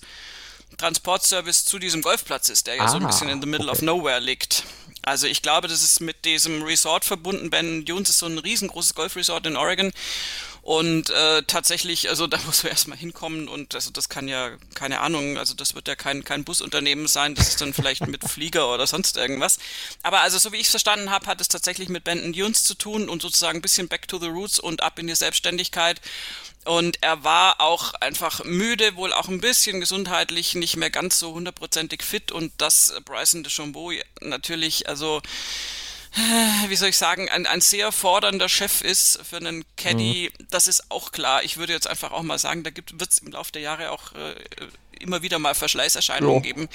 Transportservice 0.78 1.66
zu 1.66 1.80
diesem 1.80 2.02
Golfplatz 2.02 2.50
ist, 2.50 2.68
der 2.68 2.76
ja 2.76 2.86
ah, 2.86 2.88
so 2.88 2.98
ein 2.98 3.04
ah, 3.04 3.08
bisschen 3.08 3.30
in 3.30 3.42
the 3.42 3.48
middle 3.48 3.70
okay. 3.70 3.78
of 3.78 3.82
nowhere 3.82 4.20
liegt. 4.20 4.64
Also 5.02 5.26
ich 5.26 5.42
glaube, 5.42 5.68
das 5.68 5.82
ist 5.82 6.02
mit 6.02 6.26
diesem 6.26 6.64
Resort 6.64 7.06
verbunden. 7.06 7.50
Ben 7.50 7.86
Dunes 7.86 8.10
ist 8.10 8.20
so 8.20 8.26
ein 8.26 8.38
riesengroßes 8.38 8.94
Golfresort 8.94 9.46
in 9.46 9.56
Oregon. 9.56 9.92
Und 10.68 11.12
äh, 11.12 11.44
tatsächlich, 11.44 12.10
also 12.10 12.28
da 12.28 12.38
muss 12.46 12.62
man 12.64 12.72
erstmal 12.72 12.98
hinkommen 12.98 13.48
und 13.48 13.74
also 13.74 13.90
das 13.90 14.10
kann 14.10 14.28
ja, 14.28 14.52
keine 14.74 15.00
Ahnung, 15.00 15.38
also 15.38 15.54
das 15.54 15.76
wird 15.76 15.88
ja 15.88 15.96
kein, 15.96 16.26
kein 16.26 16.44
Busunternehmen 16.44 17.08
sein, 17.08 17.36
das 17.36 17.48
ist 17.48 17.62
dann 17.62 17.74
vielleicht 17.74 18.06
mit 18.06 18.22
Flieger 18.30 18.74
oder 18.74 18.86
sonst 18.86 19.16
irgendwas. 19.16 19.60
Aber 20.04 20.20
also 20.20 20.38
so 20.38 20.52
wie 20.52 20.58
ich 20.58 20.66
es 20.66 20.72
verstanden 20.72 21.10
habe, 21.10 21.28
hat 21.28 21.40
es 21.40 21.48
tatsächlich 21.48 21.88
mit 21.88 22.04
Benton 22.04 22.34
Dunes 22.34 22.66
zu 22.66 22.74
tun 22.74 23.08
und 23.08 23.22
sozusagen 23.22 23.60
ein 23.60 23.62
bisschen 23.62 23.88
back 23.88 24.10
to 24.10 24.20
the 24.20 24.28
roots 24.28 24.60
und 24.60 24.84
ab 24.84 25.00
in 25.00 25.08
die 25.08 25.16
Selbstständigkeit. 25.16 26.02
Und 26.66 27.02
er 27.02 27.24
war 27.24 27.62
auch 27.62 27.94
einfach 27.94 28.44
müde, 28.44 28.98
wohl 28.98 29.14
auch 29.14 29.30
ein 29.30 29.40
bisschen 29.40 29.80
gesundheitlich 29.80 30.54
nicht 30.54 30.76
mehr 30.76 30.90
ganz 30.90 31.18
so 31.18 31.34
hundertprozentig 31.34 32.04
fit. 32.04 32.34
Und 32.34 32.52
dass 32.58 32.94
Bryson 33.06 33.44
DeChambeau 33.44 33.94
natürlich, 34.20 34.90
also 34.90 35.22
wie 36.68 36.76
soll 36.76 36.90
ich 36.90 36.98
sagen, 36.98 37.30
ein, 37.30 37.46
ein 37.46 37.62
sehr 37.62 37.92
fordernder 37.92 38.50
Chef 38.50 38.82
ist 38.82 39.20
für 39.28 39.38
einen 39.38 39.64
Caddy, 39.76 40.32
mhm. 40.32 40.48
das 40.50 40.68
ist 40.68 40.92
auch 40.92 41.12
klar. 41.12 41.44
Ich 41.44 41.58
würde 41.58 41.74
jetzt 41.74 41.88
einfach 41.88 42.12
auch 42.12 42.24
mal 42.24 42.40
sagen, 42.40 42.64
da 42.64 42.72
wird 42.76 43.12
es 43.12 43.20
im 43.20 43.32
Laufe 43.32 43.52
der 43.52 43.62
Jahre 43.62 43.92
auch 43.92 44.14
äh, 44.14 44.36
immer 44.98 45.22
wieder 45.22 45.40
mal 45.40 45.56
Verschleißerscheinungen 45.56 46.36
jo. 46.36 46.42
geben. 46.42 46.70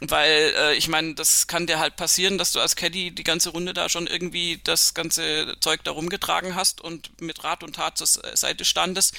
Weil 0.00 0.54
äh, 0.56 0.74
ich 0.74 0.88
meine, 0.88 1.14
das 1.14 1.46
kann 1.46 1.66
dir 1.66 1.78
halt 1.78 1.96
passieren, 1.96 2.38
dass 2.38 2.50
du 2.50 2.60
als 2.60 2.76
Caddy 2.76 3.10
die 3.10 3.24
ganze 3.24 3.50
Runde 3.50 3.74
da 3.74 3.88
schon 3.88 4.06
irgendwie 4.06 4.58
das 4.64 4.94
ganze 4.94 5.54
Zeug 5.60 5.84
da 5.84 5.90
rumgetragen 5.90 6.54
hast 6.54 6.80
und 6.80 7.20
mit 7.20 7.44
Rat 7.44 7.62
und 7.62 7.76
Tat 7.76 7.98
zur 7.98 8.06
Seite 8.06 8.64
standest, 8.64 9.14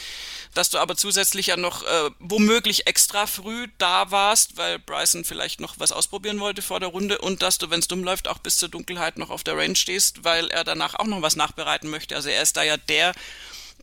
dass 0.55 0.71
du 0.71 0.79
aber 0.79 0.97
zusätzlich 0.97 1.47
ja 1.47 1.57
noch 1.57 1.83
äh, 1.83 2.09
womöglich 2.19 2.87
extra 2.87 3.27
früh 3.27 3.67
da 3.77 4.09
warst, 4.11 4.57
weil 4.57 4.79
Bryson 4.79 5.23
vielleicht 5.23 5.61
noch 5.61 5.75
was 5.77 5.91
ausprobieren 5.91 6.39
wollte 6.39 6.61
vor 6.61 6.79
der 6.79 6.89
Runde 6.89 7.19
und 7.19 7.43
dass 7.43 7.59
du, 7.59 7.69
wenn 7.69 7.79
es 7.79 7.87
dumm 7.87 8.03
läuft, 8.03 8.27
auch 8.27 8.39
bis 8.39 8.57
zur 8.57 8.69
Dunkelheit 8.69 9.17
noch 9.17 9.29
auf 9.29 9.43
der 9.43 9.55
Range 9.55 9.75
stehst, 9.75 10.23
weil 10.23 10.49
er 10.49 10.63
danach 10.63 10.95
auch 10.95 11.05
noch 11.07 11.21
was 11.21 11.35
nachbereiten 11.35 11.89
möchte. 11.89 12.15
Also 12.15 12.29
er 12.29 12.41
ist 12.41 12.57
da 12.57 12.63
ja 12.63 12.77
der 12.77 13.13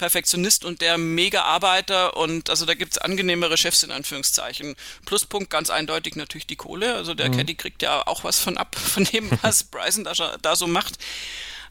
Perfektionist 0.00 0.64
und 0.64 0.80
der 0.80 0.96
Mega-Arbeiter 0.96 2.16
und 2.16 2.48
also 2.48 2.64
da 2.64 2.72
gibt 2.72 2.92
es 2.92 2.98
angenehmere 2.98 3.58
Chefs 3.58 3.82
in 3.82 3.90
Anführungszeichen. 3.90 4.74
Pluspunkt 5.04 5.50
ganz 5.50 5.68
eindeutig 5.68 6.16
natürlich 6.16 6.46
die 6.46 6.56
Kohle. 6.56 6.94
Also 6.94 7.12
der 7.12 7.28
mhm. 7.28 7.36
Caddy 7.36 7.54
kriegt 7.54 7.82
ja 7.82 8.06
auch 8.06 8.24
was 8.24 8.38
von 8.38 8.56
ab, 8.56 8.74
von 8.78 9.04
dem, 9.04 9.30
was 9.42 9.64
Bryson 9.64 10.04
da, 10.04 10.14
da 10.40 10.56
so 10.56 10.66
macht. 10.66 10.94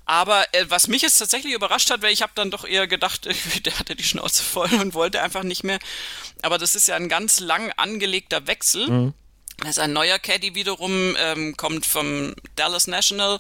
Aber 0.06 0.46
äh, 0.54 0.66
was 0.70 0.88
mich 0.88 1.02
jetzt 1.02 1.18
tatsächlich 1.18 1.54
überrascht 1.54 1.90
hat, 1.90 2.04
weil 2.04 2.14
ich 2.14 2.22
habe 2.22 2.32
dann 2.36 2.52
doch 2.52 2.66
eher 2.66 2.86
gedacht, 2.86 3.28
der 3.66 3.80
hatte 3.80 3.96
die 3.96 4.04
Schnauze 4.04 4.44
voll 4.44 4.72
und 4.76 4.94
wollte 4.94 5.24
einfach 5.24 5.44
nicht 5.44 5.64
mehr. 5.64 5.80
Aber 6.44 6.60
das 6.60 6.76
ist 6.76 6.88
ja 6.88 6.96
ein 6.96 7.10
ganz 7.10 7.40
lang 7.40 7.72
angelegter 7.78 8.46
Wechsel. 8.46 8.88
Mhm. 8.88 9.14
Das 9.62 9.72
ist 9.72 9.80
ein 9.80 9.92
neuer 9.92 10.20
Caddy 10.20 10.56
wiederum, 10.56 11.16
ähm, 11.20 11.58
kommt 11.58 11.86
vom 11.86 12.34
Dallas 12.56 12.88
National, 12.88 13.40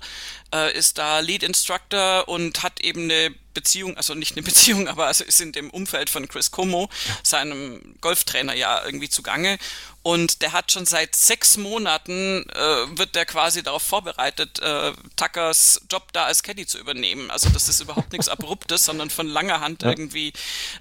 äh, 0.54 0.76
ist 0.78 0.98
da 0.98 1.20
Lead 1.20 1.44
Instructor 1.44 2.28
und 2.28 2.64
hat 2.64 2.80
eben 2.82 3.04
eine 3.04 3.34
Beziehung, 3.54 3.98
also 3.98 4.16
nicht 4.16 4.34
eine 4.34 4.44
Beziehung, 4.50 4.88
aber 4.88 5.08
also 5.08 5.24
ist 5.24 5.42
in 5.42 5.52
dem 5.52 5.70
Umfeld 5.70 6.10
von 6.10 6.28
Chris 6.28 6.52
Como, 6.52 6.90
seinem 7.24 7.96
Golftrainer 8.02 8.54
ja 8.54 8.84
irgendwie 8.86 9.10
zugange. 9.10 9.58
Und 10.02 10.42
der 10.42 10.54
hat 10.54 10.72
schon 10.72 10.86
seit 10.86 11.14
sechs 11.14 11.58
Monaten, 11.58 12.50
äh, 12.50 12.98
wird 12.98 13.16
der 13.16 13.26
quasi 13.26 13.64
darauf 13.64 13.84
vorbereitet, 13.84 14.60
äh, 14.60 14.94
Tuckers 15.18 15.82
Job 15.92 16.14
da 16.14 16.24
als 16.24 16.42
Caddy 16.42 16.66
zu 16.66 16.80
übernehmen. 16.80 17.30
Also 17.30 17.50
das 17.50 17.68
ist 17.68 17.82
überhaupt 17.82 18.14
nichts 18.14 18.30
Abruptes, 18.30 18.86
sondern 18.86 19.10
von 19.10 19.28
langer 19.28 19.60
Hand 19.60 19.84
ja. 19.84 19.90
irgendwie 19.90 20.30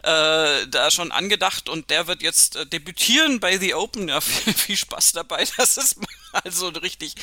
äh, 0.03 0.67
da 0.69 0.91
schon 0.93 1.11
angedacht. 1.11 1.69
Und 1.69 1.91
der 1.91 2.07
wird 2.07 2.23
jetzt 2.23 2.55
äh, 2.57 2.67
debütieren 2.67 3.41
bei 3.41 3.59
The 3.59 3.75
Open. 3.75 4.09
Ja, 4.09 4.21
viel, 4.23 4.55
viel 4.55 4.77
Spaß 4.77 5.13
dabei. 5.13 5.45
Das 5.57 5.77
ist 5.77 5.97
also 6.45 6.69
ein 6.69 6.77
richtig, 6.77 7.15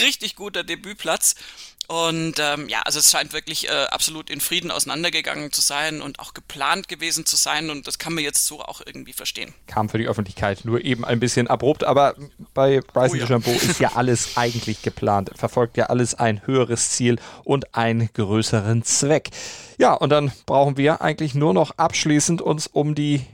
richtig 0.00 0.34
guter 0.34 0.64
Debütplatz. 0.64 1.36
Und 1.90 2.38
ähm, 2.38 2.68
ja, 2.68 2.82
also 2.84 3.00
es 3.00 3.10
scheint 3.10 3.32
wirklich 3.32 3.68
äh, 3.68 3.72
absolut 3.90 4.30
in 4.30 4.40
Frieden 4.40 4.70
auseinandergegangen 4.70 5.50
zu 5.50 5.60
sein 5.60 6.00
und 6.00 6.20
auch 6.20 6.34
geplant 6.34 6.86
gewesen 6.86 7.26
zu 7.26 7.34
sein. 7.34 7.68
Und 7.68 7.88
das 7.88 7.98
kann 7.98 8.14
man 8.14 8.22
jetzt 8.22 8.46
so 8.46 8.60
auch 8.60 8.80
irgendwie 8.86 9.12
verstehen. 9.12 9.52
Kam 9.66 9.88
für 9.88 9.98
die 9.98 10.06
Öffentlichkeit 10.06 10.64
nur 10.64 10.84
eben 10.84 11.04
ein 11.04 11.18
bisschen 11.18 11.48
abrupt, 11.48 11.82
aber 11.82 12.14
bei 12.54 12.80
Bryson 12.80 13.16
oh, 13.16 13.20
ja. 13.22 13.26
DeChambeau 13.26 13.50
ist 13.50 13.80
ja 13.80 13.96
alles 13.96 14.28
eigentlich 14.36 14.82
geplant. 14.82 15.32
Verfolgt 15.34 15.76
ja 15.76 15.86
alles 15.86 16.14
ein 16.14 16.46
höheres 16.46 16.90
Ziel 16.90 17.18
und 17.42 17.74
einen 17.74 18.08
größeren 18.12 18.84
Zweck. 18.84 19.30
Ja, 19.76 19.94
und 19.94 20.10
dann 20.10 20.30
brauchen 20.46 20.76
wir 20.76 21.02
eigentlich 21.02 21.34
nur 21.34 21.54
noch 21.54 21.72
abschließend 21.76 22.40
uns 22.40 22.68
um 22.68 22.94
die 22.94 23.26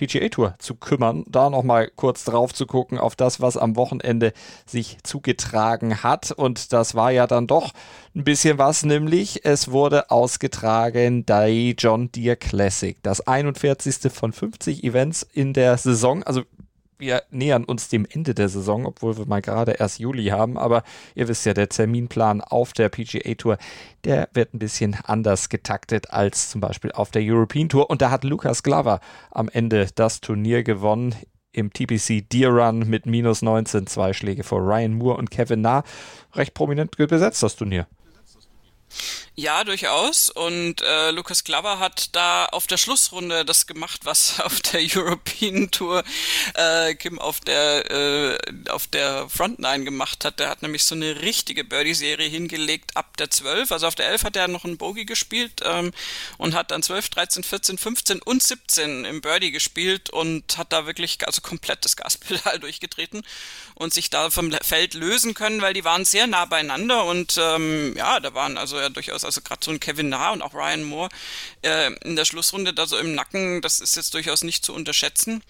PGA 0.00 0.30
Tour 0.30 0.54
zu 0.58 0.74
kümmern, 0.76 1.24
da 1.28 1.50
nochmal 1.50 1.90
kurz 1.94 2.24
drauf 2.24 2.54
zu 2.54 2.66
gucken 2.66 2.98
auf 2.98 3.16
das, 3.16 3.40
was 3.40 3.58
am 3.58 3.76
Wochenende 3.76 4.32
sich 4.64 4.96
zugetragen 5.02 6.02
hat. 6.02 6.30
Und 6.30 6.72
das 6.72 6.94
war 6.94 7.10
ja 7.10 7.26
dann 7.26 7.46
doch 7.46 7.72
ein 8.14 8.24
bisschen 8.24 8.56
was, 8.56 8.82
nämlich 8.82 9.44
es 9.44 9.70
wurde 9.70 10.10
ausgetragen 10.10 11.26
die 11.26 11.74
John 11.78 12.10
Deere 12.10 12.36
Classic, 12.36 12.96
das 13.02 13.26
41. 13.26 14.10
von 14.10 14.32
50 14.32 14.84
Events 14.84 15.22
in 15.22 15.52
der 15.52 15.76
Saison. 15.76 16.22
Also 16.22 16.42
wir 17.00 17.22
nähern 17.30 17.64
uns 17.64 17.88
dem 17.88 18.06
Ende 18.08 18.34
der 18.34 18.48
Saison, 18.48 18.86
obwohl 18.86 19.18
wir 19.18 19.26
mal 19.26 19.42
gerade 19.42 19.72
erst 19.72 19.98
Juli 19.98 20.26
haben. 20.26 20.56
Aber 20.56 20.82
ihr 21.14 21.28
wisst 21.28 21.46
ja, 21.46 21.54
der 21.54 21.68
Terminplan 21.68 22.40
auf 22.40 22.72
der 22.72 22.88
PGA 22.88 23.34
Tour, 23.34 23.58
der 24.04 24.28
wird 24.32 24.54
ein 24.54 24.58
bisschen 24.58 24.96
anders 25.04 25.48
getaktet 25.48 26.10
als 26.10 26.50
zum 26.50 26.60
Beispiel 26.60 26.92
auf 26.92 27.10
der 27.10 27.22
European 27.24 27.68
Tour. 27.68 27.90
Und 27.90 28.02
da 28.02 28.10
hat 28.10 28.24
Lucas 28.24 28.62
Glover 28.62 29.00
am 29.30 29.48
Ende 29.48 29.88
das 29.94 30.20
Turnier 30.20 30.62
gewonnen 30.62 31.14
im 31.52 31.72
TPC 31.72 32.28
Deer 32.30 32.50
Run 32.50 32.88
mit 32.88 33.06
minus 33.06 33.42
19, 33.42 33.86
zwei 33.86 34.12
Schläge 34.12 34.44
vor 34.44 34.60
Ryan 34.60 34.94
Moore 34.94 35.16
und 35.16 35.30
Kevin 35.30 35.62
Na. 35.62 35.82
Recht 36.34 36.54
prominent 36.54 36.96
besetzt 36.96 37.42
das 37.42 37.56
Turnier. 37.56 37.86
Ja, 39.40 39.64
durchaus. 39.64 40.28
Und 40.28 40.82
äh, 40.82 41.12
Lukas 41.12 41.44
Glover 41.44 41.78
hat 41.78 42.14
da 42.14 42.44
auf 42.44 42.66
der 42.66 42.76
Schlussrunde 42.76 43.46
das 43.46 43.66
gemacht, 43.66 44.02
was 44.04 44.38
auf 44.44 44.60
der 44.60 44.82
European 44.82 45.70
Tour 45.70 46.04
äh, 46.52 46.94
Kim 46.94 47.18
auf 47.18 47.40
der 47.40 47.90
äh, 47.90 48.38
auf 48.68 48.86
der 48.86 49.30
Front 49.30 49.58
Nine 49.58 49.84
gemacht 49.84 50.26
hat. 50.26 50.40
Der 50.40 50.50
hat 50.50 50.60
nämlich 50.60 50.84
so 50.84 50.94
eine 50.94 51.22
richtige 51.22 51.64
Birdie-Serie 51.64 52.28
hingelegt 52.28 52.98
ab 52.98 53.16
der 53.16 53.30
12. 53.30 53.72
Also 53.72 53.86
auf 53.86 53.94
der 53.94 54.08
11 54.08 54.24
hat 54.24 54.36
er 54.36 54.46
noch 54.46 54.66
einen 54.66 54.76
Bogey 54.76 55.06
gespielt 55.06 55.62
ähm, 55.64 55.92
und 56.36 56.54
hat 56.54 56.70
dann 56.70 56.82
12, 56.82 57.08
13, 57.08 57.42
14, 57.42 57.78
15 57.78 58.20
und 58.20 58.42
17 58.42 59.06
im 59.06 59.22
Birdie 59.22 59.52
gespielt 59.52 60.10
und 60.10 60.58
hat 60.58 60.70
da 60.70 60.84
wirklich 60.84 61.16
also 61.26 61.40
komplett 61.40 61.86
das 61.86 61.96
Gaspedal 61.96 62.58
durchgetreten 62.60 63.22
und 63.74 63.94
sich 63.94 64.10
da 64.10 64.28
vom 64.28 64.52
Feld 64.52 64.92
lösen 64.92 65.32
können, 65.32 65.62
weil 65.62 65.72
die 65.72 65.84
waren 65.84 66.04
sehr 66.04 66.26
nah 66.26 66.44
beieinander 66.44 67.06
und 67.06 67.38
ähm, 67.40 67.96
ja, 67.96 68.20
da 68.20 68.34
waren 68.34 68.58
also 68.58 68.78
ja 68.78 68.90
durchaus, 68.90 69.29
also 69.30 69.40
gerade 69.42 69.64
so 69.64 69.70
ein 69.70 69.80
Kevin 69.80 70.08
Na 70.08 70.32
und 70.32 70.42
auch 70.42 70.54
Ryan 70.54 70.82
Moore 70.82 71.08
äh, 71.62 71.92
in 72.04 72.16
der 72.16 72.24
Schlussrunde 72.24 72.72
da 72.72 72.86
so 72.86 72.98
im 72.98 73.14
Nacken, 73.14 73.62
das 73.62 73.80
ist 73.80 73.96
jetzt 73.96 74.14
durchaus 74.14 74.42
nicht 74.42 74.64
zu 74.64 74.74
unterschätzen. 74.74 75.42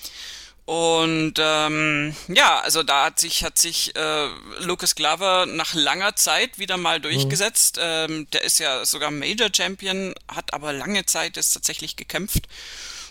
Und 0.66 1.34
ähm, 1.38 2.14
ja, 2.28 2.60
also 2.60 2.84
da 2.84 3.06
hat 3.06 3.18
sich 3.18 3.42
hat 3.42 3.58
sich 3.58 3.96
äh, 3.96 4.28
Lucas 4.60 4.94
Glover 4.94 5.46
nach 5.46 5.74
langer 5.74 6.14
Zeit 6.14 6.60
wieder 6.60 6.76
mal 6.76 7.00
durchgesetzt. 7.00 7.76
Mhm. 7.78 7.82
Ähm, 7.82 8.26
der 8.32 8.44
ist 8.44 8.60
ja 8.60 8.84
sogar 8.84 9.10
Major 9.10 9.48
Champion, 9.52 10.14
hat 10.28 10.52
aber 10.54 10.72
lange 10.72 11.06
Zeit 11.06 11.36
jetzt 11.36 11.54
tatsächlich 11.54 11.96
gekämpft 11.96 12.46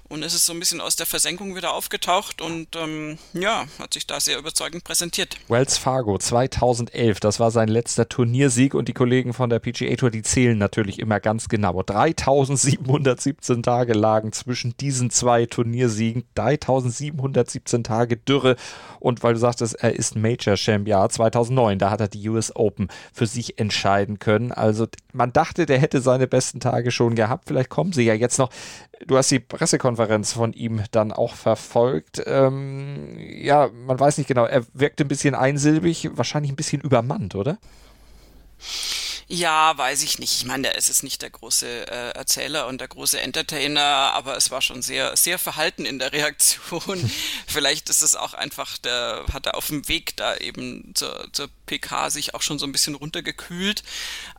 und 0.09 0.23
es 0.23 0.33
ist 0.33 0.47
so 0.47 0.53
ein 0.53 0.59
bisschen 0.59 0.81
aus 0.81 0.95
der 0.95 1.05
Versenkung 1.05 1.55
wieder 1.55 1.73
aufgetaucht 1.73 2.41
und 2.41 2.75
ähm, 2.75 3.19
ja, 3.33 3.65
hat 3.77 3.93
sich 3.93 4.07
da 4.07 4.19
sehr 4.19 4.39
überzeugend 4.39 4.83
präsentiert. 4.83 5.37
Wells 5.47 5.77
Fargo 5.77 6.17
2011, 6.17 7.19
das 7.19 7.39
war 7.39 7.51
sein 7.51 7.67
letzter 7.67 8.09
Turniersieg 8.09 8.73
und 8.73 8.87
die 8.87 8.93
Kollegen 8.93 9.33
von 9.33 9.51
der 9.51 9.59
PGA 9.59 9.95
Tour, 9.95 10.09
die 10.09 10.23
zählen 10.23 10.57
natürlich 10.57 10.97
immer 10.97 11.19
ganz 11.19 11.47
genau. 11.47 11.81
3717 11.83 13.61
Tage 13.61 13.93
lagen 13.93 14.31
zwischen 14.31 14.75
diesen 14.77 15.11
zwei 15.11 15.45
Turniersiegen, 15.45 16.25
3717 16.33 17.83
Tage 17.83 18.17
Dürre 18.17 18.55
und 18.99 19.21
weil 19.21 19.33
du 19.33 19.39
sagtest, 19.39 19.75
er 19.75 19.95
ist 19.95 20.15
Major 20.15 20.55
Champ, 20.55 20.87
ja, 20.87 21.07
2009, 21.07 21.77
da 21.77 21.91
hat 21.91 22.01
er 22.01 22.07
die 22.07 22.27
US 22.29 22.55
Open 22.55 22.89
für 23.13 23.27
sich 23.27 23.59
entscheiden 23.59 24.17
können. 24.17 24.51
Also 24.51 24.87
man 25.13 25.31
dachte, 25.33 25.67
der 25.67 25.77
hätte 25.77 26.01
seine 26.01 26.27
besten 26.27 26.59
Tage 26.59 26.89
schon 26.89 27.13
gehabt. 27.13 27.45
Vielleicht 27.47 27.69
kommen 27.69 27.93
sie 27.93 28.03
ja 28.03 28.15
jetzt 28.15 28.39
noch. 28.39 28.49
Du 29.05 29.15
hast 29.15 29.31
die 29.31 29.39
Pressekonferenz 29.39 29.98
von 30.07 30.53
ihm 30.53 30.83
dann 30.91 31.11
auch 31.11 31.35
verfolgt. 31.35 32.21
Ähm, 32.25 33.17
ja, 33.19 33.69
man 33.85 33.99
weiß 33.99 34.17
nicht 34.17 34.27
genau. 34.27 34.45
Er 34.45 34.65
wirkte 34.73 35.05
ein 35.05 35.07
bisschen 35.07 35.35
einsilbig, 35.35 36.09
wahrscheinlich 36.13 36.51
ein 36.51 36.55
bisschen 36.55 36.81
übermannt, 36.81 37.35
oder? 37.35 37.57
Ja, 39.31 39.77
weiß 39.77 40.01
ich 40.01 40.17
nicht. 40.17 40.33
Ich 40.37 40.45
meine, 40.45 40.75
es 40.75 40.89
ist 40.89 41.03
nicht 41.03 41.21
der 41.21 41.29
große 41.29 41.67
äh, 41.67 42.09
Erzähler 42.17 42.65
und 42.65 42.81
der 42.81 42.87
große 42.87 43.21
Entertainer, 43.21 43.83
aber 44.15 44.35
es 44.35 44.49
war 44.49 44.59
schon 44.59 44.81
sehr, 44.81 45.15
sehr 45.15 45.37
verhalten 45.37 45.85
in 45.85 45.99
der 45.99 46.13
Reaktion. 46.13 47.11
Vielleicht 47.47 47.91
ist 47.91 48.01
es 48.01 48.15
auch 48.15 48.33
einfach, 48.33 48.79
der 48.79 49.25
hat 49.31 49.45
er 49.45 49.55
auf 49.55 49.67
dem 49.67 49.87
Weg 49.87 50.17
da 50.17 50.35
eben 50.37 50.93
zur, 50.95 51.31
zur 51.31 51.47
PK 51.67 52.09
sich 52.09 52.33
auch 52.33 52.41
schon 52.41 52.57
so 52.57 52.65
ein 52.65 52.71
bisschen 52.71 52.95
runtergekühlt. 52.95 53.83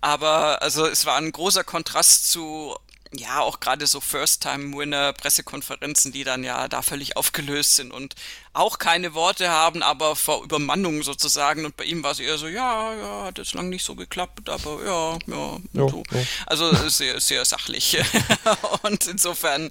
Aber 0.00 0.60
also 0.60 0.84
es 0.86 1.06
war 1.06 1.16
ein 1.18 1.30
großer 1.30 1.62
Kontrast 1.62 2.28
zu 2.32 2.76
ja, 3.12 3.40
auch 3.40 3.58
gerade 3.58 3.88
so 3.88 4.00
First-Time-Winner-Pressekonferenzen, 4.00 6.12
die 6.12 6.22
dann 6.22 6.44
ja 6.44 6.68
da 6.68 6.80
völlig 6.80 7.16
aufgelöst 7.16 7.74
sind 7.74 7.92
und 7.92 8.14
auch 8.52 8.78
keine 8.78 9.14
Worte 9.14 9.48
haben, 9.48 9.82
aber 9.82 10.14
vor 10.14 10.44
Übermannung 10.44 11.02
sozusagen. 11.02 11.64
Und 11.64 11.76
bei 11.76 11.84
ihm 11.84 12.04
war 12.04 12.12
es 12.12 12.20
eher 12.20 12.38
so, 12.38 12.46
ja, 12.46 12.94
ja, 12.94 13.24
hat 13.24 13.38
jetzt 13.38 13.54
lang 13.54 13.68
nicht 13.68 13.84
so 13.84 13.96
geklappt, 13.96 14.48
aber 14.48 14.84
ja, 14.84 15.18
ja, 15.26 15.58
jo, 15.72 15.88
so. 15.88 16.04
Jo. 16.10 16.24
Also 16.46 16.72
sehr, 16.88 17.20
sehr 17.20 17.44
sachlich. 17.44 17.98
und 18.82 19.06
insofern, 19.06 19.70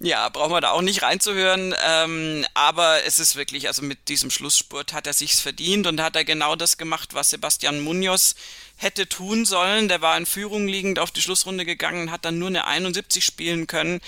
ja, 0.00 0.28
brauchen 0.30 0.52
wir 0.52 0.62
da 0.62 0.70
auch 0.70 0.82
nicht 0.82 1.02
reinzuhören. 1.02 1.74
Ähm, 1.86 2.46
aber 2.54 3.04
es 3.04 3.18
ist 3.18 3.36
wirklich, 3.36 3.68
also 3.68 3.82
mit 3.82 4.08
diesem 4.08 4.30
Schlussspurt 4.30 4.94
hat 4.94 5.06
er 5.06 5.12
sich's 5.12 5.40
verdient 5.40 5.86
und 5.86 6.00
hat 6.00 6.16
er 6.16 6.24
genau 6.24 6.56
das 6.56 6.78
gemacht, 6.78 7.12
was 7.12 7.30
Sebastian 7.30 7.80
Munoz 7.80 8.36
hätte 8.80 9.06
tun 9.08 9.44
sollen. 9.44 9.88
Der 9.88 10.00
war 10.00 10.16
in 10.16 10.24
Führung 10.24 10.66
liegend 10.66 10.98
auf 10.98 11.10
die 11.10 11.20
Schlussrunde 11.20 11.66
gegangen, 11.66 12.10
hat 12.10 12.24
dann 12.24 12.38
nur 12.38 12.48
eine 12.48 12.66
71 12.66 13.24
spielen 13.24 13.66
können. 13.66 14.00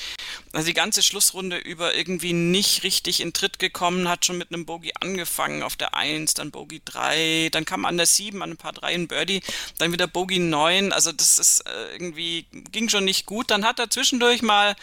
Also 0.52 0.66
die 0.66 0.74
ganze 0.74 1.02
Schlussrunde 1.02 1.58
über 1.58 1.94
irgendwie 1.94 2.32
nicht 2.32 2.82
richtig 2.82 3.20
in 3.20 3.34
Tritt 3.34 3.58
gekommen, 3.58 4.08
hat 4.08 4.24
schon 4.24 4.38
mit 4.38 4.50
einem 4.50 4.64
Bogey 4.64 4.92
angefangen 5.00 5.62
auf 5.62 5.76
der 5.76 5.94
1, 5.94 6.34
dann 6.34 6.50
Bogey 6.50 6.80
3, 6.84 7.50
dann 7.52 7.66
kam 7.66 7.84
an 7.84 7.98
der 7.98 8.06
7 8.06 8.42
an 8.42 8.52
ein 8.52 8.56
paar 8.56 8.72
3 8.72 8.94
ein 8.94 9.08
Birdie, 9.08 9.42
dann 9.76 9.92
wieder 9.92 10.06
Bogey 10.06 10.38
9. 10.38 10.92
Also 10.92 11.12
das 11.12 11.38
ist 11.38 11.60
äh, 11.60 11.92
irgendwie, 11.92 12.46
ging 12.72 12.88
schon 12.88 13.04
nicht 13.04 13.26
gut. 13.26 13.50
Dann 13.50 13.66
hat 13.66 13.78
er 13.78 13.90
zwischendurch 13.90 14.40
mal 14.40 14.74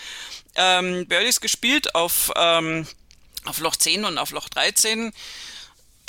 ähm, 0.54 1.08
Birdies 1.08 1.42
gespielt 1.42 1.96
auf, 1.96 2.32
ähm, 2.36 2.88
auf 3.46 3.60
Loch 3.60 3.76
10 3.76 4.06
und 4.06 4.20
auf 4.20 4.30
Loch 4.32 4.50
13 4.50 5.12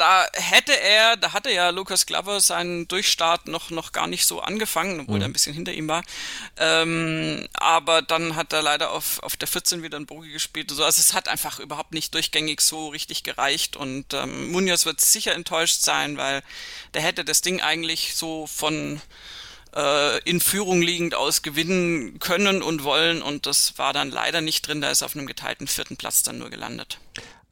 da 0.01 0.27
hätte 0.33 0.73
er, 0.73 1.19
da 1.19 1.35
hatte 1.35 1.53
ja 1.53 1.69
Lukas 1.69 2.07
Glover 2.07 2.41
seinen 2.41 2.89
Durchstart 2.89 3.49
noch, 3.49 3.69
noch 3.69 3.93
gar 3.93 4.07
nicht 4.07 4.25
so 4.25 4.41
angefangen, 4.41 5.01
obwohl 5.01 5.17
mhm. 5.17 5.23
er 5.23 5.29
ein 5.29 5.33
bisschen 5.35 5.55
hinter 5.55 5.73
ihm 5.75 5.89
war. 5.89 6.03
Ähm, 6.57 7.47
aber 7.53 8.01
dann 8.01 8.35
hat 8.35 8.55
er 8.55 8.63
leider 8.63 8.93
auf, 8.93 9.23
auf 9.23 9.37
der 9.37 9.47
14 9.47 9.83
wieder 9.83 9.97
einen 9.97 10.07
Bogi 10.07 10.33
gespielt. 10.33 10.71
So. 10.71 10.85
Also 10.85 11.01
es 11.01 11.13
hat 11.13 11.29
einfach 11.29 11.59
überhaupt 11.61 11.93
nicht 11.93 12.15
durchgängig 12.15 12.63
so 12.63 12.89
richtig 12.89 13.25
gereicht. 13.25 13.77
Und 13.77 14.15
ähm, 14.15 14.51
Munoz 14.51 14.87
wird 14.87 15.03
sicher 15.03 15.35
enttäuscht 15.35 15.83
sein, 15.83 16.17
weil 16.17 16.43
der 16.95 17.03
hätte 17.03 17.25
das 17.25 17.43
Ding 17.43 17.61
eigentlich 17.61 18.15
so 18.15 18.47
von 18.47 19.03
äh, 19.77 20.19
in 20.23 20.41
Führung 20.41 20.81
liegend 20.81 21.15
aus 21.15 21.43
gewinnen 21.43 22.19
können 22.21 22.63
und 22.63 22.85
wollen. 22.85 23.21
Und 23.21 23.45
das 23.45 23.77
war 23.77 23.93
dann 23.93 24.11
leider 24.11 24.41
nicht 24.41 24.67
drin. 24.67 24.81
Da 24.81 24.91
ist 24.91 25.03
auf 25.03 25.15
einem 25.15 25.27
geteilten 25.27 25.67
vierten 25.67 25.99
Platz 25.99 26.23
dann 26.23 26.39
nur 26.39 26.49
gelandet. 26.49 26.99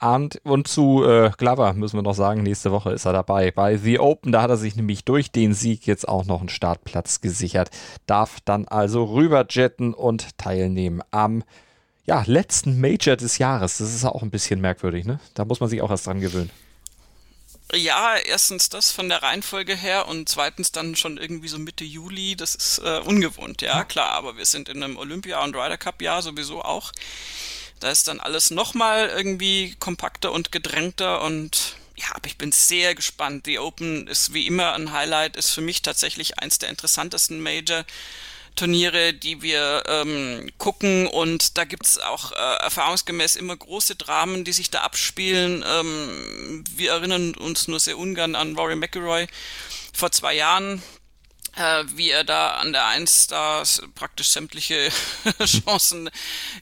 Und, 0.01 0.41
und 0.45 0.69
zu 0.69 1.05
äh, 1.05 1.31
Glover 1.37 1.73
müssen 1.73 1.97
wir 1.97 2.03
noch 2.03 2.15
sagen, 2.15 2.43
nächste 2.43 2.71
Woche 2.71 2.93
ist 2.93 3.05
er 3.05 3.13
dabei. 3.13 3.51
Bei 3.51 3.77
The 3.77 3.99
Open, 3.99 4.31
da 4.31 4.43
hat 4.43 4.51
er 4.51 4.57
sich 4.57 4.77
nämlich 4.77 5.05
durch 5.05 5.33
den 5.33 5.55
Sieg 5.55 5.87
jetzt 5.87 6.07
auch 6.07 6.25
noch 6.25 6.41
einen 6.41 6.49
Startplatz 6.49 7.21
gesichert. 7.21 7.71
Darf 8.07 8.39
dann 8.45 8.69
also 8.69 9.05
rüberjetten 9.05 9.95
und 9.95 10.39
teilnehmen 10.39 11.03
am 11.11 11.43
ja, 12.07 12.23
letzten 12.27 12.81
Major 12.81 13.17
des 13.17 13.39
Jahres. 13.39 13.79
Das 13.79 13.95
ist 13.95 14.05
auch 14.05 14.23
ein 14.23 14.31
bisschen 14.31 14.61
merkwürdig, 14.61 15.05
ne? 15.05 15.21
Da 15.35 15.45
muss 15.45 15.61
man 15.61 15.69
sich 15.69 15.83
auch 15.83 15.91
erst 15.91 16.07
dran 16.07 16.21
gewöhnen. 16.21 16.51
Ja, 17.75 18.17
erstens 18.17 18.71
das 18.71 18.91
von 18.91 19.11
der 19.11 19.23
Reihenfolge 19.23 19.77
her 19.77 20.09
und 20.09 20.27
zweitens 20.29 20.73
dann 20.73 20.97
schon 20.97 21.19
irgendwie 21.19 21.49
so 21.49 21.59
Mitte 21.59 21.85
Juli. 21.85 22.35
Das 22.35 22.55
ist 22.55 22.79
äh, 22.79 23.01
ungewohnt, 23.01 23.61
ja, 23.61 23.85
klar, 23.85 24.13
aber 24.13 24.39
wir 24.39 24.47
sind 24.47 24.71
in 24.71 24.83
einem 24.83 24.97
Olympia- 24.97 25.45
und 25.45 25.55
Ryder 25.55 25.77
Cup-Jahr 25.77 26.23
sowieso 26.23 26.63
auch. 26.63 26.93
Da 27.81 27.91
ist 27.91 28.09
dann 28.09 28.21
alles 28.21 28.51
nochmal 28.51 29.09
irgendwie 29.09 29.75
kompakter 29.79 30.33
und 30.33 30.53
gedrängter 30.53 31.23
und 31.23 31.77
ja, 31.97 32.07
aber 32.15 32.27
ich 32.27 32.39
bin 32.39 32.53
sehr 32.53 32.95
gespannt. 32.95 33.47
Die 33.47 33.59
Open 33.59 34.07
ist 34.07 34.33
wie 34.33 34.47
immer 34.47 34.75
ein 34.75 34.93
Highlight, 34.93 35.37
ist 35.37 35.51
für 35.51 35.61
mich 35.61 35.83
tatsächlich 35.83 36.39
eins 36.39 36.59
der 36.59 36.69
interessantesten 36.69 37.41
Major. 37.41 37.85
Turniere, 38.59 39.15
die 39.15 39.41
wir 39.41 39.85
ähm, 39.87 40.51
gucken 40.59 41.07
und 41.07 41.57
da 41.57 41.65
gibt's 41.65 41.99
auch 41.99 42.33
äh, 42.33 42.35
erfahrungsgemäß 42.35 43.37
immer 43.37 43.57
große 43.57 43.95
Dramen, 43.95 44.45
die 44.45 44.53
sich 44.53 44.69
da 44.69 44.81
abspielen. 44.81 45.65
Ähm, 45.65 46.65
wir 46.75 46.91
erinnern 46.91 47.37
uns 47.37 47.69
nur 47.69 47.79
sehr 47.79 47.97
ungern 47.97 48.35
an 48.35 48.57
Rory 48.57 48.75
McIlroy 48.75 49.29
vor 49.93 50.11
zwei 50.11 50.35
Jahren, 50.35 50.83
wie 51.97 52.11
er 52.11 52.25
da 52.25 52.53
an 52.57 52.73
der 52.73 52.87
Eins 52.87 53.27
da 53.27 53.63
praktisch 53.95 54.31
sämtliche 54.31 54.91
Chancen 55.45 56.11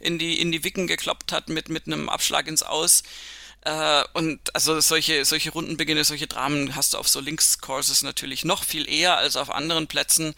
in 0.00 0.18
die, 0.18 0.40
in 0.40 0.52
die 0.52 0.64
Wicken 0.64 0.86
gekloppt 0.86 1.32
hat 1.32 1.48
mit, 1.48 1.68
mit 1.68 1.86
einem 1.86 2.08
Abschlag 2.08 2.46
ins 2.46 2.62
Aus. 2.62 3.02
Äh, 3.66 4.04
und 4.12 4.54
also 4.54 4.78
solche, 4.80 5.24
solche 5.24 5.50
Rundenbeginne, 5.50 6.04
solche 6.04 6.28
Dramen 6.28 6.76
hast 6.76 6.94
du 6.94 6.98
auf 6.98 7.08
so 7.08 7.20
Links-Courses 7.20 8.02
natürlich 8.02 8.44
noch 8.44 8.62
viel 8.62 8.88
eher 8.88 9.18
als 9.18 9.36
auf 9.36 9.50
anderen 9.50 9.88
Plätzen. 9.88 10.34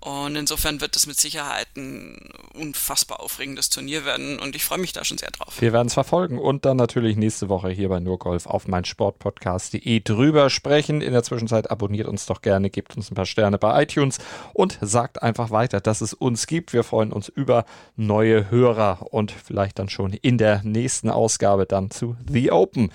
Und 0.00 0.34
insofern 0.34 0.80
wird 0.80 0.96
es 0.96 1.06
mit 1.06 1.20
Sicherheit 1.20 1.68
ein 1.76 2.16
unfassbar 2.54 3.20
aufregendes 3.20 3.68
Turnier 3.68 4.06
werden 4.06 4.38
und 4.38 4.56
ich 4.56 4.64
freue 4.64 4.78
mich 4.78 4.94
da 4.94 5.04
schon 5.04 5.18
sehr 5.18 5.30
drauf. 5.30 5.60
Wir 5.60 5.74
werden 5.74 5.88
es 5.88 5.94
verfolgen 5.94 6.38
und 6.38 6.64
dann 6.64 6.78
natürlich 6.78 7.16
nächste 7.16 7.50
Woche 7.50 7.68
hier 7.68 7.90
bei 7.90 8.00
Nurgolf 8.00 8.46
auf 8.46 8.66
meinsportpodcast.de 8.66 10.00
drüber 10.00 10.48
sprechen. 10.48 11.02
In 11.02 11.12
der 11.12 11.22
Zwischenzeit 11.22 11.70
abonniert 11.70 12.08
uns 12.08 12.24
doch 12.24 12.40
gerne, 12.40 12.70
gebt 12.70 12.96
uns 12.96 13.10
ein 13.10 13.14
paar 13.14 13.26
Sterne 13.26 13.58
bei 13.58 13.82
iTunes 13.82 14.18
und 14.54 14.78
sagt 14.80 15.22
einfach 15.22 15.50
weiter, 15.50 15.80
dass 15.80 16.00
es 16.00 16.14
uns 16.14 16.46
gibt. 16.46 16.72
Wir 16.72 16.82
freuen 16.82 17.12
uns 17.12 17.28
über 17.28 17.66
neue 17.96 18.50
Hörer 18.50 19.06
und 19.12 19.32
vielleicht 19.32 19.78
dann 19.78 19.90
schon 19.90 20.14
in 20.14 20.38
der 20.38 20.62
nächsten 20.64 21.10
Ausgabe 21.10 21.66
dann 21.66 21.90
zu 21.90 22.16
The 22.26 22.50
Open. 22.52 22.90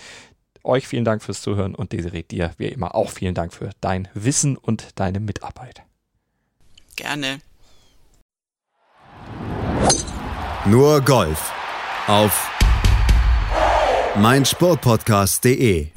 Euch 0.63 0.87
vielen 0.87 1.05
Dank 1.05 1.21
fürs 1.21 1.41
Zuhören 1.41 1.75
und 1.75 1.91
Desiree 1.91 2.23
dir 2.23 2.51
wie 2.57 2.65
immer 2.65 2.95
auch 2.95 3.11
vielen 3.11 3.35
Dank 3.35 3.53
für 3.53 3.69
dein 3.81 4.07
Wissen 4.15 4.57
und 4.57 4.87
deine 4.95 5.19
Mitarbeit. 5.19 5.84
Gerne. 6.95 7.39
Nur 10.65 11.01
Golf 11.01 11.51
auf 12.07 12.49
meinsportpodcast.de 14.15 15.94